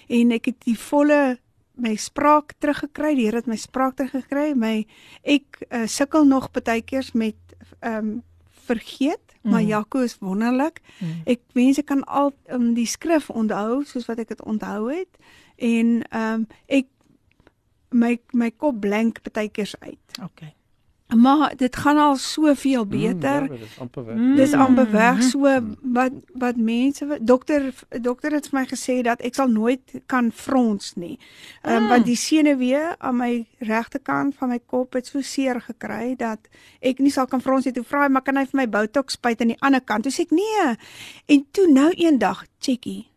[0.07, 1.39] en ek het die volle
[1.79, 3.15] my spraak teruggekry.
[3.15, 4.53] Die Here het my spraak teruggekry.
[4.55, 4.87] My
[5.23, 7.37] ek uh, sukkel nog baie keers met
[7.81, 8.23] ehm um,
[8.69, 9.67] vergeet, maar Mm.
[9.67, 10.81] Jaco is wonderlik.
[10.99, 11.23] Mm.
[11.25, 15.19] Ek mense kan al um, die skrif onthou soos wat ek dit onthou het
[15.57, 16.87] en ehm um, ek
[17.91, 19.99] my my kop blank baie keers uit.
[20.23, 20.55] Okay.
[21.17, 23.43] Maar dit gaan al soveel beter.
[23.43, 24.17] Mm, ja, dit is amper weg.
[24.17, 24.35] Mm.
[24.37, 25.77] Dis amper weg so Mm.
[25.83, 30.95] wat wat mense dokter dokter het vir my gesê dat ek sal nooit kan frons
[30.97, 31.19] nie.
[31.63, 31.89] Ehm um, Mm.
[31.89, 36.39] want die senuwee aan my regterkant van my kop het so seer gekry dat
[36.81, 37.73] ek nie sal kan frons nie.
[37.73, 40.03] Toe vra hy maar kan hy vir my botox spuit aan die ander kant?
[40.03, 40.77] Toe sê ek nee.
[41.27, 43.09] En toe nou eendag, checkie,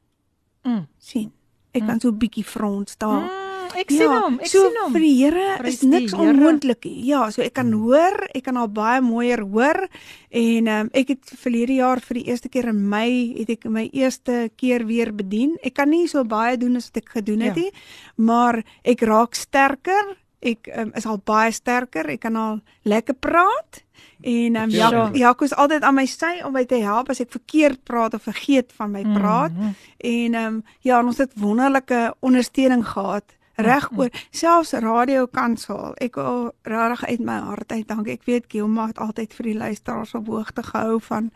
[0.63, 0.87] Mm.
[0.97, 1.31] sien.
[1.73, 3.21] Ek kan so 'n bietjie frons daar.
[3.21, 3.40] Mm,
[3.75, 4.91] ek sien hom, ek so sien hom.
[4.93, 7.05] vir die Here is niks onmoontlik nie.
[7.09, 9.87] Ja, so ek kan hoor, ek kan al baie mooier hoor
[10.29, 13.89] en um, ek het verlede jaar vir die eerste keer in Mei het ek my
[13.93, 15.57] eerste keer weer bedien.
[15.63, 17.61] Ek kan nie so baie doen as wat ek gedoen het Ja.
[17.61, 17.71] nie,
[18.17, 20.17] maar ek raak sterker.
[20.41, 22.07] Ek um, is al baie sterker.
[22.09, 23.83] Ek kan al lekker praat.
[24.23, 24.89] En um, Ja.
[24.91, 28.13] ja, Jaco is altyd aan my sy om my te help as ek verkeerd praat
[28.13, 29.51] of vergeet van my praat.
[29.51, 29.71] Mhm.
[29.97, 33.23] En ehm um, ja, ons het wonderlike ondersteuning gehad
[33.61, 35.93] reg oor selfs radio kansel.
[35.97, 38.07] Ek wil regtig uit my hart uit dank.
[38.07, 41.31] Ek weet Gilma het altyd vir die luisteraars op hoogte gehou van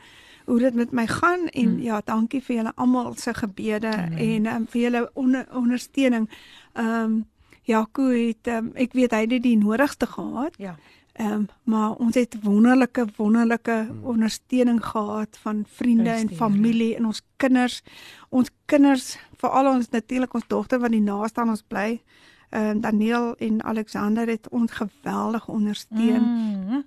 [0.45, 1.81] hoe dit met my gaan en Mm.
[1.81, 4.18] ja, dankie vir julle almal se gebede Amen.
[4.18, 6.30] en um, vir julle onder, ondersteuning.
[6.73, 7.26] Ehm um,
[7.65, 10.53] Jaco het um, ek weet hy het die nodigste gehad.
[10.57, 10.76] Ja.
[11.14, 17.06] Ehm um, maar ons het wonderlike wonderlike ondersteuning gehad van vriende Prys en familie en
[17.06, 17.81] ons kinders.
[18.30, 22.02] Ons kinders, veral ons natuurlik ons dogter wat die naaste aan ons bly.
[22.50, 26.84] Ehm um, Daniel en Alexander het ons geweldig ondersteun mm.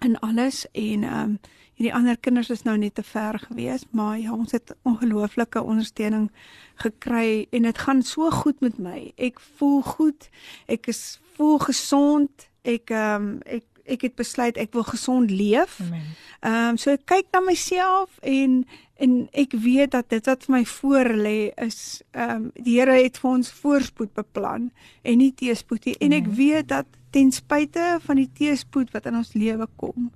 [0.00, 1.40] In alles en ehm um,
[1.74, 6.30] hierdie ander kinders is nou net te ver gewees, maar ja, ons het ongelooflike ondersteuning
[6.74, 9.12] gekry en dit gaan so goed met my.
[9.16, 10.28] Ek voel goed.
[10.66, 12.48] Ek is voel gesond.
[12.62, 15.80] Ek ehm um, ek ek het besluit ek wil gesond leef.
[16.40, 18.64] Ehm um, so ek kyk na myself en
[19.00, 22.96] en ek weet dat dit wat vir my voor lê is ehm um, die Here
[23.00, 24.70] het vir ons voorspoed beplan
[25.02, 25.96] en nie teëspoed nie.
[26.04, 30.10] En ek weet dat ten spyte van die teëspoed wat in ons lewe kom,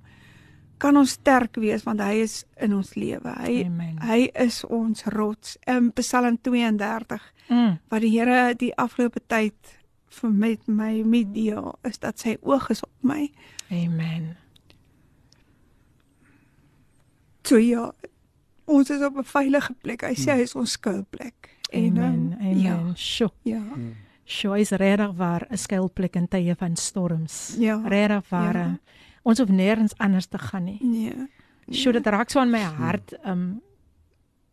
[0.77, 3.33] kan ons sterk wees want hy is in ons lewe.
[3.41, 3.97] Hy Amen.
[4.05, 5.57] hy is ons rots.
[5.67, 7.75] In Psalm 32 Mm.
[7.89, 9.53] wat die Here die afgelope tyd
[10.09, 13.27] vir met my mee deel is dat sy oog is op my.
[13.69, 14.31] Amen.
[17.45, 17.91] So ja,
[18.65, 20.01] ons is op 'n veilige plek.
[20.01, 21.49] Hy sê hy is ons skuilplek.
[21.71, 22.35] En Amen.
[22.39, 22.59] ehm, Amen.
[22.59, 23.31] ja, Sjoe.
[23.43, 23.61] ja.
[24.25, 27.55] Sjoe, is regtig waar 'n skuilplek in tye van storms.
[27.59, 27.81] Ja.
[27.87, 28.53] Regtig waar.
[28.57, 28.63] Ja.
[28.65, 28.79] Ja.
[29.23, 30.77] Ons hoef nêrens anders te gaan nie.
[30.81, 31.13] Nee.
[31.71, 33.13] Sjoe, dit raak so aan my hart.
[33.25, 33.61] Um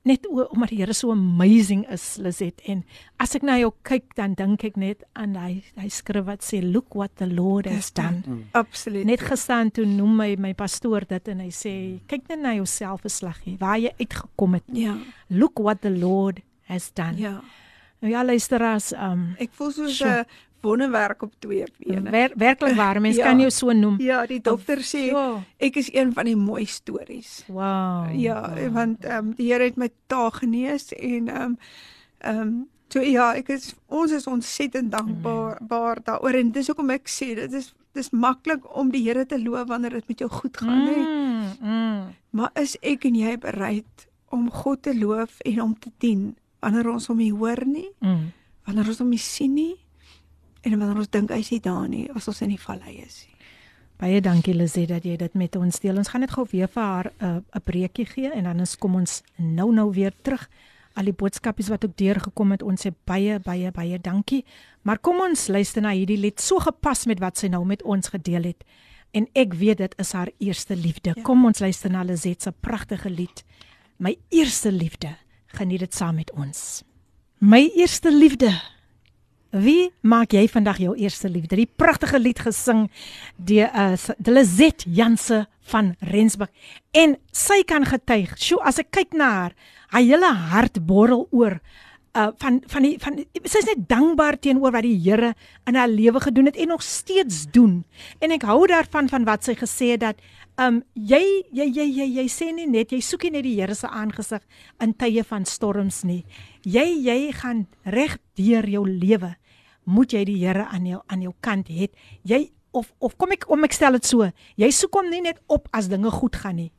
[0.04, 2.60] net o- omdat die Here so amazing is, Lizet.
[2.66, 2.84] En
[3.22, 6.60] as ek na jou kyk, dan dink ek net aan hy hy skrif wat sê
[6.62, 8.20] look what the Lord has done.
[8.26, 8.44] done.
[8.52, 9.04] Absoluut.
[9.06, 13.02] Net gestaan toe noem my my pastoor dit en hy sê kyk net na jouself
[13.02, 14.64] beslaggie waar jy uitgekom het.
[14.72, 14.96] ja.
[15.30, 17.16] Look what the Lord has done.
[17.18, 17.40] Ja.
[18.00, 20.00] Nou ja, luisteraars, um Ek voel soos.
[20.02, 20.24] 'n
[20.62, 22.10] wonderwerk op twee bene.
[22.10, 23.24] Wer, werklik waar, mens Ja.
[23.24, 24.00] kan jou so noem.
[24.00, 25.42] Ja, die dokter sê Ja.
[25.58, 27.44] ek is een van die mooi stories.
[27.48, 28.08] Wow.
[28.14, 31.58] Ja, want ehm um, die Here het my taal genees en ehm um,
[32.18, 36.90] ehm um, so ja, ek is ons is ontsettend dankbaar baar daaroor en dis hoekom
[36.90, 40.30] ek sê dit is dis maklik om die Here te loof wanneer dit met jou
[40.30, 40.96] goed gaan, hè.
[40.96, 42.02] Mm, mm.
[42.30, 46.88] Maar is ek en jy bereid om God te loof en om te dien wanneer
[46.88, 48.32] ons hom nie hoor nie, Mm.
[48.66, 49.76] wanneer ons hom nie sien nie
[50.62, 53.32] en wanneer ons dink hy's nie daar nie, as ons in die vallei is nie.
[54.02, 55.98] Baie dankie Lizet dat jy dit met ons deel.
[56.00, 58.76] Ons gaan net gou weer vir haar 'n uh, 'n breekie gee en dan is
[58.76, 60.48] kom ons nou nou weer terug.
[60.94, 64.44] Al die boodskapies wat ook deurgekom het, ons sê baie baie baie dankie.
[64.82, 68.08] Maar kom ons luister na hierdie lied so gepas met wat sy nou met ons
[68.08, 68.64] gedeel het.
[69.12, 71.12] En ek weet dit is haar eerste liefde.
[71.16, 71.22] Ja.
[71.22, 73.44] Kom ons luister na Lizet se pragtige lied.
[73.98, 75.16] My eerste liefde.
[75.46, 76.82] Geniet dit saam met ons.
[77.38, 78.71] My eerste liefde.
[79.52, 81.58] Wie maak jy vandag jou eerste liefde?
[81.60, 82.86] Die pragtige lied gesing
[83.36, 86.48] deur uh, Delizet Janse van Rensburg
[86.96, 88.32] en sy kan getuig.
[88.40, 89.56] Sjoe, as ek kyk na haar,
[89.92, 91.58] haar hele hart borrel oor
[92.14, 93.16] uh van van die van
[93.48, 95.32] sy's net dankbaar teenoor wat die Here
[95.66, 97.84] in haar lewe gedoen het en nog steeds doen.
[98.20, 100.20] En ek hou daarvan van wat sy gesê het dat
[100.60, 101.22] um jy
[101.52, 104.42] jy jy jy jy sê nie net jy soek nie net die Here se aangesig
[104.80, 106.24] in tye van storms nie.
[106.64, 109.36] Jy jy gaan reg deur jou lewe
[109.84, 111.88] moet jy die Here aan jou aan jou kant hê.
[112.28, 115.40] Jy of of kom ek om ek stel dit so, jy soek hom nie net
[115.48, 116.72] op as dinge goed gaan nie.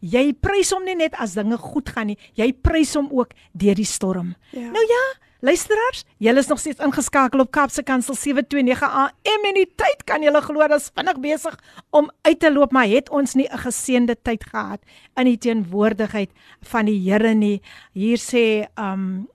[0.00, 3.76] Jy prys hom nie net as dinge goed gaan nie, jy prys hom ook deur
[3.76, 4.34] die storm.
[4.56, 4.70] Ja.
[4.72, 5.02] Nou ja,
[5.44, 10.24] luisteraars, julle is nog steeds ingeskakel op Kapse Kansel 729 AM en die tyd kan
[10.24, 11.58] julle glo dat is vinnig besig
[11.96, 14.80] om uit te loop, maar het ons nie 'n geseënde tyd gehad
[15.16, 16.30] in die teenwoordigheid
[16.62, 17.60] van die Here nie.
[17.92, 19.28] Hier sê um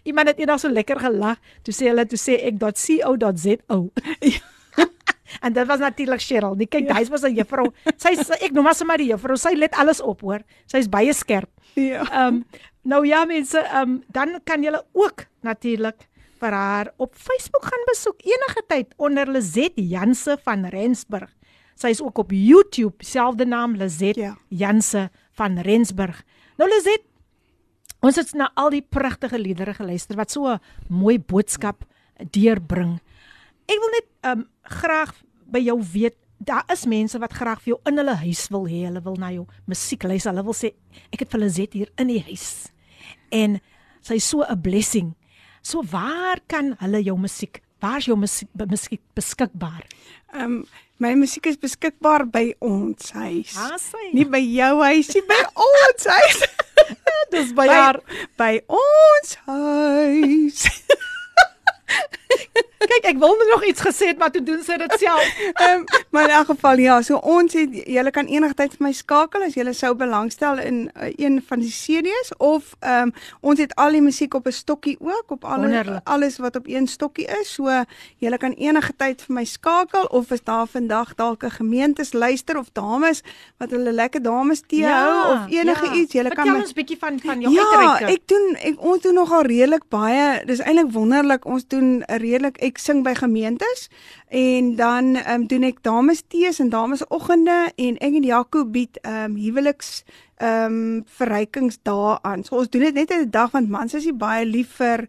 [0.04, 1.38] Iemand het eendag so lekker gelag.
[1.62, 3.58] Toe sê hulle toe sê ek .co.za.
[5.42, 6.58] En dit was natuurlik Cheryl.
[6.58, 6.94] Die kyk, ja.
[6.94, 7.74] hy was 'n juffrou.
[7.98, 9.38] Sy ek noem haar sommer die juffrou.
[9.38, 10.42] Sy let alles op, hoor.
[10.70, 11.50] Sy's baie skerp.
[11.74, 12.06] Ja.
[12.06, 12.46] Ehm um,
[12.84, 16.08] nou ja mense, ehm um, dan kan julle ook natuurlik
[16.44, 21.32] vir haar op Facebook gaan besoek enige tyd onder Lizet Janse van Rensburg.
[21.80, 24.36] Sy is ook op YouTube, selfde naam Lizet Ja.
[24.50, 25.10] Janse
[25.40, 26.20] van Rensburg.
[26.60, 27.06] Nou Lizet,
[28.04, 30.60] ons het na al die pragtige liedere geluister wat so 'n
[30.90, 31.86] mooi boodskap
[32.32, 33.00] deurbring.
[33.66, 35.14] Ek wil net ehm um, graag
[35.46, 38.84] by jou weet Daar is mense wat graag vir jou in hulle huis wil hê.
[38.84, 40.32] Hulle wil na jou musiek luister.
[40.32, 40.74] Hulle wil sê
[41.14, 42.72] ek het vir Lizet hier in die huis.
[43.32, 43.62] En
[44.02, 45.16] sy is so 'n blessing.
[45.64, 47.62] So waar kan hulle jou musiek?
[47.80, 49.86] Waar is jou musiek, musiek beskikbaar?
[50.34, 50.58] Ehm um,
[51.04, 53.56] my musiek is beskikbaar by ons huis.
[53.60, 54.12] Ah, sy.
[54.16, 56.44] Nie by jou huis nie, by ons huis.
[57.34, 58.00] dis by by, haar.
[58.40, 60.68] by ons huis.
[62.84, 65.24] Kyk, ek wil nog iets gesê het, maar toe doen sy dit self.
[65.64, 68.84] Ehm um, maar in elk geval ja, so ons het julle kan enige tyd vir
[68.88, 73.14] my skakel as julle sou belangstel in uh, een van die series of ehm um,
[73.42, 76.02] ons het al die musiek op 'n stokkie ook op alle Wonderlik.
[76.04, 77.54] alles wat op een stokkie is.
[77.54, 77.70] So
[78.18, 82.58] julle kan enige tyd vir my skakel of is daar vandag dalk 'n gemeentes luister
[82.58, 83.22] of dames
[83.58, 85.94] wat hulle lekker dames tee hou of enige ja.
[85.94, 86.14] iets.
[86.14, 88.14] Julle kan Vertel my ons bietjie van van jou Ja, uitreike.
[88.14, 90.46] ek doen ek ons doen nogal redelik baie.
[90.46, 91.46] Dis eintlik wonderlik.
[91.46, 93.90] Ons doen 'n redelik ek sing by gemeentes
[94.30, 99.00] en dan ehm um, doen ek dames tees en damesoggende en ek en Jaco bied
[99.02, 100.04] ehm um, huweliks
[100.38, 102.44] ehm um, verrykingsdae aan.
[102.44, 105.08] So ons doen dit net 'n dag want mans is baie lief vir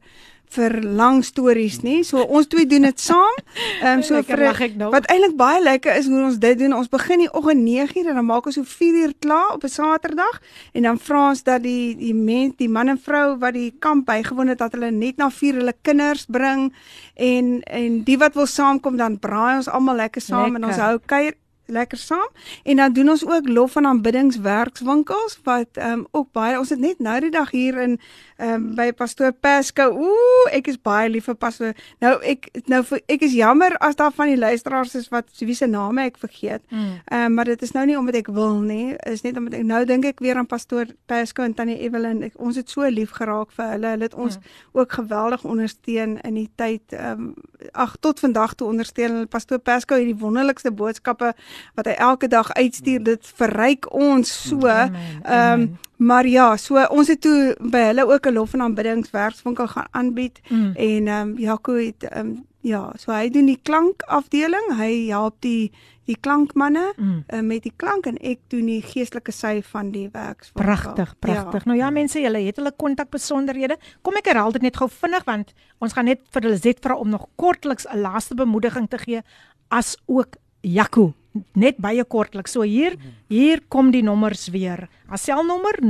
[0.55, 2.03] vir lang stories nie.
[2.07, 3.39] So ons twee doen dit saam.
[3.81, 4.45] Ehm um, so vir
[4.77, 4.91] nou.
[4.95, 6.77] wat eintlik baie lekker is hoe ons dit doen.
[6.77, 10.41] Ons begin die oggend 9:00 en dan maak ons so 4:00 klaar op 'n Saterdag
[10.73, 14.07] en dan vra ons dat die die mens, die man en vrou wat die kamp
[14.07, 16.73] bygewoon het dat hulle net na 4 hulle kinders bring
[17.15, 20.63] en en die wat wil saamkom dan braai ons almal lekker saam Lekker.
[20.63, 21.35] en ons hou kuier
[21.67, 22.29] lekker saam
[22.63, 26.79] en dan doen ons ook lof en aanbiddingswerkswinkels wat ehm um, ook baie ons het
[26.79, 28.01] net nou die dag hier in
[28.39, 29.91] um, by pastoor Pasco.
[29.93, 31.75] Ooh ek is baie lief vir pastoor.
[32.03, 35.69] Nou ek nou ek is jammer as daar van die luisteraars is wat wie se
[35.71, 36.63] name ek vergeet.
[36.71, 37.01] Mm.
[37.05, 38.95] ehm um, maar dit is nou nie omdat ek wil nie.
[39.11, 42.23] Is net omdat ek nou dink ek weer aan pastoor Pasco en tannie Evelyn.
[42.29, 43.95] Ek, ons het so lief geraak vir hulle.
[43.95, 44.39] Hulle het ons
[44.73, 47.35] ook geweldig ondersteun in die tyd ehm um,
[47.73, 49.19] ag tot vandag toe ondersteun.
[49.19, 51.33] Hulle pastoor Pasco het die wonderlikste boodskappe
[51.75, 53.03] wat hy elke dag uitstuur.
[53.05, 54.67] Dit verryk ons so.
[54.67, 54.95] Ehm
[55.25, 55.79] um, amen.
[55.97, 60.41] Maar ja so ons het toe by hulle ook 'n lof en aanbiddingswerkswinkel gaan aanbied
[60.51, 60.73] Mm.
[60.77, 65.35] en ehm um, Jaco het ehm um, ja so hy doen die klankafdeling hy help
[65.41, 65.71] die
[66.07, 67.25] die klankmanne Mm.
[67.33, 71.65] uh, met die klank en ek doen die geestelike sy van die werkswinkel Pragtig, pragtig.
[71.65, 73.77] Nou ja, mense, julle het hulle kontakbesonderhede.
[74.03, 76.95] Kom ek herhaal dit net gou vinnig want ons gaan net vir hulle Zet vra
[76.95, 79.23] om nog kortliks 'n laaste bemoediging te gee
[79.71, 81.15] as ook Jaco
[81.55, 82.53] net baie kortliks.
[82.53, 82.97] So hier
[83.29, 84.89] hier kom die nommers weer.
[85.07, 85.89] Haar selnommer 0832993838.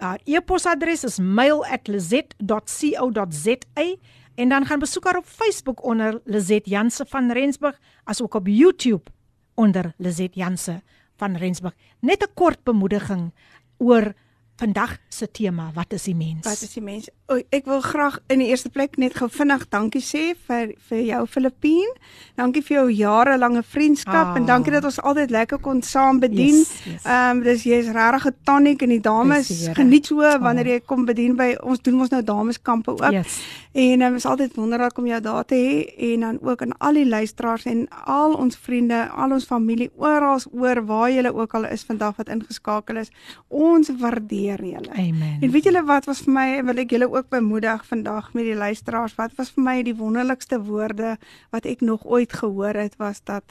[0.00, 3.96] Haar e-posadres is mail@lizet.co.za
[4.34, 9.10] en dan gaan besoek haar op Facebook onder Lizet Janse van Rensburg asook op YouTube
[9.54, 10.82] onder Lizet Janse
[11.16, 11.74] van Rensburg.
[12.00, 13.32] Net 'n kort bemoediging
[13.76, 14.12] oor
[14.56, 16.46] vandag se tema, wat is die mens?
[16.46, 17.08] Wat is die mens?
[17.30, 21.02] O, ek wil graag in die eerste plek net gou vinnig dankie sê vir vir
[21.06, 21.92] jou Filippien.
[22.34, 24.36] Dankie vir jou jarelange vriendskap Ah.
[24.36, 26.56] en dankie dat ons altyd lekker kon saam bedien.
[26.58, 27.04] Yes, yes.
[27.04, 29.74] Ehm um, dis jy's regtig 'n tonic en die dames Here.
[29.74, 33.12] geniet so wanneer jy kom bedien by ons doen ons nou dameskampe ook.
[33.12, 33.38] Yes.
[33.72, 36.94] En um, is altyd wonderlik om jou daar te hê en dan ook aan al
[36.94, 41.64] die luisteraars en al ons vriende, al ons familie oral oor waar julle ook al
[41.66, 43.10] is vandag wat ingeskakel is.
[43.48, 44.90] Ons waardeer julle.
[44.96, 45.38] Amen.
[45.40, 48.54] En weet julle wat was vir my wil ek julle ook bemoedig vandag met die
[48.54, 49.14] luisteraars.
[49.14, 51.18] Wat was vir my die wonderlikste woorde
[51.50, 53.44] wat ek nog ooit gehoor het was dat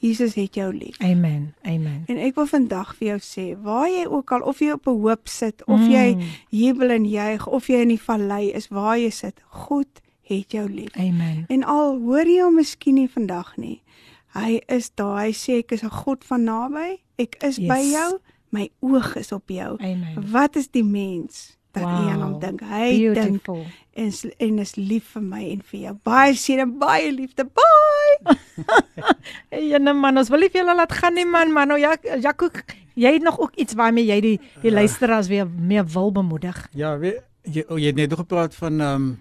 [0.00, 0.98] Jesus het jou lief.
[1.02, 1.54] Amen.
[1.66, 2.02] Amen.
[2.06, 5.00] En ek wil vandag vir jou sê, waar jy ook al of jy op 'n
[5.00, 6.22] hoop sit of jy Mm.
[6.50, 9.88] jubel en juig of jy in die vallei is, waar jy sit, God
[10.22, 10.94] het jou lief.
[10.96, 11.44] Amen.
[11.48, 13.82] En al hoor jy hom miskien nie vandag nie.
[14.34, 15.18] Hy is daar.
[15.24, 17.00] Hy sê ek is 'n God van naby.
[17.16, 17.66] Ek is Yes.
[17.68, 18.18] by jou.
[18.50, 19.76] My oog is op jou.
[19.80, 20.30] Amen.
[20.30, 21.92] Wat is die mens dat wow.
[21.98, 22.64] jy aan hom dink?
[22.64, 25.94] Hy dink en is, en is lief vir my en vir jou.
[26.06, 27.44] Baie seën en baie liefde.
[27.44, 28.36] Bye.
[29.50, 32.50] Nee man, ons wil nie vir julle laat gaan nie man, maar nou ja, Jaco,
[32.98, 36.58] jy het nog ook iets waarmee jy die die luisteraars weer meer wil bemoedig.
[36.76, 39.20] Ja, weet jy oh, jy het net nog gepraat van ehm um,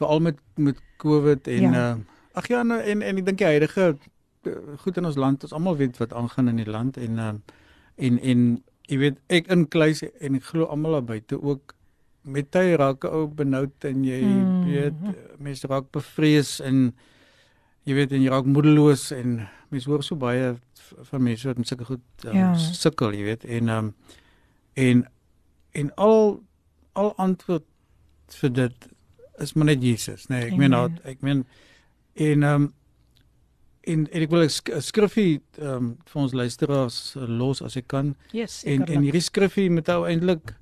[0.00, 1.72] veral met met COVID en Ja.
[1.72, 2.00] ehm
[2.32, 3.96] ag ja, nou, en en ek dink die huidige
[4.42, 7.36] eh, goed in ons land, ons almal weet wat aangaan in die land en ehm
[7.96, 11.74] en en jy weet ek inkluis en ek glo almal daar buite ook
[12.24, 14.64] met tye raak 'n ou benoud en jy Mm.
[14.66, 14.94] weet
[15.38, 16.92] mense raak bevrees en
[17.86, 20.54] jy weet en jy raak moedeloos en mense hoor so baie
[21.10, 22.54] van mense wat met sulke goed um, Ja.
[22.54, 23.94] sukkel, jy weet en um,
[24.76, 25.06] en
[25.74, 26.42] en al
[26.94, 27.64] al antwoord
[28.28, 28.88] vir dit
[29.40, 30.94] is maar net Jesus, nee, ek meen Amen.
[30.94, 31.44] dat ek meen
[32.14, 32.72] en um,
[33.86, 37.76] en, en ek wil 'n sk- 'n skriffie um, vir ons luisteraars uh, los as
[37.76, 38.14] ek kan.
[38.32, 40.54] Yes, en en hierdie skriffie moet ou eintlik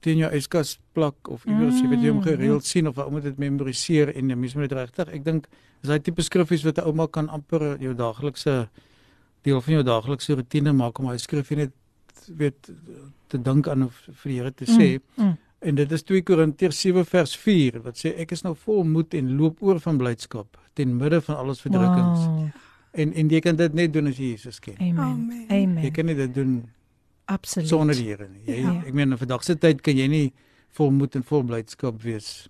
[0.00, 3.10] teen jou yskas plak of iewers jy weet jy hom Mm, gereeld sien of ou
[3.10, 5.46] moet dit memoriseer en jy moet dit regtig ek dink
[5.82, 8.68] is daai tipe skriffies wat 'n ouma kan amper jou daaglikse
[9.44, 11.72] deel van jou daaglikse rotine maak om hy skriffie net
[12.36, 12.70] weet
[13.28, 15.00] te dink aan of vir die Here te sê.
[15.18, 15.36] Mm, mm.
[15.62, 19.14] en dit is 2 Korintiërs 7 vers 4 wat sê ek is nou vol moed
[19.14, 22.48] en loop oor van blydskap ten midde van alles verdrukkings Wow.
[22.92, 25.46] en en jy kan dit net doen as jy Jesus ken Amen.
[25.50, 25.82] Amen.
[25.84, 26.54] Jy kan nie dit doen
[27.30, 27.68] Absoluut.
[27.68, 28.42] sonder die Here nie.
[28.46, 28.72] Jy Ja.
[28.86, 30.32] ek meen in vandag se tyd kan jy nie
[30.74, 32.48] vol moed en vol blydskap wees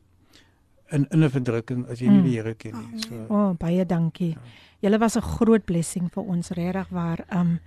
[0.92, 2.24] in in 'n verdrukking as jy nie Mm.
[2.24, 3.00] die Here ken nie.
[3.02, 4.36] So O, oh, baie dankie.
[4.82, 7.24] Julle was 'n groot blessing vir ons regtig waar.
[7.30, 7.60] Um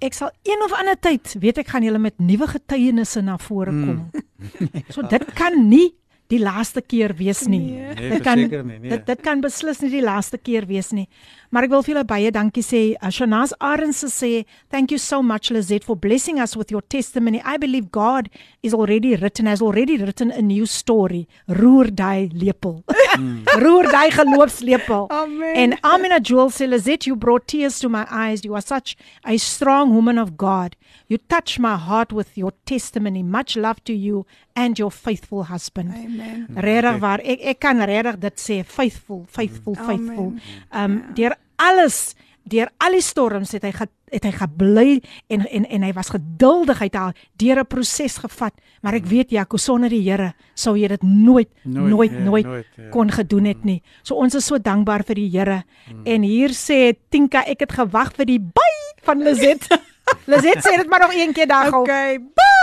[0.00, 3.72] ek sal een of ander tyd, weet ek gaan julle met nuwe getuienisse na vore
[3.72, 3.84] Mm.
[3.86, 4.10] kom.
[4.94, 5.94] So dit kan nie
[6.34, 7.60] die laaste keer wees nie.
[7.60, 7.94] Nee.
[7.94, 8.48] nee, Dit kan- nie.
[8.48, 8.90] Nee.
[8.90, 11.06] Dit dit kan beslis nie die laaste keer wees nie.
[11.54, 12.82] Maar ek wil vir julle baie dankie sê.
[12.98, 17.40] Uh, Shanaz Arends sê, "Thank you so much Lizette for blessing us with your testimony.
[17.44, 18.28] I believe God
[18.62, 21.26] is already written has already written a new story.
[21.48, 22.82] Roer daai lepel."
[23.62, 25.08] Roer daai geloofslepel.
[25.10, 25.54] Amen.
[25.54, 28.44] En Amina Jewel sê Lizet, you brought tears to my eyes.
[28.44, 30.76] You are such a strong woman of God.
[31.08, 33.22] You touch my heart with your testimony.
[33.22, 34.24] Much love to you
[34.56, 35.92] and your faithful husband.
[35.94, 36.46] Amen.
[36.56, 40.32] Regtig waar ek ek kan regtig dit sê faithful, faithful, faithful.
[40.72, 42.14] Um deur alles,
[42.44, 44.88] deur al die storms het hy ge, het hy gebly
[45.32, 49.06] en en en hy was geduldig hy het al deur 'n proses gevat, maar ek
[49.06, 52.90] weet Jaco sonder die Here sou jy dit nooit nooit nooit, ja, nooit nooit, ja.
[52.90, 53.82] kon gedoen het nie.
[54.02, 55.64] So ons is so dankbaar vir die Here.
[56.04, 58.72] En hier sê Tinka ek het gewag vir die by
[59.02, 59.68] van Lizet.
[60.30, 61.82] Lizet sê dit maar nog een keer daar gou.
[61.82, 62.54] Okay, bye.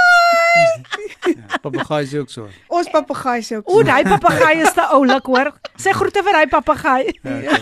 [1.61, 2.47] Papegaai is ook so.
[2.67, 3.69] Ons papegaai se ook.
[3.69, 5.53] O, daai papegaai is te oulik hoor.
[5.81, 7.13] Sê groete vir daai papegaai.
[7.25, 7.57] Ja.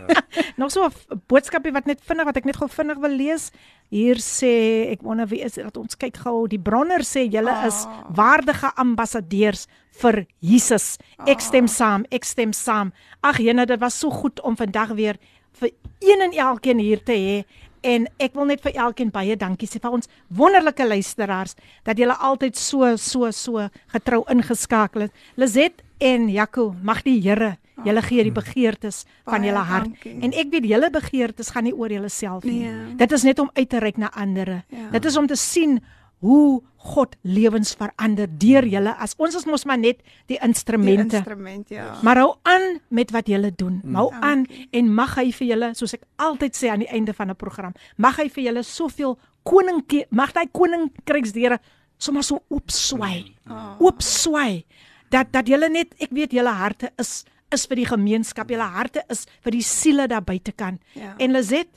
[0.60, 3.52] Nog so 'n boodskapie wat net vinnig wat ek net gou vinnig wil lees.
[3.90, 6.48] Hier sê ek wonder wie is dat ons kyk gou.
[6.48, 9.68] Die bronner sê julle is waardige ambassadeurs
[10.02, 10.98] vir Jesus.
[11.26, 12.92] Ek stem saam, ek stem saam.
[13.22, 15.16] Ag Jene, dit was so goed om vandag weer
[15.60, 15.70] vir
[16.00, 17.44] een en elkeen hier te hê.
[17.82, 22.18] En ek wil net vir elkeen baie dankie sê vir ons wonderlike luisteraars dat julle
[22.18, 25.12] altyd so so so getrou ingeskakel het.
[25.36, 29.84] Lizet en Jaco, mag die Here julle gee die begeertes van julle hart.
[29.84, 30.18] dankie.
[30.22, 32.62] En ek weet julle begeertes gaan nie oor julleself nie.
[32.68, 32.96] Nee.
[32.96, 34.64] Dit is net om uit te reik na ander.
[34.68, 34.90] Ja.
[34.92, 35.80] Dit is om te sien
[36.20, 41.16] hoe God lewens verander deur julle as ons is mos maar net die Die instrumente.
[41.16, 41.94] instrument, ja.
[42.02, 43.80] Maar hou aan met wat julle doen.
[43.92, 44.68] Hou aan Dankie.
[44.70, 47.72] en mag hy vir julle, soos ek altyd sê aan die einde van 'n program,
[47.96, 51.58] mag hy vir julle soveel koning mag hy koninkryksdeure
[51.98, 53.34] sommer so oopswy.
[53.48, 53.76] Oh.
[53.80, 54.64] Oopswy
[55.10, 57.24] dat dat julle net, ek weet julle harte is
[57.54, 60.80] is vir die gemeenskap, julle harte is vir die siele daar buitekant.
[60.94, 61.14] Ja.
[61.18, 61.68] En Lizet,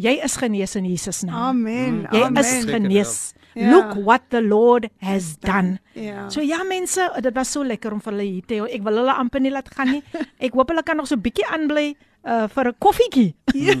[0.00, 1.36] jy is genees in Jesus naam.
[1.64, 2.06] Amen.
[2.12, 2.44] Jy Amen.
[2.44, 3.14] is genees.
[3.54, 3.70] Ja.
[3.72, 5.80] Look what the Lord has done.
[5.98, 6.28] Ja.
[6.30, 8.68] So ja mense, dit was so lekker om vir hulle hier te hê.
[8.78, 10.02] Ek wil hulle amper nie laat gaan nie.
[10.46, 13.34] Ek hoop hulle kan nog so 'n bietjie aanbly uh vir 'n koffietjie.
[13.54, 13.74] Ja.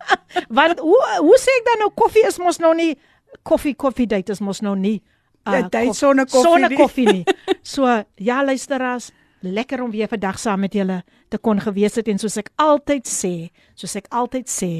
[0.58, 2.96] Want hoe hoe sê ek dan nou koffie is mos nou nie
[3.42, 5.00] koffie koffie date is mos nou nie.
[5.46, 7.24] Ja, date sonder koffie Sonder koffie nie.
[7.62, 7.86] So
[8.16, 9.12] ja luisteraars,
[9.44, 13.08] lekker om weer vandag saam met julle te kon gewees het en soos ek altyd
[13.08, 14.72] sê, soos ek altyd sê,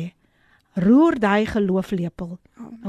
[0.81, 2.37] roer daai gelooflepel.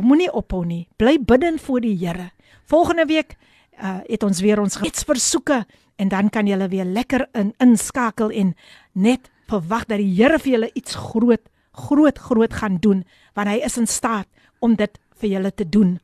[0.02, 0.88] Moenie ophou nie.
[0.97, 2.31] Bly bidden voor die Here.
[2.65, 3.35] Volgende week
[3.81, 5.65] uh, het ons weer ons gebedsversoeke
[5.95, 8.56] en dan kan julle weer lekker in inskakel en
[8.93, 11.43] net verwag dat die Here vir julle iets groot
[11.76, 13.03] groot groot gaan doen
[13.35, 14.27] want hy is in staat
[14.64, 15.97] om dit vir julle te doen.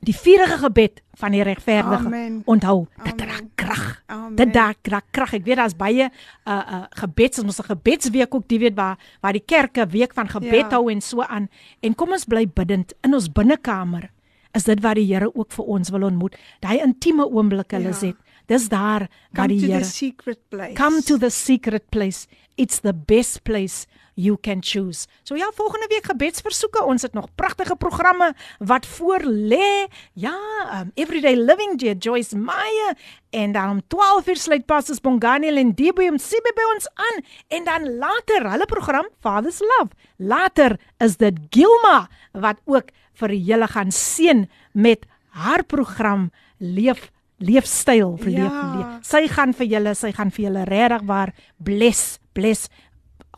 [0.00, 2.42] Die vurige gebed van die regverdige Amen.
[2.46, 4.02] onthou dit dra krag.
[4.38, 5.32] Dit dra dra krag.
[5.34, 6.06] Ek weet daar's baie
[6.46, 10.28] uh uh gebeds, ons 'n gebedsweek ook, die weet waar waar die kerke week van
[10.28, 10.76] gebed Ja.
[10.78, 11.48] hou en so aan.
[11.80, 14.10] En kom ons bly bidend in ons binnekamer.
[14.54, 16.36] Is dit wat die Here ook vir ons wil ontmoet?
[16.60, 17.88] Daai intieme oomblikke, Ja.
[17.88, 18.16] Lizet.
[18.46, 20.74] Dis daar waar Come die to Here.
[20.74, 22.26] Come to the secret place.
[22.56, 23.86] It's the best place
[24.18, 25.06] you can choose.
[25.22, 26.82] So ja, volgende week gebedsversoeke.
[26.84, 29.86] Ons het nog pragtige programme wat voor lê.
[30.12, 30.34] Ja,
[30.80, 32.96] um, Everyday Living deur Joyce Meyer
[33.30, 37.20] en dan om 12 uur sluit Pastors Bongani en Dibu om Sibe by ons aan
[37.48, 39.94] en dan later hulle program Father's Love.
[40.16, 42.90] Later is dit Gilma wat ook
[43.20, 48.42] vir julle gaan seën met haar program Leef leefstyl vir Ja.
[48.42, 48.86] leef, leef.
[49.06, 51.32] Sy gaan vir julle, sy gaan vir julle regtig waar
[51.62, 52.68] bless, bless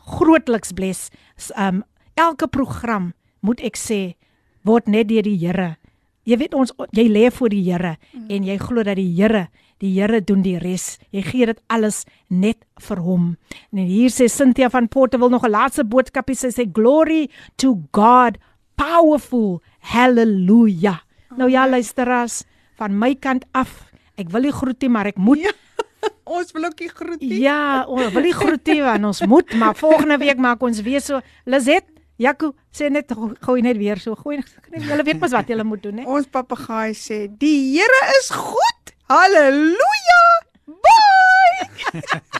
[0.05, 1.09] grootliks bless.
[1.57, 1.83] Um
[2.15, 4.15] elke program moet ek sê
[4.67, 5.75] word net deur die Here.
[6.23, 8.27] Jy weet ons jy lê voor die Here mm.
[8.29, 9.47] en jy glo dat die Here
[9.81, 10.99] die Here doen die res.
[11.09, 13.31] Jy gee dit alles net vir hom.
[13.73, 17.81] En hier sê Cynthia van Porte wil nog 'n laaste boodskapie sê sê glory to
[17.91, 18.37] God
[18.75, 21.01] powerful hallelujah.
[21.37, 22.43] Nou ja luisteraars
[22.77, 23.91] van my kant af.
[24.17, 25.51] Ek wil nie groet nie, maar ek moet Ja.
[26.37, 27.39] Ons wil ook nie groet nie.
[27.43, 31.03] Ja, ons wil nie groet nie want ons moet, maar volgende week maak ons weer
[31.03, 31.19] so.
[31.45, 31.85] Lizet,
[32.21, 33.11] Jaco, sê net
[33.45, 34.15] gooi net weer so.
[34.15, 34.39] Gooi
[34.71, 36.07] julle weet mos wat julle moet doen, hè?
[36.09, 38.95] Ons papegaai sê die Here is goed.
[39.11, 40.21] Halleluja.
[40.67, 41.20] Bye.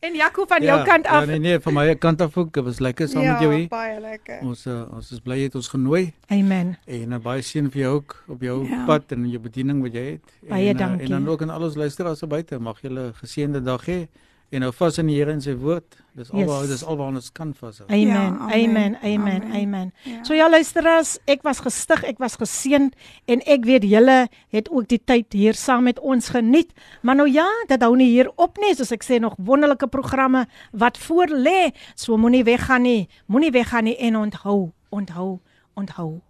[0.00, 1.20] En Jaco van jou kant af.
[1.20, 2.52] Ja, nee nee, van my kant af ook.
[2.52, 3.68] Dit was lekker saam ja, met jou hier.
[3.68, 4.38] baie lekker.
[4.46, 6.76] Ons uh, ons is bly jy het ons genooi Amen.
[6.86, 8.76] en uh, baie seën vir jou ook op jou Ja.
[8.76, 8.84] ja.
[8.86, 10.32] pad en jou bediening wat jy het.
[10.48, 11.04] Baie en, dankie.
[11.04, 12.58] en dan ook aan al ons luisteraars buite.
[12.58, 14.06] Mag julle 'n geseënde dag hê
[14.50, 15.96] en hou vas in die Here en sy woord.
[16.16, 16.70] Dis alwaar Yes.
[16.70, 17.86] dis alwaar ons kan vashou.
[17.88, 18.06] Amen.
[18.06, 18.48] Ja, amen.
[18.50, 19.42] amen, Amen.
[19.42, 19.52] amen.
[19.62, 19.92] Amen.
[20.04, 20.24] Ja.
[20.24, 22.90] So ja luisteraars, ek was gestig, ek was geseën
[23.26, 26.72] en ek weet julle het ook die tyd hier saam met ons geniet.
[27.02, 30.46] Maar nou ja, dit hou nie hier op nie, soos ek sê nog wonderlike programme
[30.72, 31.70] wat voor lê.
[31.94, 33.08] So moenie weggaan nie.
[33.26, 35.38] Moenie weggaan nie en onthou, onthou,
[35.76, 36.20] onthou.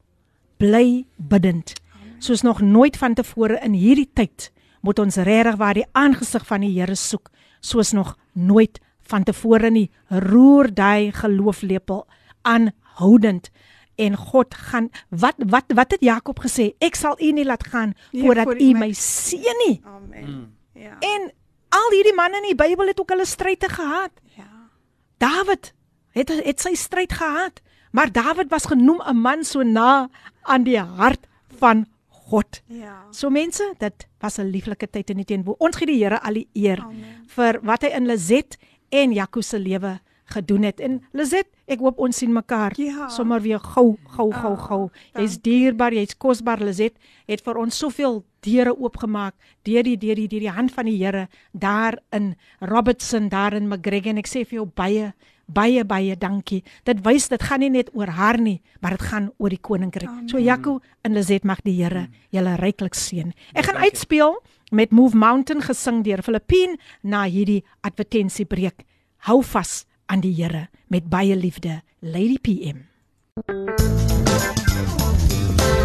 [0.58, 1.72] Bly bidend.
[2.18, 4.50] Soos nog nooit van tevore in hierdie tyd
[4.82, 9.90] moet ons regtig waar die aangesig van die Here soek soos nog nooit vantevore nie.
[10.08, 12.06] Roer daai gelooflepel
[12.42, 13.50] aanhoudend
[13.98, 16.70] en God gaan wat wat wat het Jakob gesê?
[16.78, 19.80] Ek sal u nie laat gaan voordat voor u my- seën nie.
[19.84, 20.24] Amen.
[20.24, 20.46] Mm.
[20.82, 20.96] Ja.
[20.98, 21.32] En
[21.68, 24.10] al hierdie manne in die Bybel het ook hulle stryde gehad.
[24.36, 24.46] Ja.
[25.18, 25.72] Dawid
[26.14, 27.60] het het sy stryd gehad,
[27.90, 30.08] maar Dawid was genoem 'n man so na
[30.42, 31.26] aan die hart
[31.58, 31.86] van
[32.30, 32.60] God.
[32.68, 33.06] Ja.
[33.10, 35.56] So mense, dit was 'n lieflike tyd in die teenoor.
[35.58, 37.24] Ons gee die Here al die eer Amen.
[37.26, 38.56] vir wat hy in Lizet
[38.90, 40.80] en Jaco se lewe gedoen het.
[40.80, 43.08] En Lizet, ek hoop ons sien mekaar Ja.
[43.08, 44.90] sommer weer gou, gou, gou, Ah, gou.
[45.14, 46.92] Jy's dierbaar, jy's kosbaar Lizet.
[47.26, 49.34] Het vir ons soveel deure oopgemaak
[49.64, 53.68] deur die deur die deur die hand van die Here daar in Robertson, daar in
[53.68, 55.12] McGregor en ek sê vir jou baie
[55.48, 56.62] baie baie dankie.
[56.84, 60.28] Dit wys dit gaan nie net oor haar nie, maar dit gaan oor die koninkryk.
[60.30, 63.32] So Jaco en Lizet mag die Here julle ryklik seën.
[63.54, 64.38] Ek gaan uitspeel
[64.70, 68.84] met Move Mountain gesing deur Filippine na hierdie advertensiebreek.
[69.28, 71.80] Hou vas aan die Here met baie liefde.
[72.00, 72.86] Lady PM.